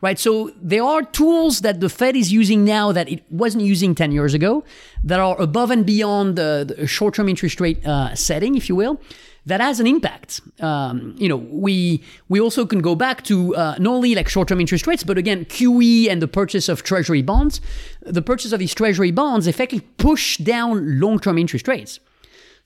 right 0.00 0.18
so 0.18 0.50
there 0.60 0.82
are 0.82 1.02
tools 1.02 1.60
that 1.60 1.80
the 1.80 1.88
fed 1.88 2.16
is 2.16 2.32
using 2.32 2.64
now 2.64 2.92
that 2.92 3.08
it 3.08 3.24
wasn't 3.30 3.62
using 3.62 3.94
10 3.94 4.12
years 4.12 4.34
ago 4.34 4.64
that 5.04 5.20
are 5.20 5.40
above 5.40 5.70
and 5.70 5.86
beyond 5.86 6.36
the, 6.36 6.74
the 6.76 6.86
short-term 6.86 7.28
interest 7.28 7.60
rate 7.60 7.86
uh, 7.86 8.14
setting 8.14 8.56
if 8.56 8.68
you 8.68 8.76
will 8.76 9.00
that 9.46 9.60
has 9.60 9.78
an 9.78 9.86
impact. 9.86 10.40
Um, 10.60 11.14
you 11.16 11.28
know, 11.28 11.36
we 11.36 12.02
we 12.28 12.40
also 12.40 12.66
can 12.66 12.80
go 12.80 12.94
back 12.94 13.22
to 13.24 13.54
uh, 13.54 13.76
not 13.78 13.94
only 13.94 14.14
like 14.14 14.28
short-term 14.28 14.60
interest 14.60 14.86
rates, 14.86 15.04
but 15.04 15.16
again 15.16 15.44
QE 15.44 16.10
and 16.10 16.20
the 16.20 16.28
purchase 16.28 16.68
of 16.68 16.82
treasury 16.82 17.22
bonds. 17.22 17.60
The 18.00 18.22
purchase 18.22 18.52
of 18.52 18.58
these 18.58 18.74
treasury 18.74 19.12
bonds 19.12 19.46
effectively 19.46 19.86
push 19.98 20.36
down 20.38 21.00
long-term 21.00 21.38
interest 21.38 21.68
rates. 21.68 22.00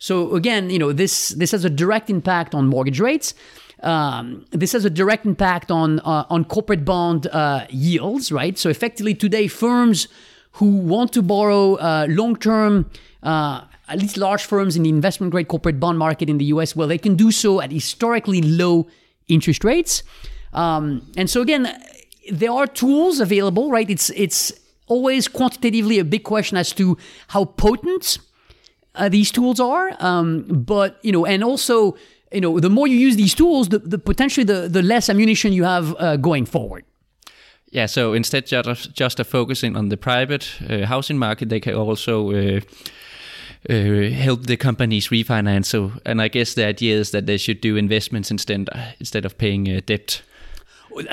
So 0.01 0.34
again, 0.34 0.70
you 0.70 0.78
know, 0.78 0.92
this 0.92 1.28
this 1.28 1.53
has 1.53 1.64
a 1.64 1.70
direct 1.70 2.09
impact 2.09 2.55
on 2.55 2.66
mortgage 2.66 3.01
rates. 3.01 3.34
Um, 3.82 4.46
this 4.51 4.72
has 4.72 4.84
a 4.86 4.90
direct 4.90 5.26
impact 5.26 5.70
on 5.70 6.01
uh, 6.01 6.24
on 6.30 6.46
corporate 6.46 6.86
bond 6.86 7.26
uh, 7.26 7.66
yields, 7.68 8.32
right? 8.32 8.59
So 8.59 8.70
effectively, 8.70 9.14
today 9.14 9.46
firms 9.46 10.09
who 10.53 10.78
want 10.78 11.12
to 11.12 11.22
borrow 11.22 11.74
uh, 11.74 12.07
long 12.09 12.34
term, 12.36 12.90
uh, 13.22 13.64
at 13.88 13.98
least 13.98 14.16
large 14.16 14.42
firms 14.42 14.74
in 14.74 14.84
the 14.84 14.88
investment 14.88 15.32
grade 15.32 15.48
corporate 15.48 15.78
bond 15.78 15.98
market 15.98 16.30
in 16.30 16.38
the 16.38 16.46
U.S., 16.46 16.74
well, 16.74 16.88
they 16.88 16.98
can 16.98 17.14
do 17.14 17.30
so 17.30 17.61
at 17.61 17.70
historically 17.70 18.40
low 18.40 18.88
interest 19.28 19.64
rates. 19.64 20.03
Um, 20.55 21.07
and 21.18 21.28
so 21.28 21.42
again, 21.42 21.68
there 22.32 22.51
are 22.51 22.66
tools 22.66 23.20
available, 23.20 23.70
right? 23.70 23.88
It's 23.90 24.09
it's 24.11 24.51
always 24.86 25.28
quantitatively 25.28 25.98
a 25.98 26.05
big 26.05 26.24
question 26.24 26.57
as 26.57 26.72
to 26.72 26.96
how 27.28 27.44
potent 27.44 28.18
uh, 28.95 29.09
these 29.09 29.30
tools 29.30 29.61
are. 29.61 29.91
Um, 29.99 30.45
but 30.49 30.99
you 31.03 31.12
know, 31.12 31.26
and 31.26 31.45
also 31.45 31.97
you 32.32 32.41
know, 32.41 32.61
the 32.61 32.70
more 32.70 32.86
you 32.86 32.97
use 32.97 33.16
these 33.16 33.34
tools, 33.34 33.68
the, 33.68 33.78
the 33.78 33.99
potentially 33.99 34.45
the, 34.45 34.68
the 34.68 34.82
less 34.82 35.09
ammunition 35.09 35.53
you 35.53 35.64
have 35.64 35.97
uh, 35.99 36.16
going 36.16 36.47
forward. 36.47 36.84
Yeah, 37.70 37.86
so 37.86 38.14
instead 38.14 38.47
just 38.47 38.93
just 38.95 39.24
focusing 39.24 39.76
on 39.76 39.91
the 39.91 39.97
private 39.97 40.51
uh, 40.68 40.86
housing 40.86 41.18
market, 41.18 41.49
they 41.49 41.61
can 41.61 41.74
also 41.74 42.30
uh, 42.32 42.61
uh, 43.68 44.11
help 44.11 44.47
the 44.47 44.57
companies 44.57 45.09
refinance. 45.09 45.66
So, 45.66 45.93
and 46.05 46.20
I 46.20 46.28
guess 46.28 46.55
the 46.55 46.64
idea 46.64 46.99
is 46.99 47.11
that 47.12 47.26
they 47.26 47.36
should 47.36 47.61
do 47.61 47.76
investments 47.76 48.30
instead 48.30 48.68
instead 48.99 49.24
of 49.24 49.38
paying 49.38 49.68
uh, 49.68 49.80
debt. 49.86 50.22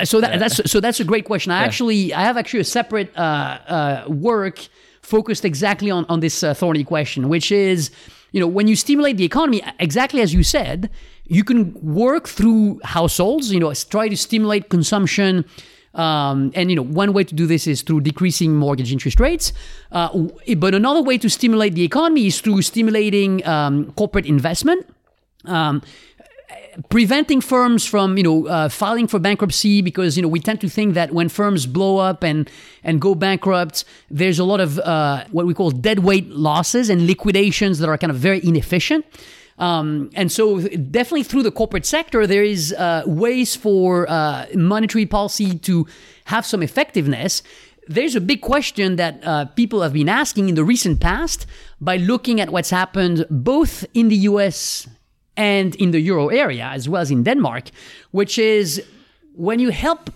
So 0.04 0.20
that, 0.20 0.40
that's 0.40 0.72
so 0.72 0.80
that's 0.80 1.00
a 1.00 1.04
great 1.04 1.26
question. 1.26 1.52
I 1.52 1.60
yeah. 1.60 1.66
actually 1.66 2.14
I 2.14 2.22
have 2.22 2.38
actually 2.38 2.62
a 2.62 2.64
separate 2.64 3.16
uh, 3.16 4.06
work 4.08 4.68
focused 5.16 5.46
exactly 5.46 5.90
on 5.92 6.06
on 6.10 6.20
this 6.20 6.44
thorny 6.60 6.84
question, 6.84 7.30
which 7.30 7.52
is 7.52 7.92
you 8.32 8.40
know, 8.40 8.48
when 8.48 8.68
you 8.68 8.76
stimulate 8.76 9.18
the 9.18 9.24
economy, 9.24 9.62
exactly 9.80 10.22
as 10.22 10.34
you 10.34 10.44
said, 10.44 10.90
you 11.26 11.44
can 11.44 11.74
work 11.82 12.28
through 12.28 12.80
households, 12.84 13.52
you 13.52 13.60
know, 13.60 13.74
try 13.74 14.08
to 14.10 14.18
stimulate 14.18 14.70
consumption. 14.70 15.46
Um, 15.94 16.52
and 16.54 16.70
you 16.70 16.76
know, 16.76 16.84
one 16.84 17.14
way 17.14 17.24
to 17.24 17.34
do 17.34 17.48
this 17.48 17.66
is 17.66 17.82
through 17.82 18.02
decreasing 18.02 18.56
mortgage 18.56 18.92
interest 18.92 19.20
rates. 19.20 19.54
Uh, 19.92 20.28
but 20.58 20.76
another 20.76 21.02
way 21.02 21.18
to 21.18 21.30
stimulate 21.30 21.74
the 21.74 21.84
economy 21.84 22.28
is 22.28 22.40
through 22.40 22.62
stimulating 22.62 23.46
um, 23.48 23.92
corporate 23.94 24.26
investment. 24.26 24.86
Um, 25.46 25.82
preventing 26.90 27.42
firms 27.42 27.86
from 27.86 28.18
you 28.18 28.24
know 28.24 28.48
uh, 28.48 28.70
filing 28.70 29.08
for 29.08 29.20
bankruptcy 29.20 29.82
because 29.82 30.16
you 30.16 30.22
know 30.22 30.28
we 30.28 30.40
tend 30.40 30.62
to 30.62 30.70
think 30.70 30.94
that 30.94 31.12
when 31.12 31.30
firms 31.30 31.66
blow 31.66 31.98
up 31.98 32.24
and 32.24 32.50
and 32.84 33.02
go 33.02 33.16
bankrupt 33.16 33.84
there's 34.10 34.40
a 34.40 34.44
lot 34.44 34.60
of 34.60 34.80
uh, 34.80 35.26
what 35.32 35.46
we 35.46 35.54
call 35.54 35.72
deadweight 35.72 36.30
losses 36.30 36.90
and 36.90 37.08
liquidations 37.08 37.80
that 37.80 37.90
are 37.90 37.98
kind 37.98 38.12
of 38.12 38.18
very 38.18 38.44
inefficient. 38.46 39.06
Um, 39.60 40.12
and 40.14 40.32
so 40.32 40.60
definitely 40.68 41.24
through 41.24 41.42
the 41.42 41.52
corporate 41.52 41.86
sector 41.86 42.28
there 42.28 42.44
is 42.44 42.74
uh, 42.74 43.04
ways 43.08 43.56
for 43.56 44.08
uh, 44.08 44.46
monetary 44.54 45.08
policy 45.08 45.58
to 45.60 45.88
have 46.26 46.46
some 46.46 46.62
effectiveness. 46.62 47.42
There's 47.88 48.16
a 48.16 48.22
big 48.22 48.42
question 48.42 48.98
that 48.98 49.24
uh, 49.24 49.46
people 49.46 49.82
have 49.82 49.94
been 49.94 50.10
asking 50.10 50.50
in 50.50 50.56
the 50.56 50.64
recent 50.64 51.00
past 51.00 51.48
by 51.82 51.98
looking 51.98 52.40
at 52.40 52.52
what's 52.52 52.70
happened 52.70 53.26
both 53.32 53.86
in 53.96 54.10
the 54.10 54.18
US 54.32 54.88
and 55.38 55.76
in 55.76 55.92
the 55.92 56.02
euro 56.02 56.28
area, 56.30 56.66
as 56.74 56.90
well 56.90 57.02
as 57.02 57.12
in 57.12 57.24
Denmark, 57.24 57.70
which 58.12 58.38
is 58.38 58.84
when 59.34 59.60
you 59.60 59.70
help 59.70 60.10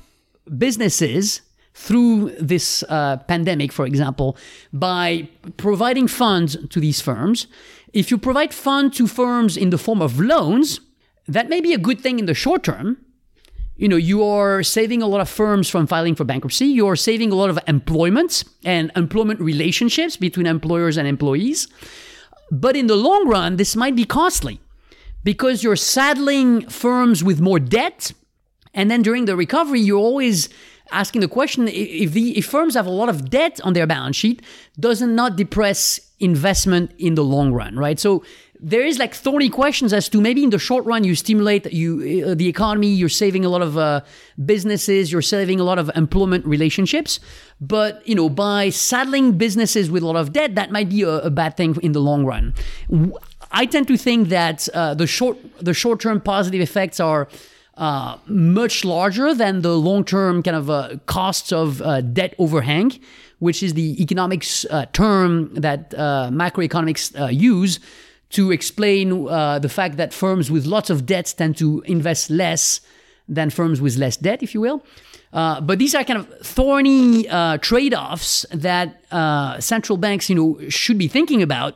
businesses 0.58 1.42
through 1.74 2.32
this 2.40 2.84
uh, 2.90 3.18
pandemic, 3.28 3.72
for 3.72 3.86
example, 3.86 4.36
by 4.74 5.30
providing 5.58 6.08
funds 6.08 6.58
to 6.70 6.80
these 6.80 7.00
firms. 7.00 7.48
If 7.94 8.12
you 8.12 8.18
provide 8.18 8.54
funds 8.54 8.98
to 8.98 9.08
firms 9.08 9.56
in 9.56 9.70
the 9.70 9.78
form 9.78 10.02
of 10.02 10.20
loans, 10.20 10.82
that 11.28 11.48
may 11.50 11.62
be 11.62 11.74
a 11.74 11.78
good 11.78 12.02
thing 12.02 12.20
in 12.20 12.26
the 12.26 12.34
short 12.34 12.64
term. 12.64 12.98
You 13.78 13.88
know, 13.88 13.96
you 13.96 14.24
are 14.24 14.64
saving 14.64 15.02
a 15.02 15.08
lot 15.08 15.22
of 15.22 15.30
firms 15.30 15.70
from 15.70 15.88
filing 15.88 16.14
for 16.14 16.24
bankruptcy. 16.24 16.66
You 16.66 16.88
are 16.88 16.96
saving 16.96 17.32
a 17.32 17.36
lot 17.36 17.50
of 17.50 17.58
employment 17.68 18.44
and 18.64 18.92
employment 18.96 19.40
relationships 19.40 20.18
between 20.18 20.46
employers 20.46 20.98
and 20.98 21.08
employees. 21.08 21.68
But 22.52 22.76
in 22.76 22.88
the 22.88 22.96
long 22.96 23.28
run, 23.28 23.56
this 23.56 23.76
might 23.76 23.96
be 23.96 24.06
costly 24.06 24.60
because 25.24 25.64
you're 25.64 25.76
saddling 25.76 26.68
firms 26.70 27.24
with 27.24 27.40
more 27.42 27.60
debt. 27.60 28.12
And 28.74 28.90
then 28.90 29.02
during 29.02 29.26
the 29.26 29.36
recovery, 29.36 29.82
you're 29.82 30.00
always 30.00 30.50
asking 30.92 31.22
the 31.22 31.28
question 31.28 31.68
if 31.68 32.14
the 32.14 32.38
if 32.38 32.46
firms 32.46 32.76
have 32.76 32.86
a 32.86 32.92
lot 32.92 33.10
of 33.10 33.30
debt 33.30 33.60
on 33.64 33.74
their 33.74 33.88
balance 33.88 34.16
sheet, 34.16 34.42
does 34.80 35.02
it 35.02 35.08
not 35.08 35.36
depress 35.36 36.00
investment 36.20 36.92
in 36.98 37.16
the 37.16 37.24
long 37.24 37.52
run, 37.52 37.78
right? 37.78 38.00
So 38.00 38.24
there 38.64 38.86
is 38.86 39.00
like 39.00 39.16
thorny 39.16 39.50
questions 39.50 39.92
as 39.92 40.08
to 40.10 40.22
maybe 40.22 40.44
in 40.44 40.52
the 40.52 40.60
short 40.60 40.86
run 40.86 41.04
you 41.04 41.16
stimulate 41.16 41.72
you 41.74 42.26
uh, 42.28 42.36
the 42.36 42.48
economy, 42.48 42.90
you're 42.90 43.10
saving 43.10 43.44
a 43.44 43.50
lot 43.50 43.64
of 43.64 43.78
uh, 43.78 44.02
businesses, 44.46 45.12
you're 45.12 45.24
saving 45.24 45.60
a 45.60 45.64
lot 45.64 45.80
of 45.80 45.90
employment 45.96 46.46
relationships, 46.46 47.20
but 47.60 48.08
you 48.08 48.14
know 48.14 48.30
by 48.30 48.70
saddling 48.70 49.38
businesses 49.38 49.90
with 49.90 50.04
a 50.04 50.06
lot 50.06 50.16
of 50.16 50.32
debt, 50.32 50.56
that 50.56 50.72
might 50.72 50.90
be 50.90 51.02
a, 51.02 51.10
a 51.10 51.30
bad 51.32 51.58
thing 51.58 51.76
in 51.82 51.94
the 51.94 52.00
long 52.00 52.24
run. 52.24 52.54
I 53.52 53.66
tend 53.66 53.88
to 53.88 53.98
think 53.98 54.30
that 54.30 54.68
uh, 54.74 54.94
the 54.94 55.08
short 55.08 55.38
the 55.60 55.74
short 55.74 56.00
term 56.00 56.22
positive 56.22 56.62
effects 56.62 57.00
are 57.00 57.28
uh, 57.78 58.18
much 58.28 58.86
larger 58.86 59.34
than 59.34 59.62
the 59.62 59.76
long 59.78 60.04
term 60.06 60.44
kind 60.44 60.56
of 60.56 60.70
uh, 60.70 60.98
costs 61.06 61.52
of 61.52 61.82
uh, 61.82 62.02
debt 62.02 62.36
overhang, 62.38 62.92
which 63.40 63.62
is 63.64 63.74
the 63.74 64.02
economics 64.02 64.66
uh, 64.70 64.86
term 64.94 65.54
that 65.56 65.94
uh, 65.96 66.30
macroeconomics 66.32 67.32
use 67.34 67.80
to 68.30 68.52
explain 68.52 69.26
the 69.26 69.70
fact 69.70 69.98
that 69.98 70.14
firms 70.14 70.50
with 70.50 70.66
lots 70.66 70.90
of 70.90 71.06
debts 71.06 71.34
tend 71.34 71.58
to 71.58 71.82
invest 71.86 72.30
less 72.30 72.80
than 73.28 73.50
firms 73.50 73.82
with 73.82 73.98
less 73.98 74.16
debt, 74.16 74.42
if 74.42 74.54
you 74.54 74.62
will. 74.62 74.86
but 75.32 75.80
these 75.80 75.94
are 75.94 76.06
kind 76.06 76.20
of 76.20 76.28
thorny 76.40 77.24
trade-offs 77.60 78.46
that 78.54 79.02
central 79.62 79.98
banks, 79.98 80.30
you 80.30 80.36
know, 80.36 80.70
should 80.70 80.98
be 80.98 81.10
thinking 81.10 81.42
about 81.42 81.76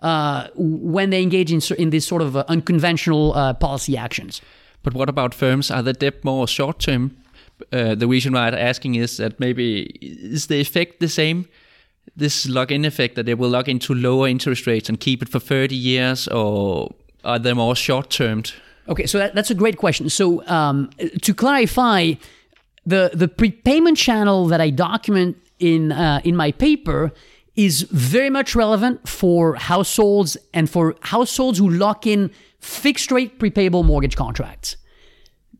uh, 0.00 0.48
when 0.54 1.10
they 1.10 1.22
engage 1.22 1.52
in, 1.52 1.60
in 1.78 1.90
this 1.90 2.06
sort 2.06 2.22
of 2.22 2.36
uh, 2.36 2.44
unconventional 2.48 3.34
uh, 3.34 3.54
policy 3.54 3.96
actions. 3.96 4.40
But 4.82 4.94
what 4.94 5.08
about 5.08 5.34
firms? 5.34 5.70
Are 5.70 5.82
the 5.82 5.92
debt 5.92 6.24
more 6.24 6.46
short 6.46 6.78
term? 6.78 7.16
Uh, 7.72 7.94
the 7.94 8.06
reason 8.06 8.34
why 8.34 8.48
I'm 8.48 8.54
asking 8.54 8.96
is 8.96 9.16
that 9.16 9.40
maybe 9.40 9.84
is 10.00 10.46
the 10.46 10.60
effect 10.60 11.00
the 11.00 11.08
same? 11.08 11.48
This 12.14 12.46
lock-in 12.46 12.84
effect 12.84 13.14
that 13.16 13.26
they 13.26 13.34
will 13.34 13.48
lock 13.48 13.68
into 13.68 13.94
lower 13.94 14.28
interest 14.28 14.66
rates 14.66 14.88
and 14.88 15.00
keep 15.00 15.22
it 15.22 15.28
for 15.28 15.40
30 15.40 15.74
years, 15.74 16.28
or 16.28 16.94
are 17.24 17.38
they 17.38 17.52
more 17.52 17.74
short-termed? 17.74 18.52
Okay, 18.88 19.06
so 19.06 19.18
that, 19.18 19.34
that's 19.34 19.50
a 19.50 19.54
great 19.54 19.78
question. 19.78 20.08
So 20.08 20.46
um, 20.46 20.90
to 21.22 21.34
clarify, 21.34 22.14
the 22.86 23.10
the 23.12 23.28
prepayment 23.28 23.98
channel 23.98 24.46
that 24.46 24.60
I 24.60 24.70
document 24.70 25.36
in 25.58 25.92
uh, 25.92 26.20
in 26.24 26.36
my 26.36 26.52
paper 26.52 27.12
is 27.56 27.82
very 27.82 28.30
much 28.30 28.54
relevant 28.54 29.08
for 29.08 29.54
households 29.54 30.36
and 30.52 30.68
for 30.68 30.94
households 31.00 31.58
who 31.58 31.68
lock 31.68 32.06
in 32.06 32.30
fixed 32.60 33.10
rate 33.10 33.38
prepayable 33.38 33.84
mortgage 33.84 34.16
contracts. 34.16 34.76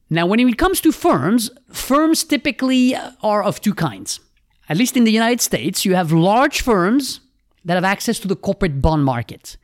Now, 0.09 0.27
when 0.27 0.39
it 0.39 0.59
comes 0.59 0.81
to 0.83 0.93
firms, 0.93 1.51
firms 1.73 2.23
typically 2.23 2.95
are 3.23 3.43
of 3.43 3.61
two 3.61 3.75
kinds. 3.75 4.21
At 4.69 4.77
least 4.77 4.97
in 4.97 5.05
the 5.05 5.13
United 5.13 5.41
States, 5.41 5.85
you 5.85 5.95
have 5.95 6.13
large 6.13 6.61
firms 6.61 7.21
that 7.65 7.75
have 7.75 7.85
access 7.85 8.19
to 8.21 8.29
the 8.29 8.37
corporate 8.37 8.81
bond 8.81 9.05
market. 9.05 9.57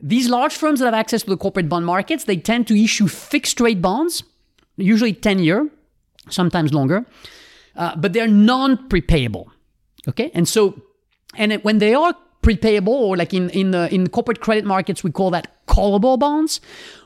These 0.00 0.28
large 0.28 0.54
firms 0.54 0.80
that 0.80 0.86
have 0.86 0.94
access 0.94 1.22
to 1.22 1.30
the 1.30 1.36
corporate 1.36 1.68
bond 1.68 1.86
markets, 1.86 2.24
they 2.24 2.36
tend 2.36 2.66
to 2.68 2.82
issue 2.82 3.08
fixed 3.08 3.60
rate 3.60 3.82
bonds, 3.82 4.22
usually 4.76 5.12
10 5.12 5.38
year, 5.40 5.68
sometimes 6.30 6.72
longer, 6.72 7.04
uh, 7.76 7.96
but 7.96 8.12
they're 8.12 8.28
non 8.28 8.88
prepayable. 8.88 9.50
Okay. 10.08 10.30
And 10.34 10.48
so 10.48 10.82
and 11.36 11.52
when 11.64 11.78
they 11.78 11.94
are 11.94 12.14
prepayable, 12.42 12.88
or 12.88 13.16
like 13.16 13.34
in 13.34 13.50
in 13.50 13.70
the 13.70 13.92
in 13.92 14.08
corporate 14.08 14.40
credit 14.40 14.64
markets, 14.64 15.02
we 15.02 15.10
call 15.10 15.30
that 15.30 15.66
callable 15.66 16.18
bonds. 16.18 16.60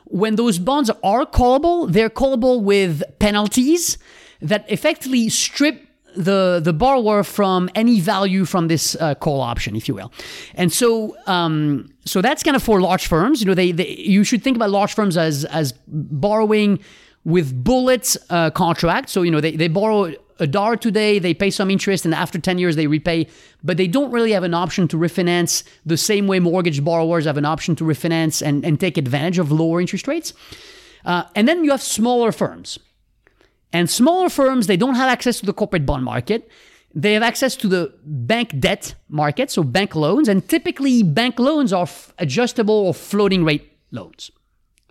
When 0.05 0.35
those 0.35 0.59
bonds 0.59 0.89
are 1.03 1.25
callable, 1.25 1.91
they're 1.91 2.09
callable 2.09 2.61
with 2.61 3.03
penalties 3.19 3.97
that 4.41 4.65
effectively 4.69 5.29
strip 5.29 5.85
the 6.15 6.59
the 6.63 6.73
borrower 6.73 7.23
from 7.23 7.69
any 7.75 7.99
value 7.99 8.45
from 8.45 8.67
this 8.67 8.95
uh, 8.95 9.15
call 9.15 9.41
option, 9.41 9.75
if 9.75 9.87
you 9.87 9.95
will. 9.95 10.11
And 10.55 10.71
so 10.71 11.15
um, 11.27 11.89
so 12.05 12.21
that's 12.21 12.43
kind 12.43 12.55
of 12.55 12.63
for 12.63 12.81
large 12.81 13.07
firms. 13.07 13.41
You 13.41 13.47
know, 13.47 13.53
they, 13.53 13.71
they 13.71 13.89
you 13.89 14.23
should 14.23 14.43
think 14.43 14.55
about 14.55 14.69
large 14.69 14.93
firms 14.93 15.17
as 15.17 15.45
as 15.45 15.73
borrowing 15.87 16.79
with 17.25 17.63
bullet 17.63 18.17
uh, 18.29 18.49
contracts. 18.51 19.11
So 19.11 19.21
you 19.21 19.31
know 19.31 19.41
they 19.41 19.55
they 19.55 19.67
borrow 19.67 20.13
a 20.39 20.47
dollar 20.47 20.77
today, 20.77 21.19
they 21.19 21.33
pay 21.33 21.49
some 21.49 21.69
interest, 21.69 22.05
and 22.05 22.13
after 22.13 22.39
10 22.39 22.57
years 22.57 22.75
they 22.75 22.87
repay, 22.87 23.27
but 23.63 23.77
they 23.77 23.87
don't 23.87 24.11
really 24.11 24.31
have 24.31 24.43
an 24.43 24.53
option 24.53 24.87
to 24.89 24.97
refinance 24.97 25.63
the 25.85 25.97
same 25.97 26.27
way 26.27 26.39
mortgage 26.39 26.83
borrowers 26.83 27.25
have 27.25 27.37
an 27.37 27.45
option 27.45 27.75
to 27.75 27.83
refinance 27.83 28.41
and, 28.41 28.65
and 28.65 28.79
take 28.79 28.97
advantage 28.97 29.37
of 29.37 29.51
lower 29.51 29.81
interest 29.81 30.07
rates. 30.07 30.33
Uh, 31.05 31.23
and 31.35 31.47
then 31.47 31.63
you 31.63 31.71
have 31.71 31.81
smaller 31.81 32.31
firms. 32.31 32.79
And 33.71 33.89
smaller 33.89 34.29
firms, 34.29 34.67
they 34.67 34.77
don't 34.77 34.95
have 34.95 35.09
access 35.09 35.39
to 35.39 35.45
the 35.45 35.53
corporate 35.53 35.85
bond 35.85 36.03
market. 36.03 36.49
They 36.93 37.13
have 37.13 37.23
access 37.23 37.55
to 37.57 37.67
the 37.67 37.93
bank 38.03 38.59
debt 38.59 38.95
market, 39.09 39.51
so 39.51 39.63
bank 39.63 39.95
loans, 39.95 40.27
and 40.27 40.47
typically 40.47 41.03
bank 41.03 41.37
loans 41.37 41.71
are 41.71 41.83
f- 41.83 42.13
adjustable 42.17 42.73
or 42.73 42.93
floating 42.93 43.45
rate 43.45 43.71
loans. 43.91 44.31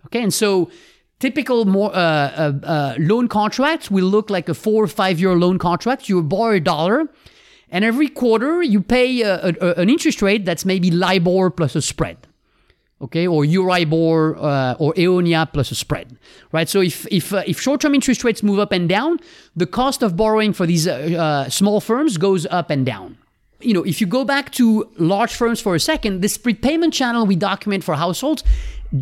Okay, 0.05 0.23
and 0.23 0.33
so 0.33 0.71
typical 1.19 1.65
more 1.65 1.93
uh, 1.95 1.99
uh, 1.99 2.53
uh, 2.63 2.95
loan 2.97 3.27
contracts 3.27 3.91
will 3.91 4.05
look 4.05 4.29
like 4.29 4.49
a 4.49 4.53
four 4.53 4.83
or 4.83 4.87
five 4.87 5.19
year 5.19 5.35
loan 5.35 5.59
contract. 5.59 6.09
You 6.09 6.23
borrow 6.23 6.55
a 6.55 6.59
dollar, 6.59 7.07
and 7.69 7.85
every 7.85 8.09
quarter 8.09 8.63
you 8.63 8.81
pay 8.81 9.21
a, 9.21 9.53
a, 9.61 9.73
an 9.75 9.89
interest 9.89 10.21
rate 10.21 10.45
that's 10.45 10.65
maybe 10.65 10.91
LIBOR 10.91 11.51
plus 11.51 11.75
a 11.75 11.81
spread 11.81 12.27
okay, 13.01 13.27
or 13.27 13.43
Euribor 13.43 14.37
uh, 14.37 14.75
or 14.79 14.93
EONIA 14.93 15.51
plus 15.51 15.71
a 15.71 15.75
spread, 15.75 16.17
right? 16.51 16.67
So 16.67 16.81
if 16.81 17.07
if 17.11 17.33
uh, 17.33 17.43
if 17.45 17.59
short-term 17.59 17.95
interest 17.95 18.23
rates 18.23 18.43
move 18.43 18.59
up 18.59 18.71
and 18.71 18.87
down, 18.89 19.19
the 19.55 19.65
cost 19.65 20.03
of 20.03 20.15
borrowing 20.15 20.53
for 20.53 20.65
these 20.65 20.87
uh, 20.87 21.45
uh, 21.45 21.49
small 21.49 21.81
firms 21.81 22.17
goes 22.17 22.45
up 22.47 22.69
and 22.69 22.85
down. 22.85 23.17
You 23.61 23.73
know, 23.73 23.83
if 23.83 23.99
you 23.99 24.07
go 24.07 24.23
back 24.23 24.51
to 24.53 24.89
large 24.97 25.33
firms 25.33 25.59
for 25.59 25.75
a 25.75 25.79
second, 25.79 26.21
this 26.21 26.37
prepayment 26.37 26.93
channel 26.93 27.25
we 27.25 27.35
document 27.35 27.83
for 27.83 27.95
households 27.95 28.43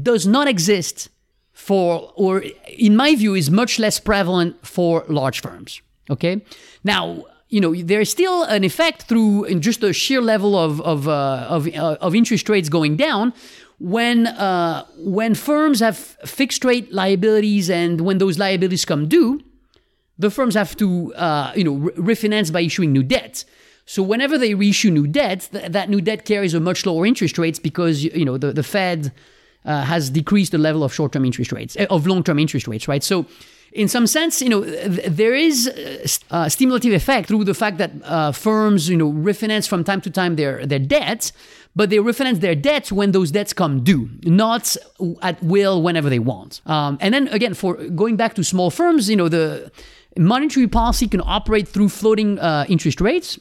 does 0.04 0.26
not 0.26 0.48
exist 0.48 1.10
for, 1.58 2.14
or 2.16 2.44
in 2.78 2.96
my 2.96 3.16
view, 3.16 3.34
is 3.34 3.50
much 3.50 3.80
less 3.80 4.00
prevalent 4.00 4.56
for 4.66 5.04
large 5.10 5.42
firms. 5.42 5.82
Okay, 6.10 6.42
now 6.84 7.26
you 7.50 7.60
know 7.60 7.74
there 7.74 8.00
is 8.00 8.10
still 8.10 8.44
an 8.44 8.64
effect 8.64 9.04
through 9.04 9.60
just 9.60 9.82
the 9.82 9.92
sheer 9.92 10.22
level 10.22 10.56
of 10.56 10.80
of 10.82 11.08
uh, 11.08 11.48
of, 11.50 11.68
uh, 11.68 11.98
of 12.00 12.14
interest 12.16 12.48
rates 12.48 12.70
going 12.70 12.96
down 12.96 13.34
when 13.80 14.28
uh, 14.28 14.86
when 14.98 15.36
firms 15.36 15.80
have 15.80 15.98
fixed 15.98 16.64
rate 16.64 16.94
liabilities 16.94 17.70
and 17.70 18.02
when 18.02 18.20
those 18.20 18.38
liabilities 18.38 18.86
come 18.86 19.08
due, 19.08 19.42
the 20.18 20.30
firms 20.30 20.56
have 20.56 20.78
to 20.78 21.14
uh, 21.16 21.52
you 21.56 21.64
know 21.64 21.74
re- 21.74 22.16
refinance 22.16 22.54
by 22.54 22.62
issuing 22.62 22.92
new 22.94 23.04
debt. 23.04 23.44
So 23.86 24.04
whenever 24.04 24.38
they 24.38 24.54
reissue 24.54 24.92
new 24.92 25.08
debt, 25.08 25.50
th- 25.52 25.72
that 25.72 25.90
new 25.90 26.02
debt 26.02 26.24
carries 26.24 26.54
a 26.54 26.60
much 26.60 26.86
lower 26.86 27.06
interest 27.06 27.38
rates 27.38 27.60
because 27.60 28.04
you 28.04 28.26
know 28.26 28.38
the 28.38 28.54
the 28.54 28.64
Fed 28.64 29.12
uh, 29.68 29.84
has 29.84 30.10
decreased 30.10 30.52
the 30.54 30.58
level 30.58 30.84
of 30.84 30.94
short 30.94 31.12
term 31.12 31.26
interest 31.26 31.52
rates 31.52 31.76
eh, 31.78 31.86
of 31.90 32.08
long 32.08 32.24
term 32.24 32.40
interest 32.40 32.68
rates, 32.68 32.88
right? 32.88 33.04
So 33.04 33.26
in 33.74 33.88
some 33.88 34.08
sense, 34.08 34.42
you 34.42 34.50
know, 34.50 34.62
there 34.62 35.36
is 35.36 35.68
a 36.32 36.50
stimulative 36.50 36.94
effect 36.94 37.28
through 37.28 37.44
the 37.44 37.54
fact 37.54 37.78
that 37.78 37.92
uh, 38.04 38.32
firms, 38.32 38.90
you 38.90 38.98
know, 38.98 39.12
refinance 39.12 39.68
from 39.68 39.84
time 39.84 40.02
to 40.02 40.10
time 40.10 40.36
their 40.36 40.66
their 40.66 40.80
debts, 40.80 41.34
but 41.76 41.90
they 41.90 41.98
refinance 41.98 42.40
their 42.40 42.56
debts 42.56 42.92
when 42.92 43.12
those 43.12 43.30
debts 43.30 43.54
come 43.54 43.84
due, 43.84 44.10
not 44.24 44.76
at 45.22 45.42
will 45.44 45.82
whenever 45.82 46.10
they 46.10 46.20
want. 46.20 46.62
Um, 46.66 46.98
and 47.02 47.14
then 47.14 47.28
again, 47.28 47.54
for 47.54 47.76
going 47.76 48.16
back 48.16 48.34
to 48.36 48.44
small 48.44 48.72
firms, 48.72 49.10
you 49.10 49.16
know, 49.16 49.30
the 49.30 49.72
monetary 50.18 50.68
policy 50.68 51.08
can 51.08 51.22
operate 51.22 51.68
through 51.68 51.90
floating 51.90 52.40
uh, 52.40 52.66
interest 52.68 53.02
rates. 53.02 53.38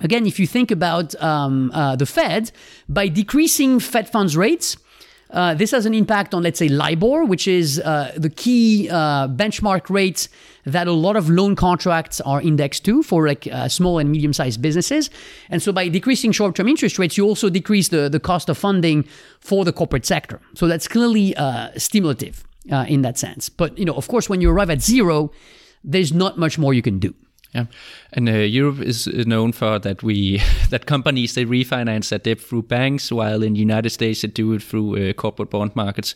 Again, 0.00 0.26
if 0.26 0.38
you 0.38 0.46
think 0.46 0.70
about 0.70 1.20
um, 1.22 1.70
uh, 1.72 1.96
the 1.96 2.06
Fed, 2.06 2.52
by 2.88 3.08
decreasing 3.08 3.80
Fed 3.80 4.08
funds 4.08 4.36
rates, 4.36 4.76
uh, 5.32 5.54
this 5.54 5.70
has 5.70 5.86
an 5.86 5.94
impact 5.94 6.34
on, 6.34 6.42
let's 6.42 6.58
say, 6.58 6.68
LIBOR, 6.68 7.24
which 7.24 7.46
is 7.46 7.78
uh, 7.80 8.12
the 8.16 8.30
key 8.30 8.88
uh, 8.90 9.28
benchmark 9.28 9.88
rate 9.88 10.28
that 10.64 10.86
a 10.86 10.92
lot 10.92 11.16
of 11.16 11.30
loan 11.30 11.56
contracts 11.56 12.20
are 12.22 12.40
indexed 12.42 12.84
to 12.84 13.02
for 13.02 13.26
like 13.26 13.46
uh, 13.46 13.68
small 13.68 13.98
and 13.98 14.10
medium 14.10 14.32
sized 14.32 14.60
businesses. 14.60 15.10
And 15.48 15.62
so 15.62 15.72
by 15.72 15.88
decreasing 15.88 16.32
short 16.32 16.56
term 16.56 16.68
interest 16.68 16.98
rates, 16.98 17.16
you 17.16 17.24
also 17.24 17.48
decrease 17.48 17.88
the, 17.88 18.08
the 18.08 18.20
cost 18.20 18.48
of 18.48 18.58
funding 18.58 19.04
for 19.40 19.64
the 19.64 19.72
corporate 19.72 20.04
sector. 20.04 20.40
So 20.54 20.66
that's 20.66 20.88
clearly 20.88 21.34
uh, 21.36 21.70
stimulative 21.76 22.44
in 22.66 23.02
that 23.02 23.18
sense. 23.18 23.48
But, 23.48 23.78
you 23.78 23.84
know, 23.84 23.94
of 23.94 24.06
course, 24.06 24.28
when 24.28 24.40
you 24.40 24.50
arrive 24.50 24.70
at 24.70 24.82
zero, 24.82 25.32
there's 25.82 26.12
not 26.12 26.38
much 26.38 26.58
more 26.58 26.74
you 26.74 26.82
can 26.82 26.98
do. 26.98 27.14
Yeah, 27.52 27.66
and 28.12 28.28
uh, 28.28 28.32
Europe 28.32 28.80
is 28.80 29.08
known 29.08 29.52
for 29.52 29.80
that 29.80 30.04
we 30.04 30.40
that 30.70 30.86
companies 30.86 31.34
they 31.34 31.44
refinance 31.44 32.10
their 32.10 32.20
debt 32.20 32.40
through 32.40 32.62
banks, 32.62 33.10
while 33.10 33.42
in 33.42 33.54
the 33.54 33.60
United 33.60 33.90
States 33.90 34.22
they 34.22 34.28
do 34.28 34.52
it 34.52 34.62
through 34.62 35.10
uh, 35.10 35.12
corporate 35.14 35.50
bond 35.50 35.74
markets. 35.74 36.14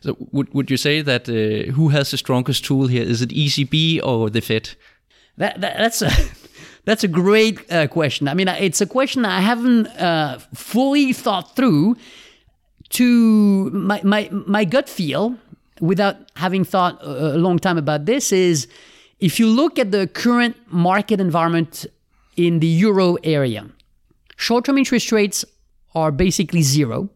So 0.00 0.16
would 0.32 0.54
would 0.54 0.70
you 0.70 0.78
say 0.78 1.02
that 1.02 1.28
uh, 1.28 1.72
who 1.72 1.88
has 1.88 2.10
the 2.10 2.16
strongest 2.16 2.64
tool 2.64 2.86
here? 2.86 3.02
Is 3.02 3.20
it 3.20 3.30
ECB 3.30 4.00
or 4.02 4.30
the 4.30 4.40
Fed? 4.40 4.70
That, 5.36 5.60
that 5.60 5.76
that's 5.76 6.00
a 6.00 6.10
that's 6.86 7.04
a 7.04 7.08
great 7.08 7.70
uh, 7.70 7.86
question. 7.86 8.26
I 8.26 8.34
mean, 8.34 8.48
it's 8.48 8.80
a 8.80 8.86
question 8.86 9.26
I 9.26 9.40
haven't 9.40 9.86
uh, 9.86 10.38
fully 10.54 11.12
thought 11.12 11.56
through. 11.56 11.96
To 12.94 13.70
my 13.70 14.00
my 14.02 14.28
my 14.32 14.64
gut 14.64 14.88
feel, 14.88 15.36
without 15.80 16.16
having 16.36 16.64
thought 16.64 16.98
a 17.02 17.36
long 17.38 17.58
time 17.58 17.78
about 17.78 18.06
this, 18.06 18.32
is 18.32 18.66
if 19.20 19.38
you 19.38 19.46
look 19.46 19.78
at 19.78 19.90
the 19.90 20.06
current 20.06 20.56
market 20.72 21.20
environment 21.20 21.86
in 22.36 22.60
the 22.60 22.66
euro 22.66 23.16
area, 23.22 23.66
short 24.36 24.64
term 24.64 24.78
interest 24.78 25.12
rates 25.12 25.44
are 25.94 26.10
basically 26.10 26.62
zero. 26.62 27.08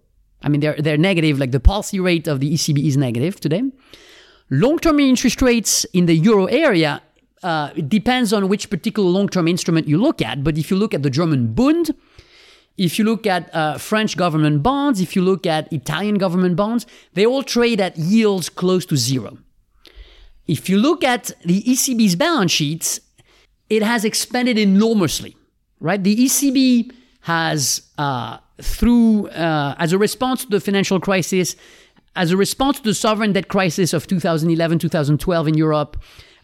I 0.43 0.49
mean, 0.49 0.61
they're, 0.61 0.77
they're 0.77 0.99
negative, 0.99 1.39
like 1.39 1.53
the 1.53 1.61
policy 1.61 1.99
rate 2.01 2.29
of 2.29 2.41
the 2.41 2.53
ECB 2.53 2.87
is 2.87 2.97
negative 2.97 3.41
today. 3.41 3.63
Long 4.51 4.79
term 4.79 5.01
interest 5.01 5.41
rates 5.41 5.85
in 5.93 6.07
the 6.07 6.15
euro 6.15 6.47
area 6.47 7.01
uh, 7.45 7.71
it 7.77 7.91
depends 7.91 8.33
on 8.33 8.49
which 8.49 8.71
particular 8.71 9.09
long 9.09 9.29
term 9.29 9.47
instrument 9.47 9.87
you 9.87 9.99
look 9.99 10.23
at. 10.23 10.43
But 10.43 10.57
if 10.57 10.71
you 10.71 10.77
look 10.79 10.95
at 10.95 11.03
the 11.03 11.11
German 11.11 11.53
Bund, 11.53 11.95
if 12.79 12.99
you 12.99 13.05
look 13.05 13.27
at 13.27 13.55
uh, 13.55 13.77
French 13.79 14.17
government 14.17 14.63
bonds, 14.63 15.01
if 15.01 15.15
you 15.15 15.23
look 15.23 15.47
at 15.47 15.71
Italian 15.73 16.17
government 16.17 16.57
bonds, 16.57 16.87
they 17.13 17.27
all 17.27 17.43
trade 17.43 17.81
at 17.81 17.97
yields 17.99 18.49
close 18.49 18.87
to 18.87 18.97
zero. 18.97 19.37
If 20.47 20.69
you 20.69 20.79
look 20.79 21.03
at 21.05 21.33
the 21.45 21.63
ECB's 21.63 22.17
balance 22.17 22.53
sheets, 22.53 23.01
it 23.71 23.83
has 23.83 24.05
expanded 24.05 24.59
enormously, 24.59 25.37
right? 25.81 26.03
The 26.03 26.17
ECB 26.17 26.93
has, 27.21 27.83
uh, 27.97 28.39
through, 28.61 29.29
uh, 29.29 29.75
as 29.79 29.93
a 29.93 29.99
response 29.99 30.45
to 30.45 30.51
the 30.51 30.61
financial 30.61 31.01
crisis, 31.01 31.57
as 32.15 32.31
a 32.31 32.37
response 32.37 32.79
to 32.79 32.85
the 32.85 32.95
sovereign 32.95 33.33
debt 33.33 33.49
crisis 33.49 33.93
of 33.93 34.07
2011, 34.07 34.79
2012 34.79 35.49
in 35.49 35.55
Europe, 35.55 35.97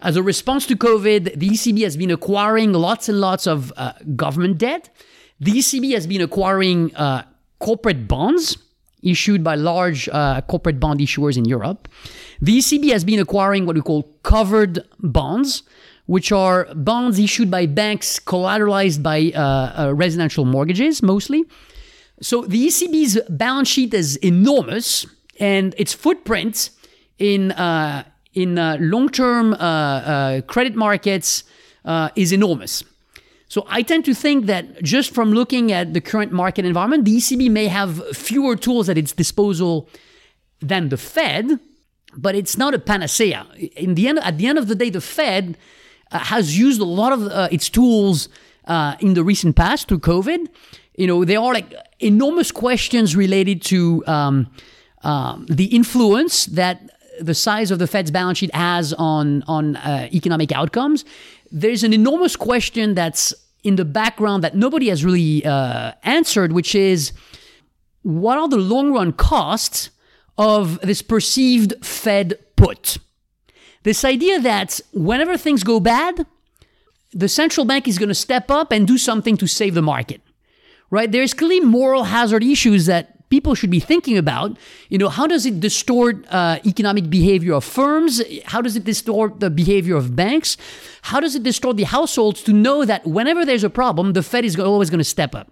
as 0.03 0.17
a 0.17 0.23
response 0.23 0.67
to 0.67 0.77
COVID, 0.77 1.39
the 1.39 1.51
ECB 1.51 1.83
has 1.83 1.97
been 1.97 2.11
acquiring 2.11 2.73
lots 2.73 3.09
and 3.09 3.21
lots 3.21 3.47
of 3.47 3.71
uh, 3.77 3.93
government 4.17 4.57
debt. 4.57 4.89
The 5.41 5.53
ECB 5.53 5.93
has 5.93 6.07
been 6.07 6.23
acquiring 6.23 6.95
uh, 6.97 7.25
corporate 7.59 8.09
bonds 8.09 8.57
issued 9.03 9.43
by 9.43 9.55
large 9.55 10.09
uh, 10.09 10.41
corporate 10.43 10.79
bond 10.81 11.01
issuers 11.01 11.37
in 11.37 11.45
Europe. 11.45 11.89
The 12.41 12.59
ECB 12.59 12.93
has 12.93 13.05
been 13.05 13.21
acquiring 13.21 13.67
what 13.67 13.77
we 13.77 13.83
call 13.83 14.05
covered 14.23 14.81
bonds, 14.99 15.63
which 16.07 16.33
are 16.33 16.67
bonds 16.75 17.19
issued 17.19 17.51
by 17.51 17.67
banks 17.67 18.19
collateralized 18.19 19.03
by 19.03 19.33
uh, 19.35 19.41
uh, 19.89 19.95
residential 19.95 20.45
mortgages 20.45 21.03
mostly. 21.03 21.45
So 22.21 22.43
the 22.43 22.67
ECB's 22.67 23.19
balance 23.31 23.69
sheet 23.69 23.95
is 23.95 24.17
enormous, 24.17 25.07
and 25.39 25.75
its 25.79 25.95
footprint 25.95 26.71
in 27.19 27.53
uh, 27.53 28.05
in 28.35 28.59
uh, 28.59 28.77
long-term 28.81 29.55
uh, 29.55 30.43
credit 30.43 30.75
markets 30.75 31.45
is 32.15 32.33
enormous. 32.33 32.85
So 33.51 33.67
I 33.69 33.83
tend 33.83 34.05
to 34.05 34.15
think 34.15 34.47
that 34.47 34.81
just 34.81 35.13
from 35.13 35.33
looking 35.33 35.73
at 35.73 35.93
the 35.93 36.01
current 36.01 36.31
market 36.31 36.65
environment, 36.65 37.05
the 37.05 37.17
ECB 37.17 37.51
may 37.51 37.67
have 37.67 38.17
fewer 38.17 38.55
tools 38.55 38.89
at 38.89 38.97
its 38.97 39.11
disposal 39.13 39.89
than 40.61 40.89
the 40.89 40.97
Fed, 40.97 41.59
but 42.17 42.37
it's 42.37 42.57
not 42.57 42.75
a 42.75 42.79
panacea. 42.79 43.45
In 43.77 43.97
the 43.97 44.07
end, 44.07 44.21
at 44.21 44.39
the 44.39 44.47
end 44.47 44.57
of 44.57 44.69
the 44.69 44.77
day, 44.77 44.89
the 44.89 45.01
Fed 45.01 45.59
uh, 46.13 46.21
has 46.21 46.57
used 46.57 46.81
a 46.81 46.85
lot 46.85 47.13
of 47.13 47.27
uh, 47.27 47.49
its 47.51 47.69
tools 47.69 48.29
uh, 48.67 48.95
in 49.01 49.15
the 49.15 49.25
recent 49.25 49.57
past 49.57 49.89
through 49.89 49.99
COVID. 49.99 50.47
You 50.97 51.09
know, 51.09 51.25
there 51.25 51.41
are 51.41 51.53
like 51.53 51.75
enormous 51.99 52.53
questions 52.53 53.17
related 53.17 53.63
to 53.63 54.05
um, 54.07 54.47
um, 55.03 55.47
the 55.47 55.65
influence 55.65 56.47
that 56.47 56.89
the 57.21 57.35
size 57.35 57.73
of 57.73 57.81
the 57.81 57.87
Fed's 57.89 58.11
balance 58.11 58.39
sheet 58.39 58.55
has 58.55 58.93
on 58.95 59.43
on 59.49 59.77
uh, 59.77 60.09
economic 60.13 60.53
outcomes. 60.53 61.05
There's 61.51 61.83
an 61.83 61.93
enormous 61.93 62.37
question 62.37 62.95
that's 62.95 63.35
in 63.63 63.77
the 63.77 63.85
background 63.85 64.45
that 64.45 64.55
nobody 64.55 64.89
has 64.89 65.05
really 65.05 65.45
uh, 65.45 65.93
answered, 66.03 66.53
which 66.53 66.75
is 66.75 67.13
what 68.03 68.39
are 68.39 68.49
the 68.49 68.57
long 68.57 68.93
run 68.93 69.13
costs 69.13 69.91
of 70.39 70.81
this 70.81 71.03
perceived 71.03 71.85
Fed 71.85 72.39
put. 72.57 72.99
This 73.83 74.05
idea 74.05 74.41
that 74.41 74.81
whenever 74.93 75.37
things 75.37 75.65
go 75.65 75.81
bad, 75.81 76.27
the 77.13 77.29
central 77.29 77.67
bank 77.67 77.89
is 77.89 77.99
going 77.99 78.09
to 78.09 78.15
step 78.15 78.51
up 78.51 78.73
and 78.73 78.87
do 78.87 78.97
something 78.97 79.37
to 79.39 79.47
save 79.47 79.75
the 79.75 79.83
market, 79.83 80.21
right? 80.91 81.11
There's 81.11 81.35
clearly 81.35 81.61
moral 81.61 82.05
hazard 82.05 82.45
issues 82.45 82.87
that 82.87 83.20
people 83.31 83.55
should 83.55 83.70
be 83.70 83.81
thinking 83.81 84.18
about. 84.18 84.59
You 84.89 84.99
know, 84.99 85.09
how 85.09 85.26
does 85.26 85.47
it 85.47 85.61
distort 85.61 86.26
uh, 86.31 86.59
economic 86.66 87.09
behavior 87.09 87.55
of 87.55 87.64
firms? 87.64 88.20
How 88.45 88.61
does 88.61 88.76
it 88.76 88.85
distort 88.85 89.41
the 89.41 89.49
behavior 89.49 89.97
of 89.97 90.14
banks? 90.14 90.57
How 91.03 91.20
does 91.20 91.35
it 91.35 91.43
distort 91.43 91.76
the 91.76 91.85
households 91.85 92.43
to 92.43 92.53
know 92.53 92.85
that 92.85 93.07
whenever 93.07 93.47
there's 93.47 93.64
a 93.64 93.70
problem, 93.70 94.12
the 94.12 94.22
Fed 94.22 94.45
is 94.45 94.59
always 94.59 94.91
going 94.91 94.99
to 94.99 95.05
step 95.05 95.35
up? 95.35 95.51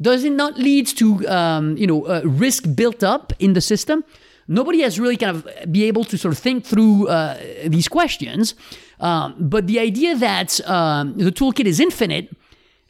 Does 0.00 0.24
it 0.24 0.32
not 0.32 0.58
lead 0.58 0.86
to 0.98 1.26
um, 1.28 1.76
you 1.76 1.86
know 1.86 2.04
uh, 2.06 2.22
risk 2.24 2.64
built 2.74 3.02
up 3.02 3.32
in 3.38 3.52
the 3.52 3.60
system? 3.60 4.04
Nobody 4.48 4.82
has 4.82 4.98
really 4.98 5.16
kind 5.16 5.36
of 5.36 5.72
be 5.72 5.84
able 5.84 6.04
to 6.04 6.18
sort 6.18 6.34
of 6.34 6.38
think 6.38 6.66
through 6.66 7.08
uh, 7.08 7.38
these 7.66 7.88
questions. 7.88 8.54
Um, 8.98 9.36
but 9.38 9.66
the 9.66 9.78
idea 9.78 10.16
that 10.16 10.60
um, 10.68 11.16
the 11.16 11.30
toolkit 11.30 11.66
is 11.66 11.78
infinite, 11.78 12.28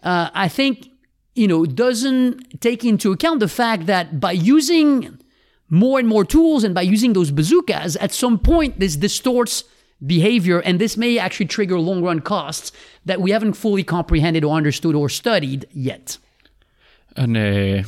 uh, 0.03 0.31
I 0.35 0.49
think 0.49 0.92
you 1.35 1.49
know, 1.49 1.65
doesn't 1.65 2.61
take 2.61 2.85
into 2.85 3.13
account 3.13 3.41
the 3.41 3.49
fact 3.49 3.87
that 3.87 4.21
by 4.21 4.33
using 4.33 5.19
more 5.69 5.99
and 5.99 6.07
more 6.07 6.25
tools 6.25 6.65
and 6.65 6.75
by 6.75 6.83
using 6.83 7.15
those 7.15 7.31
bazookas, 7.31 7.97
at 7.97 8.13
some 8.13 8.39
point 8.39 8.79
this 8.79 8.97
distorts 8.97 9.65
behavior 10.05 10.59
and 10.61 10.81
this 10.81 10.97
may 10.97 11.19
actually 11.19 11.47
trigger 11.47 11.79
long 11.79 12.03
run 12.03 12.21
costs 12.21 12.73
that 13.05 13.21
we 13.21 13.31
haven't 13.31 13.55
fully 13.55 13.85
comprehended 13.85 14.45
or 14.45 14.55
understood 14.55 14.95
or 14.95 15.09
studied 15.09 15.67
yet. 15.73 16.19
And 17.17 17.37
uh, 17.37 17.83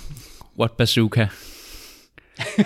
what 0.55 0.77
bazooka? 0.79 1.31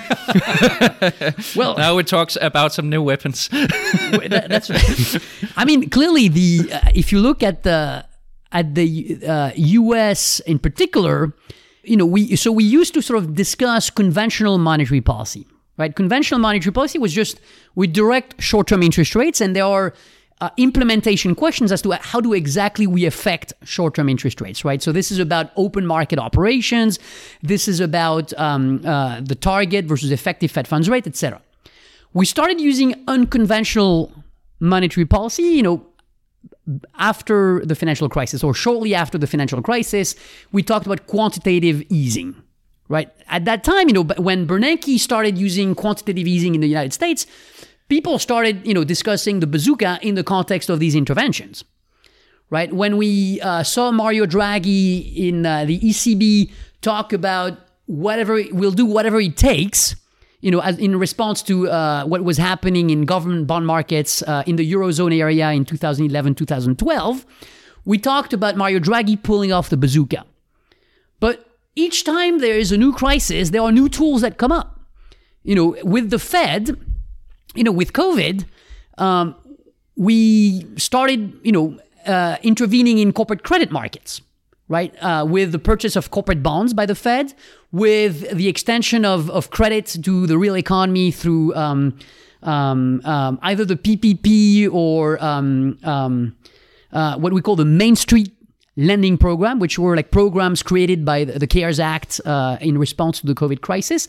well, 1.56 1.76
now 1.76 1.94
we 1.94 2.02
talk 2.02 2.30
about 2.40 2.72
some 2.72 2.88
new 2.88 3.02
weapons. 3.02 3.48
that, 3.48 4.46
that's. 4.48 4.70
I 5.56 5.66
mean, 5.66 5.90
clearly, 5.90 6.28
the 6.28 6.70
uh, 6.72 6.80
if 6.94 7.12
you 7.12 7.20
look 7.20 7.42
at 7.42 7.64
the 7.64 8.07
at 8.52 8.74
the 8.74 9.18
uh, 9.26 9.52
U.S. 9.54 10.40
in 10.40 10.58
particular, 10.58 11.32
you 11.84 11.96
know, 11.96 12.06
we 12.06 12.36
so 12.36 12.52
we 12.52 12.64
used 12.64 12.94
to 12.94 13.02
sort 13.02 13.18
of 13.22 13.34
discuss 13.34 13.90
conventional 13.90 14.58
monetary 14.58 15.00
policy, 15.00 15.46
right? 15.76 15.94
Conventional 15.94 16.40
monetary 16.40 16.72
policy 16.72 16.98
was 16.98 17.12
just 17.12 17.40
we 17.74 17.86
direct 17.86 18.40
short-term 18.42 18.82
interest 18.82 19.14
rates, 19.14 19.40
and 19.40 19.54
there 19.54 19.64
are 19.64 19.94
uh, 20.40 20.50
implementation 20.56 21.34
questions 21.34 21.72
as 21.72 21.82
to 21.82 21.92
how 21.92 22.20
do 22.20 22.32
exactly 22.32 22.86
we 22.86 23.04
affect 23.06 23.52
short-term 23.64 24.08
interest 24.08 24.40
rates, 24.40 24.64
right? 24.64 24.82
So 24.82 24.92
this 24.92 25.10
is 25.10 25.18
about 25.18 25.50
open 25.56 25.86
market 25.86 26.18
operations. 26.18 26.98
This 27.42 27.68
is 27.68 27.80
about 27.80 28.32
um, 28.38 28.84
uh, 28.86 29.20
the 29.20 29.34
target 29.34 29.84
versus 29.84 30.10
effective 30.10 30.50
Fed 30.50 30.68
funds 30.68 30.88
rate, 30.88 31.06
etc. 31.06 31.40
We 32.12 32.24
started 32.24 32.60
using 32.60 33.04
unconventional 33.08 34.12
monetary 34.60 35.06
policy, 35.06 35.42
you 35.42 35.62
know, 35.62 35.87
after 36.98 37.64
the 37.64 37.74
financial 37.74 38.08
crisis 38.08 38.44
or 38.44 38.54
shortly 38.54 38.94
after 38.94 39.18
the 39.18 39.26
financial 39.26 39.62
crisis, 39.62 40.14
we 40.52 40.62
talked 40.62 40.86
about 40.86 41.06
quantitative 41.06 41.82
easing, 41.88 42.34
right? 42.88 43.10
At 43.28 43.44
that 43.46 43.64
time, 43.64 43.88
you 43.88 43.94
know, 43.94 44.04
when 44.04 44.46
Bernanke 44.46 44.98
started 44.98 45.38
using 45.38 45.74
quantitative 45.74 46.26
easing 46.26 46.54
in 46.54 46.60
the 46.60 46.68
United 46.68 46.92
States, 46.92 47.26
people 47.88 48.18
started, 48.18 48.66
you 48.66 48.74
know, 48.74 48.84
discussing 48.84 49.40
the 49.40 49.46
bazooka 49.46 49.98
in 50.02 50.14
the 50.14 50.24
context 50.24 50.68
of 50.68 50.80
these 50.80 50.94
interventions, 50.94 51.64
right? 52.50 52.72
When 52.72 52.96
we 52.96 53.40
uh, 53.40 53.62
saw 53.62 53.90
Mario 53.90 54.26
Draghi 54.26 55.16
in 55.16 55.46
uh, 55.46 55.64
the 55.64 55.80
ECB 55.80 56.52
talk 56.82 57.12
about 57.12 57.58
whatever, 57.86 58.42
we'll 58.52 58.72
do 58.72 58.84
whatever 58.84 59.20
it 59.20 59.36
takes 59.36 59.96
you 60.40 60.50
know, 60.50 60.60
as 60.60 60.78
in 60.78 60.98
response 60.98 61.42
to 61.42 61.68
uh, 61.68 62.04
what 62.04 62.22
was 62.22 62.36
happening 62.36 62.90
in 62.90 63.04
government 63.04 63.46
bond 63.46 63.66
markets 63.66 64.22
uh, 64.22 64.44
in 64.46 64.56
the 64.56 64.72
eurozone 64.72 65.18
area 65.18 65.50
in 65.50 65.64
2011, 65.64 66.34
2012, 66.34 67.26
we 67.84 67.98
talked 67.98 68.32
about 68.32 68.56
Mario 68.56 68.78
Draghi 68.78 69.20
pulling 69.20 69.52
off 69.52 69.68
the 69.68 69.76
bazooka. 69.76 70.24
But 71.20 71.44
each 71.74 72.04
time 72.04 72.38
there 72.38 72.56
is 72.56 72.70
a 72.70 72.76
new 72.76 72.92
crisis, 72.92 73.50
there 73.50 73.62
are 73.62 73.72
new 73.72 73.88
tools 73.88 74.20
that 74.20 74.38
come 74.38 74.52
up. 74.52 74.80
You 75.42 75.54
know, 75.54 75.76
with 75.82 76.10
the 76.10 76.18
Fed, 76.18 76.76
you 77.54 77.64
know, 77.64 77.72
with 77.72 77.92
COVID, 77.92 78.44
um, 78.98 79.34
we 79.96 80.66
started, 80.76 81.32
you 81.42 81.52
know, 81.52 81.78
uh, 82.06 82.36
intervening 82.42 82.98
in 82.98 83.12
corporate 83.12 83.42
credit 83.42 83.70
markets 83.72 84.20
right? 84.68 84.94
Uh, 85.02 85.26
with 85.28 85.52
the 85.52 85.58
purchase 85.58 85.96
of 85.96 86.10
corporate 86.10 86.42
bonds 86.42 86.74
by 86.74 86.86
the 86.86 86.94
Fed, 86.94 87.34
with 87.72 88.30
the 88.36 88.48
extension 88.48 89.04
of, 89.04 89.30
of 89.30 89.50
credit 89.50 89.86
to 90.04 90.26
the 90.26 90.38
real 90.38 90.56
economy 90.56 91.10
through 91.10 91.54
um, 91.54 91.98
um, 92.42 93.00
um, 93.04 93.38
either 93.42 93.64
the 93.64 93.76
PPP 93.76 94.72
or 94.72 95.22
um, 95.24 95.78
um, 95.82 96.36
uh, 96.92 97.16
what 97.18 97.32
we 97.32 97.42
call 97.42 97.56
the 97.56 97.64
Main 97.64 97.96
Street 97.96 98.32
lending 98.76 99.18
program, 99.18 99.58
which 99.58 99.78
were 99.78 99.96
like 99.96 100.10
programs 100.10 100.62
created 100.62 101.04
by 101.04 101.24
the, 101.24 101.38
the 101.38 101.46
CARES 101.46 101.80
Act 101.80 102.20
uh, 102.24 102.56
in 102.60 102.78
response 102.78 103.20
to 103.20 103.26
the 103.26 103.34
COVID 103.34 103.60
crisis. 103.60 104.06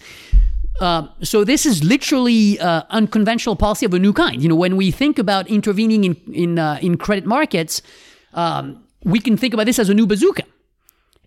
Uh, 0.79 1.07
so 1.21 1.43
this 1.43 1.65
is 1.65 1.83
literally 1.83 2.57
uh, 2.59 2.83
unconventional 2.89 3.55
policy 3.55 3.85
of 3.85 3.93
a 3.93 3.99
new 3.99 4.13
kind. 4.13 4.41
You 4.41 4.47
know, 4.47 4.55
when 4.55 4.77
we 4.77 4.91
think 4.91 5.19
about 5.19 5.47
intervening 5.49 6.03
in 6.05 6.15
in 6.31 6.59
uh, 6.59 6.79
in 6.81 6.97
credit 6.97 7.25
markets, 7.25 7.81
um, 8.33 8.81
we 9.03 9.19
can 9.19 9.37
think 9.37 9.53
about 9.53 9.65
this 9.65 9.79
as 9.79 9.89
a 9.89 9.93
new 9.93 10.05
bazooka. 10.05 10.43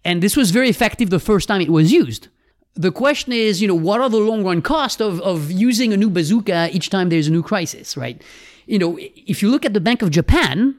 And 0.04 0.22
this 0.22 0.36
was 0.36 0.50
very 0.50 0.68
effective 0.68 1.10
the 1.10 1.20
first 1.20 1.48
time 1.48 1.60
it 1.60 1.70
was 1.70 1.92
used. 1.92 2.28
The 2.74 2.90
question 2.90 3.32
is, 3.32 3.60
you 3.60 3.68
know, 3.68 3.74
what 3.74 4.00
are 4.00 4.08
the 4.08 4.18
long 4.18 4.44
run 4.44 4.62
costs 4.62 5.00
of, 5.00 5.20
of 5.20 5.50
using 5.50 5.92
a 5.92 5.96
new 5.96 6.10
bazooka 6.10 6.70
each 6.72 6.90
time 6.90 7.08
there's 7.08 7.28
a 7.28 7.30
new 7.30 7.42
crisis, 7.42 7.96
right? 7.96 8.20
You 8.66 8.78
know, 8.78 8.98
if 8.98 9.42
you 9.42 9.50
look 9.50 9.64
at 9.64 9.74
the 9.74 9.80
Bank 9.80 10.02
of 10.02 10.10
Japan, 10.10 10.74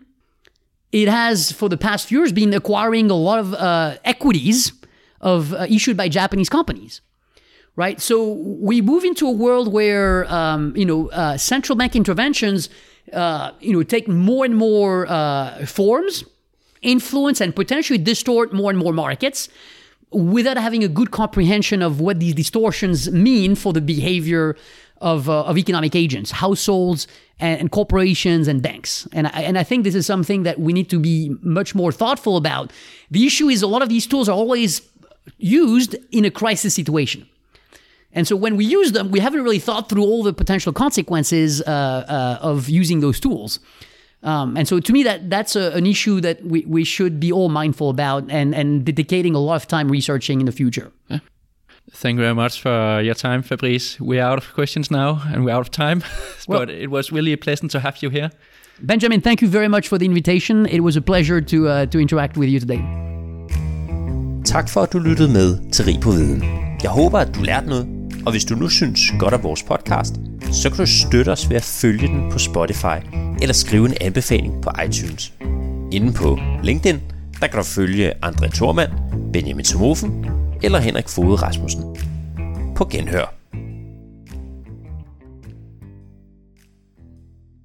it 0.92 1.08
has 1.08 1.52
for 1.52 1.70
the 1.70 1.78
past 1.78 2.08
few 2.08 2.20
years 2.20 2.32
been 2.32 2.54
acquiring 2.54 3.10
a 3.12 3.16
lot 3.16 3.40
of 3.40 3.54
uh, 3.54 3.98
equities 4.04 4.74
of 5.22 5.54
uh, 5.54 5.66
issued 5.70 5.96
by 5.96 6.10
Japanese 6.10 6.50
companies, 6.50 7.02
right? 7.76 8.02
So 8.02 8.34
we 8.34 8.82
move 8.82 9.04
into 9.04 9.28
a 9.28 9.32
world 9.32 9.72
where 9.72 10.32
um, 10.32 10.76
you 10.76 10.86
know 10.86 11.10
uh, 11.10 11.38
central 11.38 11.76
bank 11.76 11.96
interventions, 11.96 12.70
uh, 13.12 13.52
you 13.60 13.74
know, 13.74 13.84
take 13.84 14.08
more 14.08 14.46
and 14.46 14.56
more 14.56 15.08
uh, 15.08 15.66
forms 15.66 16.26
influence 16.84 17.42
and 17.42 17.56
potentially 17.56 17.98
distort 17.98 18.54
more 18.54 18.70
and 18.70 18.80
more 18.80 18.94
markets 18.94 19.50
without 20.12 20.58
having 20.58 20.84
a 20.84 20.88
good 20.88 21.12
comprehension 21.12 21.82
of 21.82 22.00
what 22.00 22.20
these 22.20 22.36
distortions 22.36 23.12
mean 23.12 23.56
for 23.56 23.74
the 23.74 23.82
behavior 23.82 24.56
of, 25.02 25.28
uh, 25.28 25.44
of 25.44 25.58
economic 25.58 25.96
agents, 25.96 26.32
households, 26.32 27.08
and, 27.40 27.60
and, 27.60 27.72
corporations 27.72 28.48
and 28.48 28.62
banks. 28.62 29.08
And 29.12 29.28
I, 29.28 29.42
and 29.42 29.58
I 29.58 29.64
think 29.64 29.84
this 29.84 29.96
is 29.96 30.06
something 30.06 30.44
that 30.44 30.60
we 30.60 30.72
need 30.72 30.90
to 30.92 31.00
be 31.00 31.36
much 31.42 31.76
more 31.76 31.92
thoughtful 31.92 32.38
about. 32.38 32.72
The 33.12 33.26
issue 33.26 33.50
is 33.50 33.62
a 33.62 33.68
lot 33.68 33.82
of 33.82 33.90
these 33.90 34.08
tools 34.08 34.30
are 34.30 34.36
always 34.36 34.82
used 35.38 35.96
in 36.12 36.26
a 36.26 36.32
crisis 36.32 36.74
situation. 36.74 37.28
And 38.14 38.28
so 38.28 38.36
when 38.36 38.56
we 38.56 38.66
use 38.66 38.92
them, 38.92 39.10
we 39.10 39.20
haven't 39.20 39.44
really 39.44 39.60
thought 39.60 39.90
through 39.90 40.04
all 40.04 40.24
the 40.24 40.34
potential 40.34 40.72
consequences 40.72 41.62
uh, 41.62 41.66
uh, 41.66 42.38
of 42.42 42.70
using 42.70 43.00
those 43.00 43.20
tools. 43.20 43.60
Um, 44.24 44.56
and 44.56 44.68
so 44.68 44.80
to 44.80 44.94
me, 44.94 45.04
that 45.04 45.30
that's 45.30 45.56
a, 45.56 45.72
an 45.74 45.86
issue 45.86 46.22
that 46.22 46.44
we, 46.44 46.64
we 46.66 46.84
should 46.84 47.20
be 47.20 47.32
all 47.32 47.50
mindful 47.50 47.90
about 47.90 48.24
and, 48.30 48.56
and 48.56 48.86
dedicating 48.86 49.36
a 49.36 49.40
lot 49.40 49.56
of 49.56 49.68
time 49.68 49.92
researching 49.92 50.40
in 50.40 50.46
the 50.46 50.52
future. 50.52 50.92
Yeah. 51.10 51.20
Thank 51.92 52.16
you 52.16 52.24
very 52.24 52.34
much 52.34 52.62
for 52.62 53.02
your 53.02 53.16
time, 53.16 53.44
Fabrice. 53.44 54.00
We're 54.00 54.24
out 54.24 54.38
of 54.38 54.54
questions 54.54 54.90
now 54.90 55.22
and 55.28 55.44
we're 55.44 55.54
out 55.54 55.62
of 55.62 55.72
time, 55.72 56.04
well, 56.48 56.60
but 56.60 56.70
it 56.70 56.90
was 56.90 57.12
really 57.12 57.34
a 57.34 57.38
pleasant 57.38 57.72
to 57.72 57.80
have 57.80 58.02
you 58.02 58.10
here. 58.10 58.32
Benjamin, 58.82 59.22
thank 59.22 59.42
you 59.42 59.48
very 59.48 59.68
much 59.68 59.88
for 59.88 59.98
the 59.98 60.06
invitation. 60.06 60.66
It 60.66 60.80
was 60.80 60.96
a 60.96 61.02
pleasure 61.02 61.42
to, 61.42 61.68
uh, 61.68 61.86
to 61.88 62.00
interact 62.00 62.38
with 62.38 62.50
you 62.50 62.60
today. 62.60 62.82
Tak 64.46 64.70
for, 64.70 64.82
at 64.82 64.94
du 64.94 65.00
lyttede 65.00 65.34
med 65.34 65.72
til 65.72 65.86
Rig 65.86 66.00
på 66.00 66.12
Viden. 66.12 66.44
Jeg 66.84 66.92
håber, 66.92 67.20
at 67.20 67.36
du 67.36 67.42
lærte 67.42 67.68
noget, 67.68 68.03
og 68.26 68.32
hvis 68.32 68.46
du 68.46 68.56
nu 68.56 68.70
synes 68.70 69.00
godt 69.20 69.34
om 69.34 69.44
vores 69.44 69.64
podcast, 69.64 70.16
så 70.52 70.70
kan 70.70 70.78
du 70.78 70.86
støtte 70.86 71.30
os 71.30 71.50
ved 71.50 71.58
at 71.58 71.64
følge 71.64 72.08
den 72.08 72.32
på 72.32 72.40
Spotify 72.40 72.98
eller 73.42 73.54
skrive 73.54 73.86
en 73.86 73.94
anbefaling 74.02 74.62
på 74.62 74.70
iTunes. 74.86 75.34
Inden 75.92 76.14
på 76.14 76.40
LinkedIn, 76.64 77.02
der 77.42 77.48
kan 77.48 77.58
du 77.58 77.64
følge 77.64 78.26
André 78.26 78.48
Thormand, 78.48 78.92
Benjamin 79.34 79.66
Somofen 79.66 80.26
eller 80.64 80.80
Henrik 80.80 81.10
Fode 81.10 81.36
Rasmussen. 81.36 81.84
På 82.76 82.86
genhør. 82.86 83.43